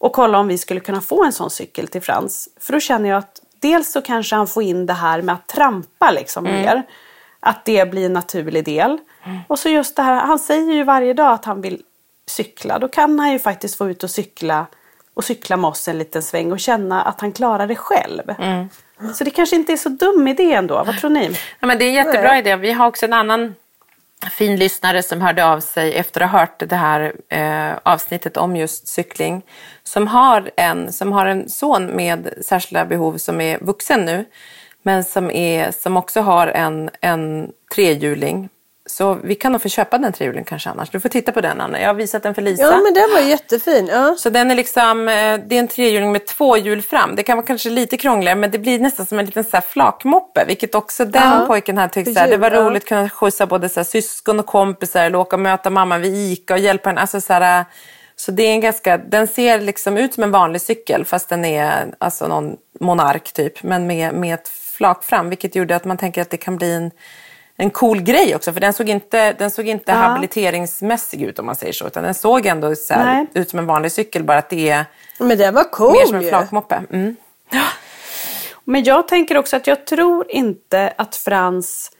Och 0.00 0.12
kolla 0.12 0.38
om 0.38 0.48
vi 0.48 0.58
skulle 0.58 0.80
kunna 0.80 1.00
få 1.00 1.24
en 1.24 1.32
sån 1.32 1.50
cykel 1.50 1.88
till 1.88 2.02
Frans. 2.02 2.48
För 2.60 2.72
då 2.72 2.80
känner 2.80 3.08
jag 3.08 3.18
att 3.18 3.40
dels 3.60 3.92
så 3.92 4.02
kanske 4.02 4.36
han 4.36 4.46
får 4.46 4.62
in 4.62 4.86
det 4.86 4.92
här 4.92 5.22
med 5.22 5.34
att 5.34 5.46
trampa 5.46 6.10
liksom 6.10 6.44
mer. 6.44 6.82
Att 7.40 7.64
det 7.64 7.90
blir 7.90 8.06
en 8.06 8.12
naturlig 8.12 8.64
del. 8.64 8.98
Och 9.46 9.58
så 9.58 9.68
just 9.68 9.96
det 9.96 10.02
här, 10.02 10.20
han 10.20 10.38
säger 10.38 10.72
ju 10.72 10.84
varje 10.84 11.14
dag 11.14 11.32
att 11.32 11.44
han 11.44 11.60
vill 11.60 11.82
cykla. 12.26 12.78
Då 12.78 12.88
kan 12.88 13.18
han 13.18 13.32
ju 13.32 13.38
faktiskt 13.38 13.76
få 13.76 13.90
ut 13.90 14.04
och 14.04 14.10
cykla 14.10 14.66
och 15.18 15.24
cykla 15.24 15.56
med 15.56 15.68
oss 15.68 15.88
en 15.88 15.98
liten 15.98 16.22
sväng 16.22 16.52
och 16.52 16.60
känna 16.60 17.02
att 17.02 17.20
han 17.20 17.32
klarar 17.32 17.66
det 17.66 17.76
själv. 17.76 18.22
Så 19.14 19.24
det 19.24 19.30
kanske 19.30 19.56
inte 19.56 19.72
är 19.72 19.76
så 19.76 19.88
dum 19.88 20.28
idé 20.28 20.52
ändå. 20.52 20.84
Vad 20.86 20.98
tror 20.98 21.10
ni? 21.10 21.36
Ja, 21.60 21.66
men 21.66 21.78
det 21.78 21.84
är 21.84 21.88
en 21.88 21.94
jättebra 21.94 22.38
idé. 22.38 22.56
Vi 22.56 22.72
har 22.72 22.86
också 22.86 23.06
en 23.06 23.12
annan 23.12 23.54
fin 24.30 24.56
lyssnare 24.56 25.02
som 25.02 25.20
hörde 25.20 25.44
av 25.44 25.60
sig 25.60 25.94
efter 25.94 26.20
att 26.20 26.30
ha 26.30 26.38
hört 26.38 26.62
det 26.68 26.76
här 26.76 27.12
eh, 27.28 27.78
avsnittet 27.82 28.36
om 28.36 28.56
just 28.56 28.88
cykling. 28.88 29.42
Som 29.82 30.06
har, 30.06 30.50
en, 30.56 30.92
som 30.92 31.12
har 31.12 31.26
en 31.26 31.48
son 31.48 31.86
med 31.86 32.34
särskilda 32.44 32.84
behov 32.84 33.16
som 33.16 33.40
är 33.40 33.58
vuxen 33.60 34.04
nu. 34.04 34.24
Men 34.82 35.04
som, 35.04 35.30
är, 35.30 35.70
som 35.70 35.96
också 35.96 36.20
har 36.20 36.46
en, 36.46 36.90
en 37.00 37.50
trehjuling. 37.74 38.48
Så 38.90 39.14
vi 39.14 39.34
kan 39.34 39.52
nog 39.52 39.62
få 39.62 39.68
köpa 39.68 39.98
den 39.98 40.12
trehjulingen 40.12 40.44
kanske 40.44 40.70
annars. 40.70 40.90
Du 40.90 41.00
får 41.00 41.08
titta 41.08 41.32
på 41.32 41.40
den 41.40 41.60
Anna. 41.60 41.80
Jag 41.80 41.88
har 41.88 41.94
visat 41.94 42.22
den 42.22 42.34
för 42.34 42.42
Lisa. 42.42 42.62
Ja, 42.62 42.80
men 42.84 42.94
den 42.94 43.10
var 43.12 43.20
jättefin. 43.20 43.86
Ja. 43.92 44.14
Så 44.18 44.30
den 44.30 44.50
är 44.50 44.54
liksom, 44.54 45.08
eh, 45.08 45.14
det 45.46 45.54
är 45.54 45.58
en 45.58 45.68
trehjuling 45.68 46.12
med 46.12 46.26
två 46.26 46.56
hjul 46.56 46.82
fram. 46.82 47.16
Det 47.16 47.22
kan 47.22 47.36
vara 47.36 47.46
kanske 47.46 47.70
lite 47.70 47.96
krångligare 47.96 48.36
men 48.36 48.50
det 48.50 48.58
blir 48.58 48.78
nästan 48.78 49.06
som 49.06 49.18
en 49.18 49.26
liten 49.26 49.44
så 49.44 49.50
här 49.52 49.60
flakmoppe. 49.60 50.44
Vilket 50.44 50.74
också 50.74 51.04
den 51.04 51.22
Ja. 51.22 51.44
pojken 51.46 51.78
här 51.78 51.88
tyckte 51.88 52.14
så 52.14 52.20
här, 52.20 52.28
det 52.28 52.36
var 52.36 52.50
roligt 52.50 52.82
att 52.82 52.88
kunna 52.88 53.08
skjutsa 53.10 53.46
både 53.46 53.68
så 53.68 53.80
här, 53.80 53.84
syskon 53.84 54.38
och 54.40 54.46
kompisar 54.46 55.04
eller 55.04 55.18
åka 55.18 55.36
och 55.36 55.40
möta 55.40 55.70
mamma 55.70 55.98
vid 55.98 56.14
Ica 56.32 56.54
och 56.54 56.60
hjälpa 56.60 56.88
henne. 56.88 57.00
Alltså 57.00 57.20
så 57.20 57.32
här, 57.32 57.64
Så 58.16 58.32
det 58.32 58.42
är 58.42 58.50
en 58.52 58.60
ganska, 58.60 58.98
den 58.98 59.28
ser 59.28 59.60
liksom 59.60 59.96
ut 59.96 60.14
som 60.14 60.22
en 60.22 60.30
vanlig 60.30 60.60
cykel 60.60 61.04
fast 61.04 61.28
den 61.28 61.44
är 61.44 61.94
alltså 61.98 62.28
någon 62.28 62.56
monark 62.80 63.32
typ. 63.32 63.62
Men 63.62 63.86
med, 63.86 64.14
med 64.14 64.34
ett 64.34 64.48
flak 64.48 65.04
fram 65.04 65.28
vilket 65.28 65.54
gjorde 65.56 65.76
att 65.76 65.84
man 65.84 65.96
tänker 65.96 66.22
att 66.22 66.30
det 66.30 66.36
kan 66.36 66.56
bli 66.56 66.72
en, 66.74 66.90
en 67.60 67.70
cool 67.70 68.00
grej 68.00 68.34
också. 68.34 68.52
För 68.52 68.60
den 68.60 68.72
såg 68.72 68.88
inte, 68.88 69.32
den 69.32 69.50
såg 69.50 69.66
inte 69.68 69.92
Ja. 69.92 69.98
habiliteringsmässig 69.98 71.22
ut 71.22 71.38
om 71.38 71.46
man 71.46 71.56
säger 71.56 71.72
så. 71.72 71.86
Utan 71.86 72.04
den 72.04 72.14
såg 72.14 72.46
ändå 72.46 72.74
så 72.74 72.94
här, 72.94 73.26
ut 73.34 73.50
som 73.50 73.58
en 73.58 73.66
vanlig 73.66 73.92
cykel 73.92 74.24
bara 74.24 74.38
att 74.38 74.50
det 74.50 74.70
är 74.70 74.84
Men 75.18 75.38
den 75.38 75.54
var 75.54 75.64
cool 75.64 75.92
mer 75.92 76.06
som 76.06 76.16
en 76.16 76.28
flakmoppe. 76.28 76.82
Mm. 76.92 77.16
Men 78.64 78.84
jag 78.84 79.08
tänker 79.08 79.36
också 79.36 79.56
att 79.56 79.66
jag 79.66 79.86
tror 79.86 80.30
inte 80.30 80.92
att 80.96 81.16
Frans, 81.16 81.90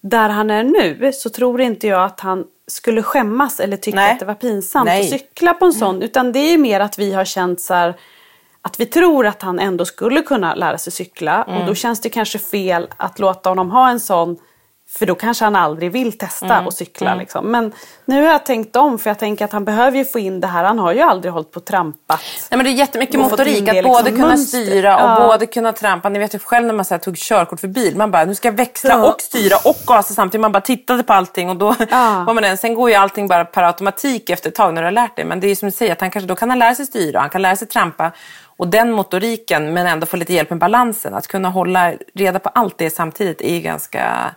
där 0.00 0.28
han 0.28 0.50
är 0.50 0.62
nu, 0.62 1.12
så 1.12 1.30
tror 1.30 1.60
inte 1.60 1.86
jag 1.86 2.04
att 2.04 2.20
han 2.20 2.44
skulle 2.66 3.02
skämmas 3.02 3.60
eller 3.60 3.76
tycka 3.76 3.96
Nej. 3.96 4.12
att 4.12 4.18
det 4.18 4.24
var 4.24 4.34
pinsamt 4.34 4.86
Nej. 4.86 5.00
att 5.00 5.08
cykla 5.10 5.54
på 5.54 5.64
en 5.64 5.72
sån. 5.72 6.02
Utan 6.02 6.32
det 6.32 6.38
är 6.38 6.58
mer 6.58 6.80
att 6.80 6.98
vi 6.98 7.12
har 7.12 7.24
känt 7.24 7.60
så 7.60 7.74
här, 7.74 7.94
att 8.62 8.80
vi 8.80 8.86
tror 8.86 9.26
att 9.26 9.42
han 9.42 9.58
ändå 9.58 9.84
skulle 9.84 10.22
kunna 10.22 10.54
lära 10.54 10.78
sig 10.78 10.92
cykla. 10.92 11.42
Och 11.42 11.66
då 11.66 11.74
känns 11.74 12.00
det 12.00 12.08
kanske 12.08 12.38
fel 12.38 12.88
att 12.96 13.18
låta 13.18 13.48
honom 13.48 13.70
ha 13.70 13.90
en 13.90 14.00
sån 14.00 14.36
för 14.98 15.06
då 15.06 15.14
kanske 15.14 15.44
han 15.44 15.56
aldrig 15.56 15.92
vill 15.92 16.18
testa 16.18 16.56
att 16.56 16.74
cykla. 16.74 17.14
Liksom. 17.14 17.46
Men 17.50 17.72
nu 18.04 18.22
har 18.22 18.32
jag 18.32 18.46
tänkt 18.46 18.76
om 18.76 18.98
för 18.98 19.10
jag 19.10 19.18
tänker 19.18 19.44
att 19.44 19.52
han 19.52 19.64
behöver 19.64 19.98
ju 19.98 20.04
få 20.04 20.18
in 20.18 20.40
det 20.40 20.46
här. 20.46 20.64
Han 20.64 20.78
har 20.78 20.92
ju 20.92 21.00
aldrig 21.00 21.32
hållit 21.32 21.50
på 21.52 21.60
och 21.60 21.64
trampat. 21.66 22.20
Nej, 22.50 22.56
men 22.58 22.64
det 22.64 22.70
är 22.70 22.72
jättemycket 22.72 23.14
Och 23.14 23.20
motorik. 23.20 23.68
Att 23.68 23.74
liksom 23.74 23.88
både 23.92 24.10
kunna 24.10 24.26
mönster. 24.26 24.58
styra 24.58 24.96
och 24.96 25.22
Ja. 25.22 25.26
både 25.26 25.46
kunna 25.46 25.72
trampa. 25.72 26.08
Ni 26.08 26.18
vet 26.18 26.34
ju 26.34 26.38
själv 26.38 26.66
när 26.66 26.74
man 26.74 26.84
så 26.84 26.94
här, 26.94 26.98
tog 26.98 27.16
körkort 27.16 27.60
för 27.60 27.68
bil. 27.68 27.96
Man 27.96 28.10
bara, 28.10 28.24
nu 28.24 28.34
ska 28.34 28.48
jag 28.48 28.52
växla 28.56 28.90
Ja. 28.90 29.04
och 29.12 29.20
styra 29.20 29.56
och 29.64 29.76
gasa 29.86 30.14
samtidigt. 30.14 30.40
Man 30.42 30.52
bara 30.52 30.60
tittade 30.60 31.02
på 31.02 31.12
allting 31.12 31.50
och 31.50 31.56
då 31.56 31.74
Ja. 31.90 32.24
var 32.26 32.34
man 32.34 32.42
den. 32.42 32.56
Sen 32.56 32.74
går 32.74 32.90
ju 32.90 32.96
allting 32.96 33.28
bara 33.28 33.44
per 33.44 33.62
automatik 33.62 34.30
efter 34.30 34.48
ett 34.48 34.54
tag 34.54 34.74
när 34.74 34.82
du 34.82 34.86
har 34.86 34.92
lärt 34.92 35.16
dig. 35.16 35.24
Men 35.24 35.40
det 35.40 35.48
är 35.48 35.54
som 35.54 35.66
du 35.68 35.72
säger, 35.76 35.92
att 35.92 36.00
han 36.00 36.10
kanske, 36.10 36.28
då 36.28 36.34
kan 36.36 36.50
han 36.50 36.58
lära 36.58 36.74
sig 36.74 36.86
styra, 36.86 37.20
han 37.20 37.30
kan 37.30 37.42
lära 37.42 37.56
sig 37.56 37.68
trampa. 37.68 38.12
Och 38.56 38.68
den 38.68 38.92
motoriken, 38.92 39.72
men 39.72 39.86
ändå 39.86 40.06
få 40.06 40.16
lite 40.16 40.32
hjälp 40.32 40.50
med 40.50 40.58
balansen. 40.58 41.14
Att 41.14 41.26
kunna 41.26 41.48
hålla 41.48 41.92
reda 42.14 42.38
på 42.38 42.48
allt 42.48 42.78
det 42.78 42.90
samtidigt 42.90 43.40
är 43.40 43.54
ju 43.54 43.60
ganska 43.60 44.30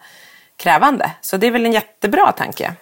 krävande. 0.57 1.11
Så 1.21 1.37
det 1.37 1.47
är 1.47 1.51
väl 1.51 1.65
en 1.65 1.73
jättebra 1.73 2.31
tanke. 2.31 2.73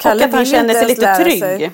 Kalle 0.00 0.24
och 0.24 0.28
att 0.28 0.34
han 0.34 0.46
känner 0.46 0.74
sig 0.74 0.88
lite 0.88 1.16
trygg. 1.16 1.40
sig. 1.40 1.70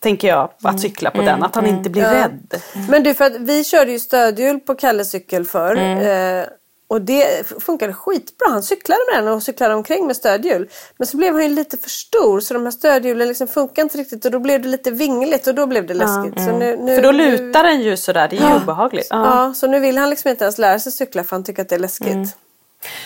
Tänker 0.00 0.28
jag, 0.28 0.50
att 0.62 0.80
cykla 0.80 1.10
på 1.10 1.22
den. 1.22 1.42
Att 1.42 1.54
han 1.54 1.66
inte 1.66 1.90
blir 1.90 2.02
rädd. 2.02 2.62
Men 2.88 3.02
du, 3.02 3.14
för 3.14 3.24
att 3.24 3.36
vi 3.36 3.64
körde 3.64 3.92
ju 3.92 3.98
stödhjul 3.98 4.60
på 4.60 4.74
Kalles 4.74 5.10
cykel 5.10 5.44
förr. 5.44 5.76
Mm. 5.76 6.42
Eh, 6.42 6.46
och 6.88 7.02
det 7.02 7.46
funkade 7.64 7.92
skitbra. 7.92 8.48
Han 8.50 8.62
cyklade 8.62 9.00
med 9.12 9.24
den 9.24 9.32
och 9.34 9.42
cyklade 9.42 9.74
omkring 9.74 10.06
med 10.06 10.16
stödhjul. 10.16 10.68
Men 10.96 11.06
så 11.06 11.16
blev 11.16 11.34
han 11.34 11.42
ju 11.42 11.48
lite 11.48 11.76
för 11.76 11.90
stor 11.90 12.40
så 12.40 12.54
de 12.54 12.64
här 12.64 12.70
stödhjulen 12.70 13.28
liksom 13.28 13.48
funkar 13.48 13.82
inte 13.82 13.98
riktigt 13.98 14.24
och 14.24 14.30
då 14.30 14.38
blev 14.38 14.62
det 14.62 14.68
lite 14.68 14.90
vingligt 14.90 15.46
och 15.46 15.54
då 15.54 15.66
blev 15.66 15.86
det 15.86 15.94
läskigt. 15.94 16.44
Så 16.44 16.58
nu, 16.58 16.76
nu, 16.76 16.96
För 16.96 17.02
då 17.02 17.12
nu- 17.12 17.30
lutar 17.30 17.64
den 17.64 17.82
ju 17.82 17.96
sådär, 17.96 18.28
det 18.28 18.36
är 18.36 18.48
ju 18.50 18.56
obehagligt. 18.56 19.06
Ja. 19.10 19.46
Ja, 19.46 19.54
så 19.54 19.66
nu 19.66 19.80
vill 19.80 19.98
han 19.98 20.10
liksom 20.10 20.30
inte 20.30 20.44
ens 20.44 20.58
lära 20.58 20.78
sig 20.78 20.92
cykla 20.92 21.24
för 21.24 21.36
han 21.36 21.44
tycker 21.44 21.62
att 21.62 21.68
det 21.68 21.74
är 21.74 21.78
läskigt. 21.78 22.08
Mm. 22.08 22.28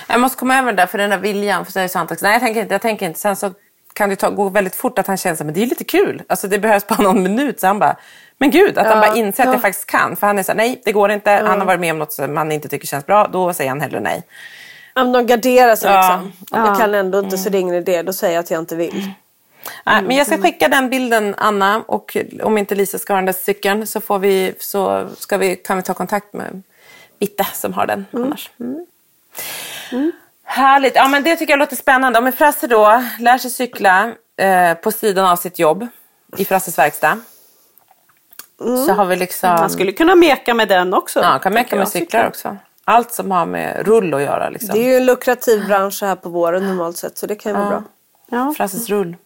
Jag 0.09 0.20
måste 0.20 0.39
komma 0.39 0.59
över 0.59 0.73
det 0.73 0.77
där 0.77 0.87
för 0.87 0.99
den 0.99 1.11
där 1.11 1.18
viljan. 1.18 1.64
För 1.64 1.73
så 1.73 1.81
är 1.81 1.89
sant 1.89 2.11
också. 2.11 2.25
Nej, 2.25 2.33
jag 2.33 2.43
tänker 2.43 2.61
inte. 2.61 2.75
Jag 2.75 2.83
tänker 2.83 3.07
inte. 3.07 3.20
Sen 3.20 3.37
så 3.37 3.51
kan 3.93 4.09
det 4.09 4.16
ta, 4.16 4.31
gå 4.31 4.49
väldigt 4.49 4.75
fort 4.75 4.99
att 4.99 5.07
han 5.07 5.16
känner 5.16 5.45
men 5.45 5.55
det 5.55 5.62
är 5.62 5.66
lite 5.66 5.85
kul. 5.85 6.23
Alltså 6.27 6.49
det 6.49 6.59
behövs 6.59 6.87
bara 6.87 7.03
någon 7.03 7.23
minut. 7.23 7.61
Så 7.61 7.66
han 7.66 7.79
bara, 7.79 7.97
men 8.39 8.51
gud, 8.51 8.79
att 8.79 8.87
han 8.87 9.01
bara 9.01 9.16
inser 9.16 9.43
att 9.43 9.53
jag 9.53 9.62
faktiskt 9.62 9.87
kan. 9.87 10.16
För 10.16 10.27
han 10.27 10.39
är 10.39 10.43
så 10.43 10.53
här, 10.53 10.57
nej 10.57 10.83
det 10.85 10.93
går 10.93 11.11
inte. 11.11 11.31
Han 11.31 11.59
har 11.59 11.66
varit 11.66 11.81
med 11.81 11.93
om 11.93 11.99
något 11.99 12.12
som 12.12 12.37
han 12.37 12.53
inte 12.53 12.68
tycker 12.68 12.87
känns 12.87 13.07
bra. 13.07 13.29
Då 13.29 13.55
säger 13.55 13.70
han 13.70 13.81
hellre 13.81 14.01
nej. 14.01 14.23
Ja, 14.95 15.05
men 15.05 15.12
de 15.12 15.27
garderar 15.27 15.77
sig 15.77 15.91
Ja. 15.91 16.14
Mm. 16.14 16.27
liksom. 16.27 16.64
Jag 16.64 16.79
kan 16.79 16.95
ändå 16.95 17.18
inte 17.18 17.39
så 17.39 17.51
det 17.51 17.59
är 17.59 17.61
ingen 17.61 17.75
idé. 17.75 18.03
Då 18.03 18.12
säger 18.12 18.35
jag 18.35 18.43
att 18.43 18.51
jag 18.51 18.59
inte 18.59 18.77
vill. 18.77 19.11
Nej, 19.87 20.03
men 20.03 20.16
jag 20.16 20.27
ska 20.27 20.39
skicka 20.39 20.68
den 20.68 20.91
bilden 20.91 21.35
Anna 21.39 21.83
och 21.87 22.16
om 22.43 22.59
inte 22.59 22.75
Lisa 22.75 22.99
ska 22.99 23.12
ha 23.12 23.16
den 23.16 23.27
där 23.27 23.33
cykeln 23.33 23.87
så, 23.87 24.01
får 24.01 24.18
vi, 24.18 24.55
så 24.59 25.09
ska 25.18 25.37
vi, 25.37 25.57
kan 25.57 25.77
vi 25.77 25.83
ta 25.83 25.95
kontakt 25.95 26.33
med 26.33 26.62
Bitte 27.18 27.47
som 27.55 27.73
har 27.73 27.87
den 27.87 28.07
annars. 28.12 28.51
Mm. 28.61 28.87
Härligt, 30.45 30.97
ja 30.97 31.09
men 31.09 31.22
det 31.22 31.37
tycker 31.37 31.53
jag 31.53 31.59
låter 31.59 31.76
spännande. 31.76 32.18
Om 32.18 32.26
en 32.26 32.33
Frasse 32.33 32.66
då 32.66 33.03
lär 33.18 33.39
sig 33.39 33.51
cykla 33.51 34.12
eh, 34.37 34.74
på 34.74 34.91
sidan 34.91 35.26
av 35.26 35.37
sitt 35.37 35.59
jobb 35.59 35.87
i 36.37 36.45
Frasses 36.45 36.78
verkstad. 36.78 37.18
Så 38.59 38.93
har 38.93 39.05
vi 39.05 39.16
liksom... 39.16 39.51
Man 39.51 39.70
skulle 39.70 39.93
kunna 39.93 40.14
meka 40.14 40.55
med 40.55 40.68
den 40.68 40.95
också. 40.95 41.20
ja, 41.20 41.39
kan 41.39 41.55
meka 41.55 41.76
med 41.76 41.89
cyklar 41.89 42.28
också. 42.28 42.57
Allt 42.85 43.12
som 43.12 43.30
har 43.30 43.47
med 43.47 43.87
rull 43.87 44.14
att 44.14 44.22
göra 44.22 44.51
liksom. 44.51 44.70
Det 44.72 44.78
är 44.78 44.89
ju 44.89 44.97
en 44.97 45.07
lukrativ 45.07 45.66
bransch 45.66 46.03
här 46.03 46.16
på 46.16 46.28
våren 46.28 46.66
normalt 46.66 46.97
sett 46.97 47.18
så 47.18 47.26
det 47.26 47.35
kan 47.35 47.53
ju 47.53 47.59
vara 47.59 47.68
bra. 47.68 47.83
Ja, 48.30 48.55
Frasses 48.57 48.89
rull. 48.89 49.16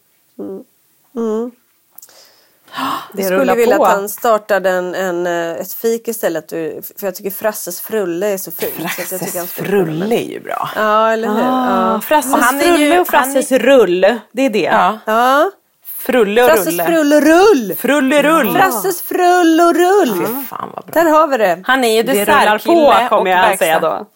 Det 3.13 3.23
Jag 3.23 3.27
skulle 3.33 3.55
vilja 3.55 3.77
på. 3.77 3.85
att 3.85 3.93
han 3.93 4.09
startade 4.09 4.71
en, 4.71 4.95
en, 4.95 5.27
eh, 5.27 5.61
ett 5.61 5.73
fik 5.73 6.09
istället. 6.09 6.51
För 6.51 7.07
jag 7.07 7.15
tycker 7.15 7.31
Frasses 7.31 7.81
frulle 7.81 8.27
är 8.33 8.37
så 8.39 8.51
fint. 8.51 8.73
så 9.09 9.15
att 9.15 9.21
jag 9.21 9.31
Frasses 9.31 9.53
frulle 9.53 10.17
är 10.17 10.31
ju 10.31 10.41
bra. 10.41 10.71
Ja, 10.77 11.11
eller 11.13 11.29
hur? 11.29 11.43
Ah, 11.43 11.93
Ja. 11.95 12.01
Frasses 12.01 12.33
Och 12.33 12.39
han 12.39 12.57
är 12.61 12.65
frulle 12.65 12.85
ju- 12.95 13.01
och 13.01 13.07
Frasses 13.09 13.53
rull. 13.53 14.01
Det 14.33 14.43
är 14.43 14.51
det. 14.51 14.59
Ja. 14.73 14.99
ja. 15.07 15.51
Frulle 15.99 16.43
och 16.45 16.49
Frasses 16.51 16.67
rulle. 16.67 16.85
frull 16.87 17.13
och 17.13 17.23
rull! 17.23 17.75
Frulle 17.79 18.23
rull. 18.23 18.53
Frasses 18.57 19.03
frull 19.03 19.61
och 19.61 19.75
rull! 19.75 20.27
Fy 20.27 20.45
fan 20.47 20.71
vad 20.75 20.85
bra. 20.85 21.03
Där 21.03 21.11
har 21.11 21.27
vi 21.29 21.37
det. 21.37 21.61
Han 21.65 21.85
är 21.85 21.97
ju 21.97 22.03
dessertkille 22.03 22.59
på 22.75 22.87
och 23.05 23.09
kommer 23.09 23.31
jag 23.31 23.59
säga 23.59 23.81
då. 23.81 24.07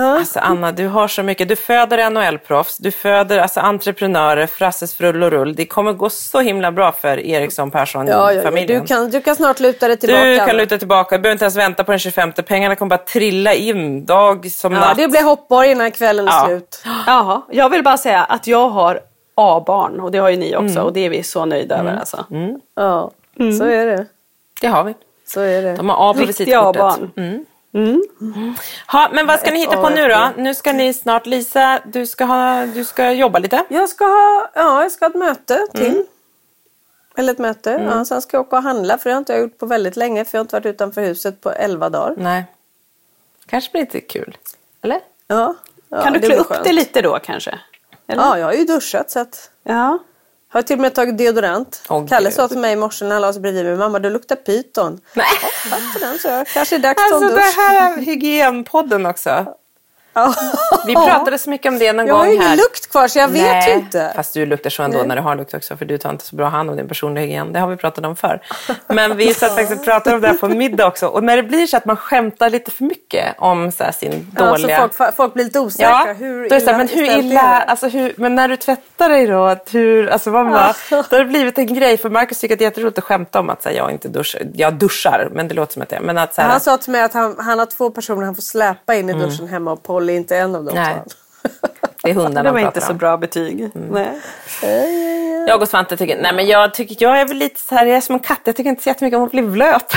Alltså 0.00 0.38
Anna, 0.38 0.72
du 0.72 0.86
har 0.86 1.08
så 1.08 1.22
mycket. 1.22 1.48
Du 1.48 1.56
föder 1.56 2.10
NHL-proffs, 2.10 2.76
du 2.82 2.90
föder 2.90 3.38
alltså, 3.38 3.60
entreprenörer, 3.60 4.46
Frasses 4.46 4.94
frull 4.94 5.22
och 5.22 5.30
rull. 5.30 5.54
Det 5.54 5.66
kommer 5.66 5.92
gå 5.92 6.10
så 6.10 6.40
himla 6.40 6.72
bra 6.72 6.92
för 6.92 7.18
Eriksson 7.26 7.70
Ja, 7.74 7.78
ja, 7.80 8.02
ja. 8.02 8.04
Persson-familjen. 8.40 8.80
Du, 8.80 8.86
kan, 8.86 9.10
du 9.10 9.20
kan 9.20 9.36
snart 9.36 9.60
luta 9.60 9.88
dig 9.88 9.96
tillbaka. 9.96 10.24
Du 10.24 10.36
kan 10.36 10.56
luta 10.56 10.78
tillbaka, 10.78 11.16
du 11.16 11.22
behöver 11.22 11.32
inte 11.34 11.44
ens 11.44 11.56
vänta 11.56 11.84
på 11.84 11.92
den 11.92 11.98
25. 11.98 12.32
Pengarna 12.32 12.76
kommer 12.76 12.90
bara 12.90 13.04
trilla 13.04 13.54
in 13.54 14.04
dag 14.06 14.50
som 14.50 14.72
Ja, 14.72 14.80
natt. 14.80 14.96
det 14.96 15.08
blir 15.08 15.22
hoppborg 15.22 15.70
innan 15.70 15.90
kvällen 15.90 16.28
är 16.28 16.32
Ja. 16.32 16.44
slut. 16.46 16.84
Jaha, 17.06 17.42
jag 17.50 17.68
vill 17.70 17.84
bara 17.84 17.96
säga 17.98 18.24
att 18.24 18.46
jag 18.46 18.68
har 18.68 19.00
A-barn 19.34 20.00
och 20.00 20.10
det 20.10 20.18
har 20.18 20.28
ju 20.28 20.36
ni 20.36 20.56
också 20.56 20.74
Mm. 20.74 20.84
och 20.84 20.92
det 20.92 21.00
är 21.06 21.10
vi 21.10 21.22
så 21.22 21.44
nöjda 21.44 21.76
över 21.78 21.96
alltså. 21.96 22.24
Ja, 22.74 23.10
så 23.58 23.64
är 23.64 23.86
det. 23.86 24.06
Det 24.60 24.66
har 24.66 24.84
vi. 24.84 24.94
Så 25.26 25.40
är 25.40 25.62
det. 25.62 25.76
De 25.76 25.88
har 25.88 26.10
A 26.10 26.14
på 26.14 26.20
Riktiga 26.20 26.72
visitkortet. 26.72 27.10
A-barn. 27.72 28.54
Ha, 28.92 29.08
men 29.12 29.26
vad 29.26 29.40
ska 29.40 29.50
ni 29.50 29.58
hitta 29.60 29.76
på 29.76 29.88
nu 29.88 30.08
då? 30.08 30.30
Nu 30.36 30.54
ska 30.54 30.72
ni 30.72 30.94
snart, 30.94 31.26
Lisa, 31.26 31.80
du 31.86 32.06
ska, 32.06 32.24
ha, 32.24 32.66
du 32.66 32.84
ska 32.84 33.10
jobba 33.12 33.38
lite. 33.38 33.64
Jag 33.68 33.88
ska 33.88 34.04
ha, 34.04 34.50
ja, 34.54 34.82
jag 34.82 34.92
ska 34.92 35.04
ha 35.04 35.10
ett 35.10 35.16
möte 35.16 35.66
till. 35.74 35.86
Mm. 35.86 36.06
Eller 37.16 37.32
ett 37.32 37.38
möte. 37.38 37.70
Ja, 37.90 38.04
sen 38.04 38.22
ska 38.22 38.36
jag 38.36 38.46
åka 38.46 38.56
och 38.56 38.62
handla 38.62 38.98
för 38.98 39.10
det 39.10 39.14
har 39.14 39.18
inte 39.18 39.32
jag 39.32 39.42
gjort 39.42 39.58
på 39.58 39.66
väldigt 39.66 39.96
länge 39.96 40.24
för 40.24 40.38
jag 40.38 40.40
har 40.40 40.44
inte 40.44 40.56
varit 40.56 40.66
utanför 40.66 41.00
huset 41.00 41.40
på 41.40 41.50
11 41.50 41.88
dagar. 41.88 42.14
Nej. 42.18 42.44
Kanske 43.46 43.70
blir 43.72 43.80
lite 43.80 44.00
kul. 44.00 44.36
Eller? 44.82 45.00
Ja, 45.26 45.54
ja, 45.88 46.02
Kan 46.02 46.12
du 46.12 46.20
klä 46.20 46.36
upp 46.36 46.46
skönt. 46.46 46.64
det 46.64 46.72
lite 46.72 47.02
då 47.02 47.18
kanske? 47.18 47.58
Eller? 48.06 48.22
Ja, 48.22 48.38
jag 48.38 48.46
har 48.46 48.52
ju 48.52 48.64
duschat 48.64 49.10
så 49.10 49.20
att 49.20 49.50
Ja. 49.62 49.98
Har 50.48 50.62
till 50.62 50.76
och 50.76 50.80
med 50.80 50.94
tagit 50.94 51.18
deodorant. 51.18 51.82
Åh, 51.88 52.06
Kalle 52.06 52.30
sa 52.30 52.48
till 52.48 52.58
mig 52.58 52.72
i 52.72 52.76
morse 52.76 53.04
när 53.04 53.12
han 53.12 53.22
la 53.22 53.32
sig 53.32 53.42
bredvid 53.42 53.64
mig, 53.64 53.76
mamma 53.76 53.98
du 53.98 54.10
luktar 54.10 54.36
pyton. 54.36 55.00
Nej. 55.14 55.26
För 55.92 56.00
den, 56.00 56.18
så. 56.18 56.52
Kanske 56.54 56.76
är 56.76 56.78
dags 56.78 57.02
Alltså 57.12 57.34
det 57.34 57.40
här 57.40 57.92
är 57.92 58.02
hygienpodden 58.02 59.06
också. 59.06 59.46
Vi 60.86 60.94
pratade 60.94 61.38
så 61.38 61.50
mycket 61.50 61.72
om 61.72 61.78
det 61.78 61.92
någon 61.92 62.06
Jag 62.06 62.14
gång 62.14 62.20
har 62.20 62.26
ju 62.26 62.34
ingen 62.34 62.48
här. 62.48 62.56
lukt 62.56 62.90
kvar 62.90 63.08
så 63.08 63.18
jag 63.18 63.28
vet 63.28 63.42
Nej, 63.42 63.70
ju 63.70 63.76
inte. 63.76 64.12
Fast 64.16 64.34
du 64.34 64.46
luktar 64.46 64.70
så 64.70 64.82
ändå 64.82 65.02
när 65.02 65.16
du 65.16 65.22
har 65.22 65.36
lukt 65.36 65.54
också 65.54 65.76
för 65.76 65.84
du 65.84 65.98
tar 65.98 66.10
inte 66.10 66.24
så 66.24 66.36
bra 66.36 66.48
hand 66.48 66.70
om 66.70 66.76
din 66.76 66.88
personliga 66.88 67.24
hygien. 67.24 67.52
Det 67.52 67.58
har 67.60 67.68
vi 67.68 67.76
pratat 67.76 68.04
om 68.04 68.16
förr. 68.16 68.40
Men 68.86 69.16
vi 69.16 69.34
satt 69.34 69.54
faktiskt 69.54 69.80
och 69.80 69.84
pratade 69.84 70.16
om 70.16 70.22
det 70.22 70.28
här 70.28 70.34
på 70.34 70.48
middag 70.48 70.86
också. 70.86 71.06
Och 71.06 71.24
när 71.24 71.36
det 71.36 71.42
blir 71.42 71.66
så 71.66 71.76
att 71.76 71.84
man 71.84 71.96
skämtar 71.96 72.50
lite 72.50 72.70
för 72.70 72.84
mycket 72.84 73.34
om 73.38 73.72
så 73.72 73.84
här 73.84 73.92
sin 73.92 74.32
Ja, 74.36 74.56
så 74.56 74.62
dåliga... 74.62 74.88
folk, 74.96 75.16
folk 75.16 75.34
blir 75.34 75.44
lite 75.44 75.60
osäkra. 75.60 75.90
Ja, 76.06 76.14
hur 76.18 76.48
då 76.48 76.54
är 76.54 76.60
det 76.60 76.70
här, 76.70 76.78
men 76.78 76.88
hur 76.88 77.18
illa, 77.18 77.42
det? 77.42 77.48
alltså 77.48 77.88
hur, 77.88 78.14
men 78.16 78.34
när 78.34 78.48
du 78.48 78.56
tvättar 78.56 79.08
dig 79.08 79.26
då, 79.26 79.56
hur, 79.70 80.08
alltså 80.08 80.30
man 80.30 80.50
bara, 80.50 80.74
då 80.90 80.96
har 80.96 81.18
det 81.18 81.24
blivit 81.24 81.58
en 81.58 81.74
grej 81.74 81.96
för 81.96 82.10
Marcus 82.10 82.40
tycker 82.40 82.54
att 82.54 82.58
det 82.58 82.64
är 82.64 82.66
jätteroligt 82.66 82.98
att 82.98 83.04
skämta 83.04 83.40
om 83.40 83.50
att 83.50 83.62
så 83.62 83.68
här, 83.68 83.76
jag 83.76 83.90
inte 83.90 84.08
duschar, 84.08 84.42
jag 84.54 84.74
duschar, 84.74 85.28
men 85.32 85.48
det 85.48 85.54
låter 85.54 85.72
som 85.72 85.82
att 85.82 85.88
det 85.88 85.96
är, 85.96 86.00
men 86.00 86.18
att 86.18 86.34
så 86.34 86.40
här, 86.40 86.48
Han 86.48 86.60
sa 86.60 86.76
till 86.76 86.92
mig 86.92 87.02
att 87.02 87.14
han, 87.14 87.36
han 87.38 87.58
har 87.58 87.66
två 87.66 87.90
personer 87.90 88.22
han 88.22 88.34
får 88.34 88.42
släpa 88.42 88.94
in 88.94 89.10
i 89.10 89.12
duschen 89.12 89.48
hemma 89.48 89.72
och 89.72 89.82
Polly 89.82 89.97
är 90.00 90.10
inte 90.16 90.36
en 90.36 90.54
av 90.54 90.64
dem. 90.64 90.74
Nej. 90.74 90.94
det 92.02 92.10
är 92.10 92.14
hundarna 92.14 92.42
Det 92.42 92.52
var 92.52 92.60
inte 92.60 92.80
så 92.80 92.94
bra 92.94 93.16
betyg. 93.16 93.70
Nej. 93.74 94.20
Jag 95.48 95.62
och 95.62 95.68
Svante 95.68 95.96
tycker, 95.96 96.22
nej 96.22 96.32
men 96.34 96.46
jag 96.46 96.74
tycker, 96.74 96.96
jag 97.00 97.20
är 97.20 97.28
väl 97.28 97.36
lite 97.36 97.60
så 97.60 97.74
här, 97.74 97.86
jag 97.86 97.96
är 97.96 98.00
som 98.00 98.14
en 98.14 98.20
katt, 98.20 98.40
jag 98.44 98.56
tycker 98.56 98.70
inte 98.70 98.82
så 98.82 98.88
jättemycket 98.88 99.16
om 99.16 99.24
att 99.24 99.30
bli 99.30 99.42
blöt. 99.42 99.94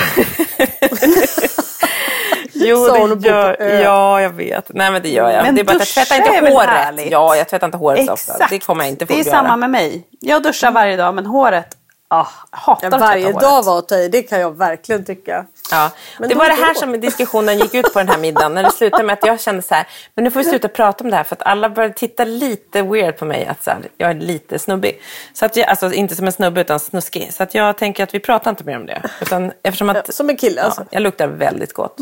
jo, 2.53 3.15
det 3.15 3.27
gör, 3.27 3.79
ja 3.83 4.21
jag 4.21 4.29
vet. 4.29 4.71
Nej 4.73 4.91
men 4.91 5.01
det 5.01 5.09
gör 5.09 5.29
jag. 5.31 5.43
Men 5.43 5.55
det 5.55 5.61
är 5.61 5.65
bara 5.65 5.75
att 5.75 5.97
jag 5.97 6.07
tvättar 6.07 6.15
är 6.15 6.27
inte 6.27 6.41
väl 6.41 6.53
håret. 6.53 6.69
härligt? 6.69 7.11
Ja, 7.11 7.35
jag 7.35 7.49
tvättar 7.49 7.67
inte 7.67 7.77
håret 7.77 8.05
så 8.05 8.13
ofta. 8.13 8.33
Exakt. 8.33 8.51
Det 8.51 8.59
kommer 8.59 8.83
jag 8.83 8.89
inte 8.89 9.05
få 9.05 9.13
det 9.13 9.19
är 9.19 9.25
göra. 9.25 9.35
samma 9.35 9.57
med 9.57 9.69
mig. 9.69 10.07
Jag 10.19 10.43
duschar 10.43 10.71
varje 10.71 10.97
dag 10.97 11.15
men 11.15 11.25
håret 11.25 11.77
Ah, 12.13 12.27
hatar 12.49 12.89
Ja, 12.91 12.97
varje 12.97 13.31
dag 13.31 13.63
var 13.63 13.79
att 13.79 13.87
ta 13.87 13.95
i, 13.97 14.07
det 14.09 14.23
kan 14.23 14.39
jag 14.39 14.57
verkligen 14.57 15.05
tycka. 15.05 15.45
Ja, 15.71 15.91
Men 16.19 16.29
det 16.29 16.35
var 16.35 16.45
det 16.45 16.53
här 16.53 16.73
då. 16.73 16.79
som 16.79 16.99
diskussionen 16.99 17.57
gick 17.57 17.73
ut 17.73 17.93
på 17.93 17.99
den 17.99 18.09
här 18.09 18.17
middagen. 18.17 18.53
När 18.53 18.63
det 18.63 18.71
slutade 18.71 19.03
med 19.03 19.13
att 19.13 19.25
jag 19.25 19.39
kände 19.41 19.61
så 19.61 19.75
här, 19.75 19.87
men 20.15 20.23
nu 20.23 20.31
får 20.31 20.39
vi 20.39 20.45
sluta 20.45 20.67
prata 20.67 21.03
om 21.03 21.09
det 21.09 21.15
här 21.17 21.23
för 21.23 21.35
att 21.35 21.41
alla 21.43 21.69
började 21.69 21.93
titta 21.93 22.23
lite 22.25 22.81
weird 22.81 23.17
på 23.17 23.25
mig. 23.25 23.45
Att 23.45 23.63
så 23.63 23.69
här, 23.71 23.79
jag 23.97 24.09
är 24.09 24.13
lite 24.13 24.59
snubbig. 24.59 25.01
Så 25.33 25.45
att 25.45 25.55
jag, 25.55 25.69
alltså 25.69 25.93
inte 25.93 26.15
som 26.15 26.25
en 26.25 26.31
snubbe 26.31 26.61
utan 26.61 26.79
snuskig. 26.79 27.33
Så 27.33 27.43
att 27.43 27.55
jag 27.55 27.77
tänker 27.77 28.03
att 28.03 28.13
vi 28.13 28.19
pratar 28.19 28.49
inte 28.51 28.63
mer 28.63 28.75
om 28.77 28.85
det. 28.85 29.01
Utan 29.21 29.51
eftersom 29.63 29.89
att, 29.89 29.95
Ja, 29.95 30.03
som 30.13 30.29
en 30.29 30.37
kille 30.37 30.61
alltså. 30.61 30.81
ja, 30.81 30.87
jag 30.91 31.01
luktar 31.03 31.27
väldigt 31.27 31.73
gott. 31.73 31.97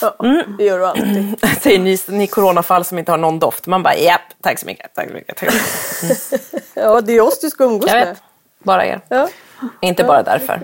Ja, 0.00 0.14
Det 0.58 0.64
gör 0.64 0.78
du 0.78 0.86
alltid. 0.86 1.34
Säger 1.62 1.78
ni, 1.78 1.98
ni 2.06 2.26
coronafall 2.26 2.84
som 2.84 2.98
inte 2.98 3.10
har 3.10 3.18
någon 3.18 3.38
doft. 3.38 3.66
Man 3.66 3.82
bara, 3.82 3.96
japp, 3.96 4.20
tack 4.42 4.58
så 4.58 4.66
mycket. 4.66 4.94
Tack 4.94 5.08
så 5.08 5.14
mycket. 5.14 5.36
Tack 5.36 5.50
så 5.52 6.06
mycket. 6.06 6.62
Ja, 6.74 7.00
det 7.00 7.12
är 7.12 7.20
oss 7.20 7.40
du 7.40 7.50
ska 7.50 7.64
umgås 7.64 7.90
med. 7.92 8.16
Bara 8.64 8.86
er. 8.86 9.00
Ja. 9.08 9.28
Inte 9.80 10.04
bara 10.04 10.22
därför. 10.22 10.60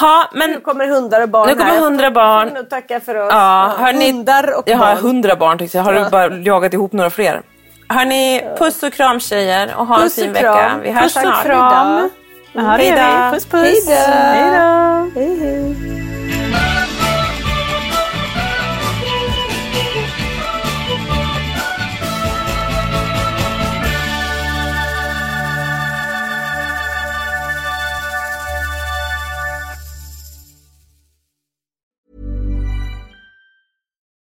Ja, 0.00 0.30
men 0.34 0.50
Nu 0.50 0.60
kommer 0.60 0.86
hundar 0.88 1.20
och 1.20 1.28
barn 1.28 1.48
Nu 1.48 1.54
kommer 1.54 1.78
hundra 1.78 2.10
barn. 2.10 2.48
Nog 2.48 2.70
tacka 2.70 3.00
för 3.00 3.14
oss. 3.14 3.28
Ja, 3.32 3.72
hörni, 3.78 4.12
hundar 4.12 4.58
och 4.58 4.62
jag 4.66 4.78
har 4.78 4.94
barn. 4.94 4.98
hundra 5.04 5.36
barn 5.36 5.58
tyckte 5.58 5.76
jag. 5.78 5.84
Har 5.84 5.92
du 5.94 6.10
bara 6.10 6.36
jagat 6.36 6.72
ihop 6.74 6.92
några 6.92 7.10
fler? 7.10 7.42
Hörni, 7.88 8.44
puss 8.58 8.82
och 8.82 8.92
kram 8.92 9.20
tjejer 9.20 9.74
och 9.76 9.86
ha 9.86 9.98
Puss 9.98 10.18
en 10.18 10.24
fin 10.24 10.32
vecka. 10.32 10.70
Vi 10.82 10.90
hörs 10.90 11.02
Puss 11.02 11.16
och 11.16 11.22
snart. 11.22 11.42
kram. 11.44 12.10
Ja, 12.52 12.62
det 12.78 12.84
gör 12.84 13.24
vi. 13.26 13.32
Puss 13.34 13.46
puss. 13.46 13.88
Hej 13.88 13.96
då. 14.06 14.12
Hej 14.12 14.50
då. 14.50 15.20
Hej, 15.20 15.38
hej. 15.40 15.89